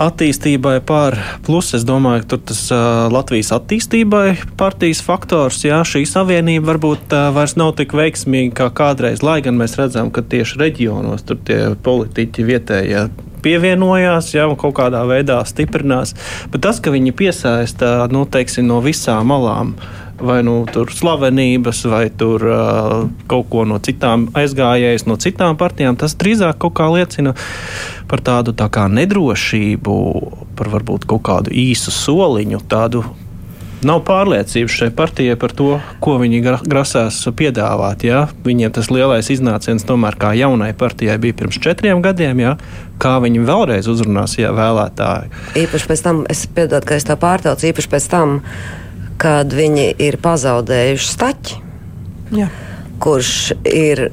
attīstībai 0.00 0.78
pār. 0.86 1.16
Plus, 1.46 1.72
es 1.76 1.84
domāju, 1.86 2.24
ka 2.30 2.38
tas 2.50 2.62
uh, 2.74 3.06
Latvijas 3.12 3.52
attīstībai 3.54 4.56
partijas 4.58 5.02
faktors, 5.04 5.62
jā, 5.66 5.80
šī 5.86 6.04
savienība 6.08 6.72
varbūt 6.72 7.14
uh, 7.14 7.28
vairs 7.34 7.56
nav 7.60 7.74
tik 7.78 7.94
veiksmīga 7.96 8.54
kā 8.58 8.70
kādreiz, 8.82 9.22
lai 9.26 9.40
gan 9.44 9.58
mēs 9.60 9.78
redzam, 9.80 10.10
ka 10.14 10.24
tieši 10.26 10.60
reģionos 10.60 11.26
tur 11.28 11.38
tie 11.46 11.60
politiķi 11.86 12.48
vietējie 12.50 13.06
pievienojās, 13.44 14.32
jau 14.34 14.54
kaut 14.56 14.74
kādā 14.78 15.02
veidā 15.08 15.42
stiprinās. 15.46 16.14
Bet 16.52 16.64
tas, 16.64 16.80
ka 16.80 16.94
viņi 16.94 17.12
piesaista 17.16 17.96
nu, 18.12 18.24
teiksim, 18.24 18.66
no 18.70 18.80
visām 18.84 19.28
malām, 19.28 19.74
vai 20.26 20.40
nu 20.46 20.56
tur 20.72 20.92
slavenības, 20.92 21.84
vai 21.92 22.06
tur 22.10 22.44
uh, 22.48 22.94
kaut 23.30 23.50
ko 23.52 23.64
no 23.68 23.80
citām 23.84 24.28
aizgājējas, 24.36 25.06
no 25.10 25.18
citām 25.20 25.58
partijām, 25.60 25.98
tas 26.00 26.16
drīzāk 26.20 26.58
kaut 26.64 26.76
kā 26.80 26.88
liecina 26.92 27.34
par 28.10 28.22
tādu 28.24 28.54
tā 28.56 28.68
kā 28.72 28.86
nedrošību, 28.92 29.98
par 30.58 30.72
varbūt 30.72 31.06
kaut 31.10 31.24
kādu 31.26 31.54
īsu 31.54 31.94
soliņu, 31.94 32.64
tādu 32.70 33.04
nav 33.84 34.00
pārliecības 34.06 34.76
šai 34.78 34.88
partijai 34.96 35.36
par 35.40 35.52
to, 35.56 35.78
ko 36.04 36.16
viņi 36.20 36.40
grasās 36.64 37.20
piedāvāt. 37.36 38.04
Ja? 38.06 38.24
Viņiem 38.46 38.72
tas 38.74 38.90
lielais 38.92 39.28
iznāciens 39.32 39.84
tomēr 39.86 40.16
kā 40.20 40.32
jaunai 40.38 40.72
partijai 40.78 41.18
bija 41.20 41.36
pirms 41.42 41.60
četriem 41.62 42.02
gadiem. 42.04 42.40
Ja? 42.42 42.54
Kā 43.02 43.16
viņi 43.24 43.44
vēlreiz 43.44 43.90
uzrunās 43.90 44.38
ja, 44.40 44.54
vēlētāju? 44.56 45.44
Īpaši 45.64 45.90
pēc 45.90 46.04
tam, 46.06 46.24
es 46.32 46.46
piedodu, 46.48 46.84
ka 46.88 46.98
es 46.98 47.08
tā 47.08 47.18
pārtraucu, 47.20 47.68
īpaši 47.70 47.92
pēc 47.92 48.08
tam, 48.12 48.40
kad 49.24 49.54
viņi 49.56 49.88
ir 50.04 50.18
pazaudējuši 50.20 51.08
staķi, 51.08 51.62
Jā. 52.36 52.50
kurš 53.00 53.32
ir 53.64 54.10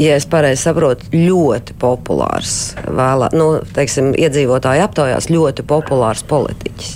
ja 0.00 0.16
es 0.16 0.26
pareizi 0.30 0.64
saprotu, 0.64 1.10
ļoti 1.14 1.76
populārs, 1.80 2.74
vēlā, 2.86 3.30
nu, 3.36 3.50
teiksim, 3.76 4.12
iedzīvotāju 4.18 4.84
aptaujās 4.86 5.30
ļoti 5.30 5.64
populārs 5.68 6.24
politiķis. 6.28 6.94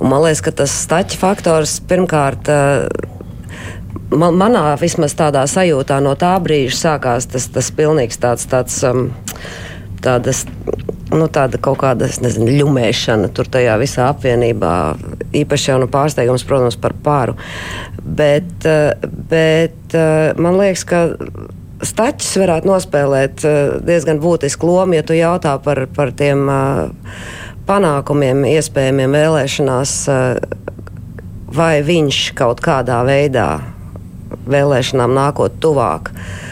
Un 0.00 0.12
man 0.12 0.24
liekas, 0.24 0.44
ka 0.44 0.54
tas 0.62 0.74
staķa 0.86 1.18
faktors 1.20 1.78
pirmkārt. 1.90 2.48
Man, 4.10 4.34
manā 4.38 4.64
vismaz 4.80 5.12
tādā 5.18 5.42
sajūtā 5.46 6.00
no 6.02 6.16
tā 6.18 6.32
brīža 6.42 6.78
sākās 6.78 7.28
tas, 7.30 7.46
tas 7.52 7.68
pilnīgs 7.74 8.18
tāds, 8.22 8.46
tāds, 8.50 8.78
um, 8.86 9.10
tādas 10.02 10.44
nu, 11.14 11.26
tāda 11.32 11.58
kaut 11.62 11.80
kāda 11.82 12.08
nezinu, 12.22 12.48
ļumēšana 12.60 13.30
tur 13.34 13.48
tajā 13.50 13.76
visā 13.80 14.10
apvienībā. 14.12 14.74
Īpaši 15.40 15.72
jau 15.72 15.78
nu 15.82 15.88
pārsteigums, 15.90 16.44
protams, 16.46 16.78
par 16.80 16.94
pāru. 17.04 17.36
Bet, 18.00 18.52
eh, 18.68 18.92
bet 19.30 19.94
eh, 19.96 20.32
man 20.38 20.60
liekas, 20.60 20.84
ka 20.84 21.06
Stačs 21.80 22.34
varētu 22.36 22.68
nospēlēt 22.68 23.44
eh, 23.48 23.60
diezgan 23.86 24.20
būtisku 24.20 24.68
lomu, 24.68 24.98
ja 24.98 25.04
tu 25.06 25.16
jautā 25.16 25.54
par, 25.64 25.86
par 25.96 26.12
tiem 26.12 26.44
panākumiem, 27.70 28.44
iespējamiem 28.50 29.16
vēlēšanās, 29.16 29.94
vai 31.54 31.72
viņš 31.86 32.20
kaut 32.36 32.60
kādā 32.64 33.00
veidā 33.06 33.48
vēlēšanām 34.50 35.14
nākot 35.14 35.56
tuvāk. 35.62 36.10
Uh, 36.10 36.49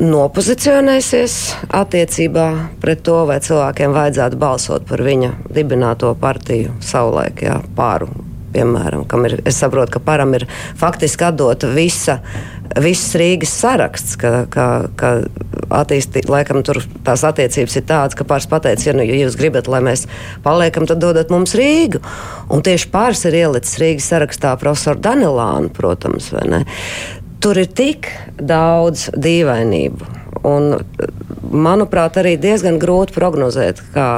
nopozicionēsies 0.00 1.36
attiecībā 1.74 2.48
pret 2.80 3.02
to, 3.04 3.22
vai 3.28 3.38
cilvēkiem 3.44 3.94
vajadzētu 3.94 4.40
balsot 4.40 4.86
par 4.88 5.02
viņa 5.04 5.34
dibināto 5.52 6.14
partiju 6.20 6.78
savulaik, 6.84 7.44
jā, 7.44 7.60
pāru. 7.76 8.10
Piemēram, 8.52 9.06
ir, 9.24 9.38
es 9.48 9.56
saprotu, 9.62 9.94
ka 9.94 10.00
param 10.04 10.34
ir 10.36 10.42
faktiski 10.76 11.24
atdota 11.24 11.70
visa, 11.72 12.18
viss 12.84 13.14
Rīgas 13.16 13.54
saraksts, 13.62 14.18
ka, 14.20 14.42
ka, 14.52 14.66
ka 15.00 15.12
attīstīt, 15.72 16.28
laikam 16.28 16.60
tur 16.60 16.82
tās 17.06 17.24
attiecības 17.24 17.78
ir 17.80 17.86
tādas, 17.88 18.18
ka 18.18 18.26
pāris 18.28 18.48
pateica, 18.50 18.90
ja, 18.90 18.94
nu, 18.96 19.06
ja 19.08 19.16
jūs 19.22 19.38
gribat, 19.40 19.72
lai 19.72 19.80
mēs 19.88 20.04
paliekam, 20.44 20.84
tad 20.84 21.00
dodat 21.00 21.32
mums 21.32 21.56
Rīgu. 21.56 22.02
Un 22.52 22.60
tieši 22.60 22.92
pāris 22.92 23.24
ir 23.30 23.40
ielicis 23.40 23.80
Rīgas 23.80 24.12
sarakstā 24.12 24.52
profesoru 24.60 25.00
Danilānu, 25.00 25.72
protams, 25.72 26.28
vai 26.36 26.44
ne? 26.52 26.62
Tur 27.42 27.58
ir 27.58 27.70
tik 27.74 28.08
daudz 28.38 29.08
dīvainību. 29.18 30.10
Un, 30.46 30.72
manuprāt, 31.52 32.16
arī 32.22 32.36
diezgan 32.40 32.78
grūti 32.82 33.14
prognozēt, 33.14 33.82
kā, 33.94 34.08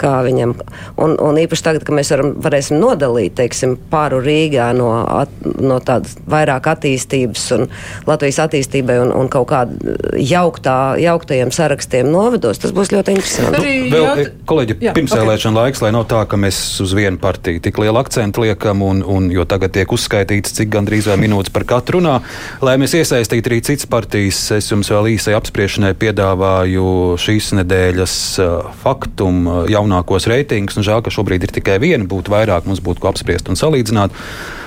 kā 0.00 0.18
viņam. 0.26 0.54
Un, 1.02 1.16
un 1.22 1.40
īpaši 1.40 1.66
tagad, 1.66 1.86
kad 1.86 1.96
mēs 1.96 2.12
varam, 2.14 2.34
varēsim 2.42 2.80
nodalīt 2.80 3.36
teiksim, 3.38 3.76
pāru 3.90 4.20
Rīgā 4.24 4.70
no, 4.76 4.90
at, 5.20 5.32
no 5.60 5.78
tādas 5.84 6.16
vairāk 6.30 6.68
attīstības 6.72 7.46
un 7.56 7.66
Latvijas 8.08 8.40
attīstībai 8.46 8.98
un, 9.04 9.12
un 9.16 9.30
kaut 9.32 9.48
kāda 9.52 9.96
jauktā, 10.20 10.96
jauktajiem 11.00 11.52
sarakstiem 11.54 12.10
novedos, 12.12 12.60
tas 12.62 12.74
būs 12.76 12.92
ļoti 12.94 13.16
interesanti. 13.16 13.60
Arī 13.60 13.74
Vēl, 13.92 14.04
jaut... 14.04 14.22
Eh, 14.22 14.32
kolēģi, 14.48 14.78
pirmsvēlēšana 14.96 15.52
okay. 15.52 15.62
laiks, 15.62 15.82
lai 15.84 15.92
nav 15.96 16.06
tā, 16.10 16.22
ka 16.28 16.40
mēs 16.40 16.60
uz 16.84 16.94
vienu 16.96 17.20
partiju 17.22 17.62
tik 17.64 17.80
lielu 17.82 18.00
akcentu 18.00 18.44
liekam, 18.44 18.84
un, 18.86 19.02
un 19.02 19.28
jo 19.34 19.46
tagad 19.48 19.74
tiek 19.76 19.92
uzskaitīts, 19.92 20.54
cik 20.56 20.72
gandrīz 20.72 21.08
vai 21.10 21.18
minūtes 21.22 21.52
par 21.54 21.66
katru 21.68 22.00
runā, 22.00 22.18
lai 22.64 22.76
mēs 22.80 22.96
iesaistītu 22.98 23.52
arī 23.52 23.60
citas 23.66 23.88
partijas. 23.90 24.40
Es 24.56 24.70
jums 24.72 24.90
vēl 24.92 25.12
īsai 25.14 25.36
apspriešanai 25.38 25.94
piedāvāju 25.98 27.16
šīs 27.20 27.52
nedēļas 27.60 28.16
uh, 28.42 28.70
faktumu 28.82 29.62
uh, 29.62 29.70
jaunākos 29.86 30.28
reitingus. 30.30 30.78
Žēl, 30.84 31.02
ka 31.04 31.14
šobrīd 31.14 31.46
ir 31.46 31.56
tikai 31.56 31.80
viena, 31.82 32.04
būtu 32.08 32.34
vairāk, 32.34 32.68
mums 32.68 32.84
būtu 32.84 33.02
ko 33.02 33.12
apspriest 33.12 33.48
un 33.48 33.58
salīdzināt. 33.58 34.14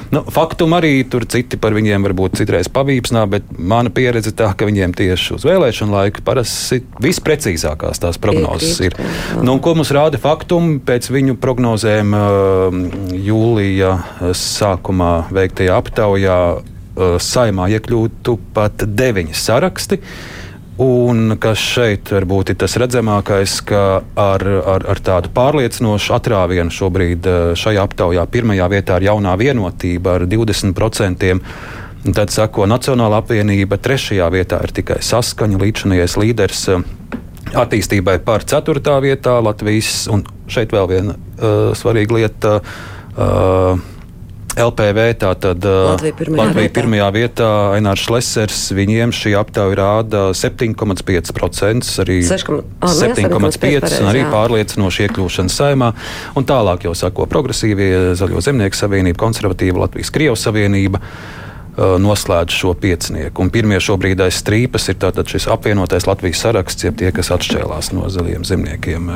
Nu, 0.10 0.24
faktum 0.26 0.74
arī 0.74 1.04
tur 1.06 1.28
citi 1.30 1.60
par 1.62 1.76
viņiem 1.78 2.08
varbūt 2.08 2.40
citreiz 2.40 2.66
pavīpsnā, 2.74 3.28
bet 3.30 3.52
mana 3.54 3.92
pieredze 3.94 4.34
tā, 4.34 4.48
ka 4.58 4.66
viņiem 4.66 4.96
tieši 4.98 5.36
uz 5.36 5.46
vēlēšanu 5.46 5.94
laiku 5.94 6.24
parasti 6.26 6.80
visprecīzākās 7.06 8.02
tās 8.02 8.18
prognozes 8.18 8.82
ir. 8.88 8.98
Nu, 9.46 9.60
ko 9.62 9.76
mums 9.78 9.94
rāda 9.94 10.18
faktumi 10.18 10.80
pēc 10.82 11.12
viņu 11.14 11.38
prognozēm 11.38 12.18
uh, 12.18 12.82
jūlija 13.14 13.94
sākumā 14.34 15.14
veiktajā 15.30 15.78
aptaujā? 15.78 16.42
Uh, 16.58 16.76
saimā 17.00 17.70
iekļūtu 17.78 18.36
pat 18.56 18.84
deviņi 18.84 19.38
saraksti. 19.38 20.00
Un 20.80 21.34
kas 21.44 21.60
šeit 21.60 22.08
varbūt 22.14 22.54
ir 22.54 22.58
tas 22.62 22.78
redzamākais, 22.80 23.58
ka 23.68 24.00
ar, 24.00 24.46
ar, 24.48 24.86
ar 24.94 25.02
tādu 25.04 25.32
pārliecinošu 25.36 26.14
atrāvienu 26.16 26.72
šobrīd 26.72 27.28
eh, 27.28 27.40
šajā 27.60 27.84
aptaujā 27.84 28.24
pirmajā 28.32 28.70
vietā 28.72 29.00
ir 29.02 29.10
jaunā 29.10 29.34
vienotība 29.42 30.16
ar 30.16 30.26
20%. 30.32 31.34
Tad 32.16 32.32
sako 32.32 32.70
Nacionāla 32.72 33.20
apvienība, 33.20 33.76
trešajā 33.76 34.30
vietā 34.32 34.62
ir 34.64 34.72
tikai 34.80 35.02
saskaņa, 35.04 35.60
līdzinājais 35.60 36.16
līderis 36.22 36.64
eh, 36.72 36.88
attīstībai 37.60 38.16
par 38.24 38.48
ceturtā 38.48 39.02
vietā 39.04 39.36
Latvijas, 39.44 40.06
un 40.08 40.24
šeit 40.48 40.72
vēl 40.72 40.88
viena 40.90 41.16
uh, 41.16 41.72
svarīga 41.78 42.16
lieta. 42.22 42.60
Uh, 43.20 43.99
LPV, 44.58 45.04
tātad 45.22 45.66
Latvija 45.66 46.16
pirmajā, 46.18 46.42
Latvija 46.42 46.66
vietā. 46.66 46.76
pirmajā 46.80 47.10
vietā, 47.16 47.50
Ainārs 47.78 48.06
Lesers, 48.10 48.62
viņiem 48.76 49.14
šī 49.16 49.34
aptauja 49.40 49.78
rāda 49.78 50.22
7,5%, 50.36 51.90
arī 52.04 52.18
7,5% 52.26 54.00
un 54.02 54.10
arī 54.10 54.24
pārliecinoši 54.32 55.06
iekļūšana 55.08 55.54
saimā. 55.54 55.92
Un 56.40 56.48
tālāk 56.50 56.88
jau 56.90 56.96
sako 56.98 57.28
progresīvie 57.30 58.16
Zaļo 58.20 58.42
zemnieku 58.44 58.80
savienība, 58.80 59.22
konservatīva 59.22 59.86
Latvijas 59.86 60.12
Krievijas 60.16 60.48
savienība 60.50 61.04
noslēdz 61.80 62.56
šo 62.56 62.74
piecinieku. 62.76 63.46
Un 63.46 63.52
pirmie 63.54 63.80
šobrīd 63.80 64.20
aiz 64.26 64.42
strīpas 64.42 64.90
ir 64.92 64.98
šis 65.32 65.48
apvienotais 65.54 66.10
Latvijas 66.10 66.42
saraksts, 66.44 66.84
jeb 66.84 66.98
tie, 67.00 67.14
kas 67.16 67.32
atšķēlās 67.32 67.94
no 67.96 68.10
zaļiem 68.12 68.44
zemniekiem. 68.48 69.14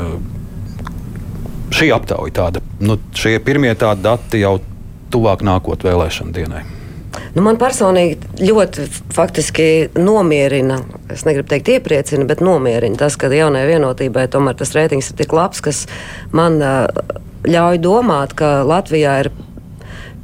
Šī 1.74 1.90
aptauja 1.96 2.34
tāda, 2.38 2.62
nu, 2.86 3.00
šie 3.18 3.40
pirmie 3.44 3.74
tādi 3.76 4.06
dati 4.06 4.44
jau 4.44 4.60
tuvāk 5.14 5.46
nākot 5.46 5.86
vēlēšanu 5.86 6.34
dienai? 6.36 6.64
Nu, 7.34 7.44
man 7.46 7.58
personīgi 7.62 8.42
ļoti 8.42 8.88
faktiski 9.14 9.68
nomierina, 9.98 10.80
es 11.14 11.26
negribu 11.28 11.50
teikt 11.50 11.72
iepriecina, 11.76 12.26
bet 12.30 12.42
nomierina 12.46 12.98
tas, 12.98 13.18
ka 13.22 13.30
jaunajai 13.34 13.70
vienotībai 13.70 14.28
tomēr 14.34 14.58
tas 14.58 14.74
reitings 14.78 15.12
ir 15.12 15.20
tik 15.22 15.34
labs, 15.34 15.62
kas 15.66 15.86
man 16.34 16.60
ļauj 17.46 17.82
domāt, 17.84 18.36
ka 18.38 18.62
Latvijā 18.66 19.18
ir 19.24 19.32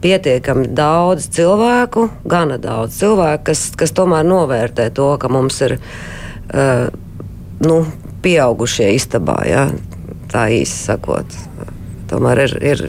pietiekami 0.02 0.70
daudz 0.76 1.28
cilvēku, 1.36 2.08
gana 2.30 2.58
daudz 2.62 2.98
cilvēku, 3.02 3.50
kas, 3.52 3.66
kas 3.78 3.94
tomēr 3.96 4.26
novērtē 4.28 4.90
to, 4.96 5.12
ka 5.22 5.32
mums 5.32 5.60
ir 5.66 5.76
uh, 5.80 6.88
nu, 7.66 7.82
pieaugušie 8.24 8.94
istabā, 8.96 9.42
ja? 9.50 9.68
tā 10.30 10.46
īsi 10.54 10.86
sakot. 10.86 11.38
Tomēr 12.10 12.46
ir, 12.46 12.56
ir 12.62 12.84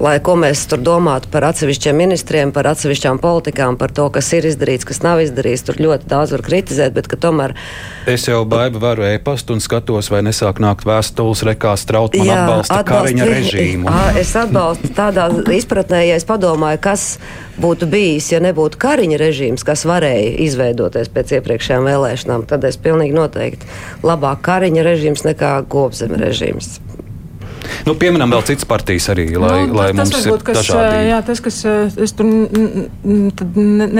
lai 0.00 0.16
ko 0.24 0.34
mēs 0.40 0.64
tur 0.70 0.80
domātu 0.84 1.30
par 1.32 1.46
atsevišķiem 1.50 1.98
ministriem, 1.98 2.52
par 2.54 2.68
atsevišķām 2.72 3.20
politikām, 3.22 3.78
par 3.80 3.92
to, 3.94 4.08
kas 4.14 4.30
ir 4.36 4.46
izdarīts, 4.48 4.86
kas 4.88 5.02
nav 5.04 5.22
izdarīts. 5.24 5.64
Tur 5.66 5.80
ļoti 5.82 6.08
daudz 6.10 6.34
var 6.36 6.44
kritizēt, 6.46 6.94
bet 6.96 7.10
tomēr. 7.22 7.54
Es 8.10 8.26
jau 8.28 8.42
baidu 8.48 8.82
varu 8.82 9.06
e-pastu 9.06 9.56
un 9.56 9.62
skatos, 9.62 10.10
vai 10.12 10.22
nesāk 10.26 10.60
nākt 10.62 10.86
vēstules 10.88 11.44
rekā 11.46 11.74
strautman 11.78 12.26
Jā, 12.26 12.42
atbalsta 12.42 12.80
atbalst, 12.80 12.92
Kariņa 12.92 13.30
režīmu. 13.30 13.96
Es 14.22 14.34
atbalstu 14.38 14.92
tādā 14.96 15.28
izpratnē, 15.54 16.02
ja 16.08 16.18
es 16.20 16.26
padomāju, 16.28 16.80
kas 16.82 17.06
būtu 17.62 17.88
bijis, 17.90 18.32
ja 18.34 18.42
nebūtu 18.44 18.80
Kariņa 18.82 19.20
režīms, 19.22 19.66
kas 19.66 19.86
varēja 19.88 20.36
izveidoties 20.46 21.12
pēc 21.12 21.36
iepriekšējām 21.38 21.90
vēlēšanām, 21.90 22.46
tad 22.50 22.66
es 22.68 22.80
pilnīgi 22.82 23.16
noteikti 23.16 23.68
labāk 24.06 24.44
Kariņa 24.46 24.86
režīms 24.86 25.26
nekā 25.28 25.58
Gobzema 25.72 26.20
režīms. 26.22 26.78
Nu, 27.86 27.94
pieminam 27.98 28.32
vēl 28.32 28.44
citas 28.46 28.66
partijas 28.68 29.08
arī, 29.12 29.26
lai, 29.36 29.66
nu, 29.68 29.76
lai 29.76 29.88
tas, 29.92 29.98
mums 29.98 30.14
varbūt, 30.16 30.42
ir 30.42 30.46
kas, 30.48 30.58
dažādi. 30.60 30.98
Jā, 31.08 31.20
tas, 31.26 31.42
kas 31.44 31.58
es 32.06 32.14
tur 32.18 32.28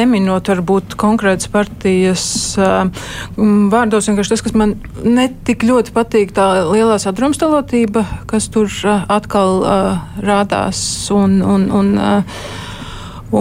neminot, 0.00 0.50
varbūt 0.52 0.96
konkrētas 1.00 1.50
partijas 1.52 2.26
vārdos, 2.56 4.10
vienkārši 4.10 4.34
tas, 4.34 4.44
kas 4.46 4.56
man 4.58 4.76
netik 5.02 5.66
ļoti 5.66 5.94
patīk, 5.96 6.34
tā 6.36 6.48
lielā 6.68 6.98
sadrumstalotība, 7.02 8.04
kas 8.30 8.50
tur 8.52 8.70
atkal 9.12 9.64
rādās 10.22 10.84
un, 11.14 11.40
un, 11.42 11.66
un, 11.82 11.96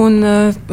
un, 0.01 0.17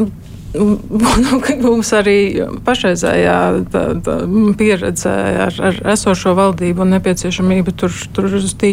un 0.05 0.17
Mums 1.67 1.91
arī 1.97 2.17
pašreizējā 2.65 3.37
tā, 3.73 3.83
tā 4.05 4.15
pieredze 4.59 5.13
ar, 5.45 5.59
ar 5.71 5.81
esošo 5.93 6.33
valdību 6.39 6.85
un 6.85 6.95
nepieciešamību 6.97 7.75
tur, 7.79 7.93
tur 8.17 8.31
stī, 8.41 8.73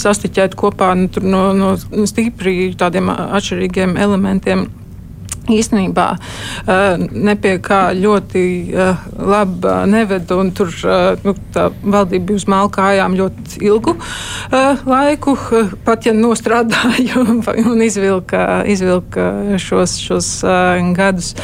sastiķēt 0.00 0.56
kopā 0.58 0.94
nu, 0.96 1.10
no, 1.20 1.44
no 1.60 2.08
stipri 2.08 2.72
tādiem 2.78 3.12
atšķirīgiem 3.12 3.96
elementiem 4.00 4.66
īstenībā 5.52 6.06
uh, 6.16 7.06
nepie 7.10 7.56
kā 7.64 7.80
ļoti 7.96 8.44
uh, 8.74 9.06
labi 9.16 9.74
neved. 9.90 10.26
Tur 10.56 10.70
nu, 11.24 11.34
valdība 11.82 12.30
bija 12.30 12.40
uz 12.40 12.46
māla 12.50 12.70
kājām 12.72 13.14
ļoti 13.18 13.60
ilgu 13.66 13.94
laiku, 14.86 15.36
pat 15.86 16.06
ja 16.08 16.14
nostrādāja 16.16 17.22
un 17.72 17.82
izvilka, 17.84 18.62
izvilka 18.68 19.56
šos, 19.62 19.96
šos 20.02 20.30
gadus. 20.96 21.34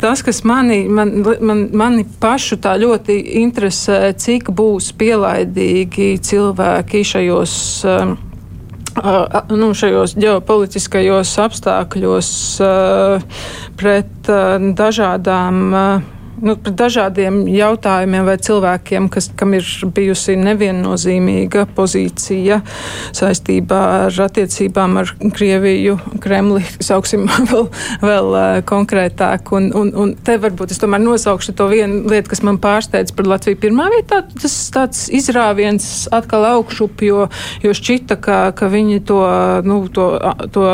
Tas, 0.00 0.22
kas 0.26 0.42
mani, 0.48 0.80
man, 0.88 1.12
man, 1.40 1.64
mani 1.72 2.06
pašu 2.20 2.58
tā 2.62 2.76
ļoti 2.80 3.18
interesē, 3.42 4.12
cik 4.18 4.52
būs 4.54 4.92
pielaidīgi 4.98 6.16
cilvēki 6.24 7.04
šajos 7.12 7.58
nu, 9.54 9.70
šajos 9.76 10.14
ģeopolitiskajos 10.18 11.32
apstākļos 11.44 12.30
pret 13.78 14.30
dažādām 14.78 15.74
nu, 16.42 16.54
pret 16.56 16.76
dažādiem 16.78 17.40
jautājumiem 17.50 18.26
vai 18.26 18.36
cilvēkiem, 18.42 19.08
kas, 19.12 19.30
kam 19.38 19.54
ir 19.58 19.66
bijusi 19.94 20.36
neviennozīmīga 20.38 21.66
pozīcija 21.76 22.60
saistībā 23.16 23.80
ar 24.06 24.20
attiecībām 24.28 24.98
ar 25.02 25.12
Krieviju, 25.34 25.98
Kremli, 26.22 26.64
sauksim 26.88 27.26
vēl, 27.50 27.68
vēl 28.02 28.30
uh, 28.32 28.60
konkrētāk. 28.68 29.52
Un, 29.56 29.70
un, 29.76 29.92
un 29.94 30.14
te 30.24 30.38
varbūt 30.40 30.74
es 30.74 30.82
tomēr 30.82 31.02
nosaukšu 31.04 31.54
to 31.58 31.68
vienu 31.72 32.04
lietu, 32.10 32.32
kas 32.32 32.44
man 32.46 32.60
pārsteidz 32.62 33.14
par 33.16 33.30
Latviju 33.34 33.60
pirmā 33.62 33.88
vietā. 33.94 34.22
Tas 34.38 34.56
tāds 34.74 35.06
izrāviens 35.14 36.08
atkal 36.14 36.46
augšup, 36.54 37.02
jo, 37.06 37.28
jo 37.64 37.74
šķita, 37.76 38.18
ka, 38.22 38.38
ka 38.56 38.70
viņi 38.72 39.02
to, 39.08 39.20
nu, 39.66 39.80
to, 39.92 40.10
to 40.54 40.66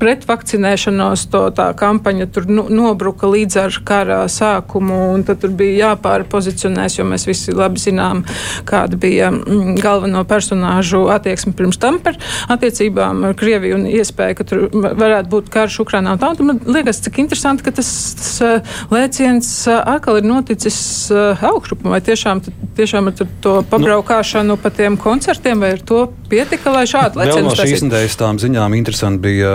pretvakcinēšanos, 0.00 1.26
to 1.32 1.46
tā 1.56 1.70
kampaņa 1.78 2.28
tur 2.32 2.48
nu, 2.50 2.66
nobruka 2.72 3.28
līdz 3.30 3.60
ar 3.66 3.80
kara 3.86 4.20
sākumu, 4.30 4.95
un 4.96 5.24
tad 5.26 5.40
tur 5.42 5.52
bija 5.56 5.90
jāpārpozicionēs, 5.90 6.98
jo 6.98 7.06
mēs 7.08 7.26
visi 7.28 7.54
labi 7.56 7.82
zinām, 7.82 8.24
kāda 8.68 8.98
bija 9.00 9.30
mm, 9.32 9.76
galveno 9.82 10.24
personāžu 10.28 11.06
attieksme 11.12 11.54
pirms 11.56 11.80
tam 11.82 12.00
par 12.02 12.18
attiecībām 12.52 13.24
ar 13.28 13.36
Krieviju 13.38 13.78
un 13.80 13.86
iespēju, 13.90 14.38
ka 14.38 14.48
tur 14.48 14.66
varētu 14.72 15.32
būt 15.32 15.50
karš 15.52 15.80
Ukrainā 15.84 16.16
tā. 16.20 16.32
Man 16.46 16.60
liekas, 16.64 17.02
cik 17.04 17.20
interesanti, 17.22 17.66
ka 17.66 17.74
tas, 17.76 17.90
tas 18.18 18.32
uh, 18.44 18.76
lēciens 18.92 19.50
uh, 19.70 19.80
atkal 19.96 20.20
ir 20.20 20.28
noticis 20.28 20.78
uh, 21.12 21.46
augšup, 21.50 21.84
vai 21.86 22.00
tiešām, 22.04 22.42
tiešām 22.78 23.12
ar 23.12 23.26
to 23.44 23.56
pabraukāšanu 23.70 24.46
nu, 24.46 24.56
pa 24.60 24.70
tiem 24.70 24.96
koncertiem, 25.00 25.60
vai 25.60 25.72
ar 25.74 25.82
to 25.86 26.06
pietika, 26.30 26.70
lai 26.74 26.84
šādu 26.88 27.20
lēcienu. 27.20 27.48
Vēl 27.48 27.48
no 27.50 27.56
šīs 27.58 27.84
nedēļas 27.86 28.18
tām 28.20 28.38
ziņām 28.42 28.76
interesanti 28.78 29.22
bija 29.26 29.52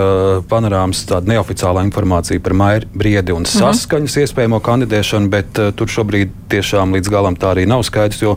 panorāmas 0.50 1.02
tāda 1.08 1.32
neoficiālā 1.32 1.84
informācija 1.88 2.42
par 2.44 2.56
Maiju 2.58 2.90
Briedi 2.92 3.34
un 3.34 3.46
mhm. 3.46 3.52
saskaņas 3.56 4.16
uh 4.16 4.20
-huh. 4.20 4.26
iespējamo 4.26 4.60
kandidēšanu, 4.64 5.31
bet 5.32 5.58
uh, 5.60 5.72
tur 5.76 5.90
šobrīd 5.90 6.32
tiešām 6.52 6.94
līdz 6.96 7.10
galam 7.12 7.36
tā 7.38 7.54
arī 7.54 7.64
nav 7.68 7.84
skaidrs, 7.88 8.20
jo 8.22 8.36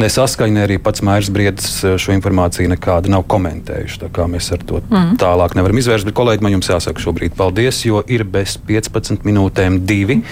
ne 0.00 0.08
saskaņa, 0.10 0.54
ne 0.56 0.64
arī 0.66 0.78
pats 0.82 1.04
Mairs 1.06 1.30
Briedis 1.32 1.82
šo 2.02 2.14
informāciju 2.16 2.70
nekādu 2.72 3.12
nav 3.12 3.24
komentējuši. 3.30 4.00
Tā 4.02 4.10
kā 4.14 4.26
mēs 4.30 4.50
ar 4.54 4.64
to 4.66 4.80
uh. 4.80 4.86
-huh. 4.90 5.14
tālāk 5.20 5.56
nevaram 5.58 5.78
izvērst, 5.78 6.08
bet 6.08 6.16
kolēģi 6.18 6.42
man 6.42 6.56
jums 6.56 6.70
jāsaka 6.70 7.00
šobrīd 7.00 7.36
paldies, 7.36 7.84
jo 7.86 8.02
ir 8.06 8.24
bez 8.24 8.58
15 8.68 9.24
minūtēm 9.28 9.80
divi, 9.86 10.22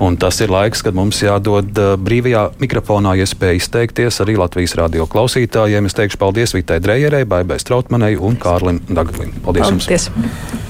un 0.00 0.16
tas 0.16 0.40
ir 0.40 0.50
laiks, 0.50 0.82
kad 0.82 0.94
mums 0.94 1.22
jādod 1.22 1.72
brīvajā 1.98 2.50
mikrofonā 2.60 3.16
iespēja 3.22 3.60
izteikties 3.60 4.20
arī 4.20 4.36
Latvijas 4.38 4.74
radio 4.74 5.06
klausītājiem. 5.06 5.86
Es 5.86 5.94
teikšu 5.94 6.18
paldies 6.18 6.54
Vitai 6.54 6.80
Drejerei, 6.80 7.24
Baibai 7.24 7.58
Strautmanai 7.58 8.16
un 8.16 8.36
Kārlim 8.36 8.80
Daglim. 8.88 9.32
Paldies, 9.44 9.70
paldies. 9.70 10.10
jums! 10.10 10.66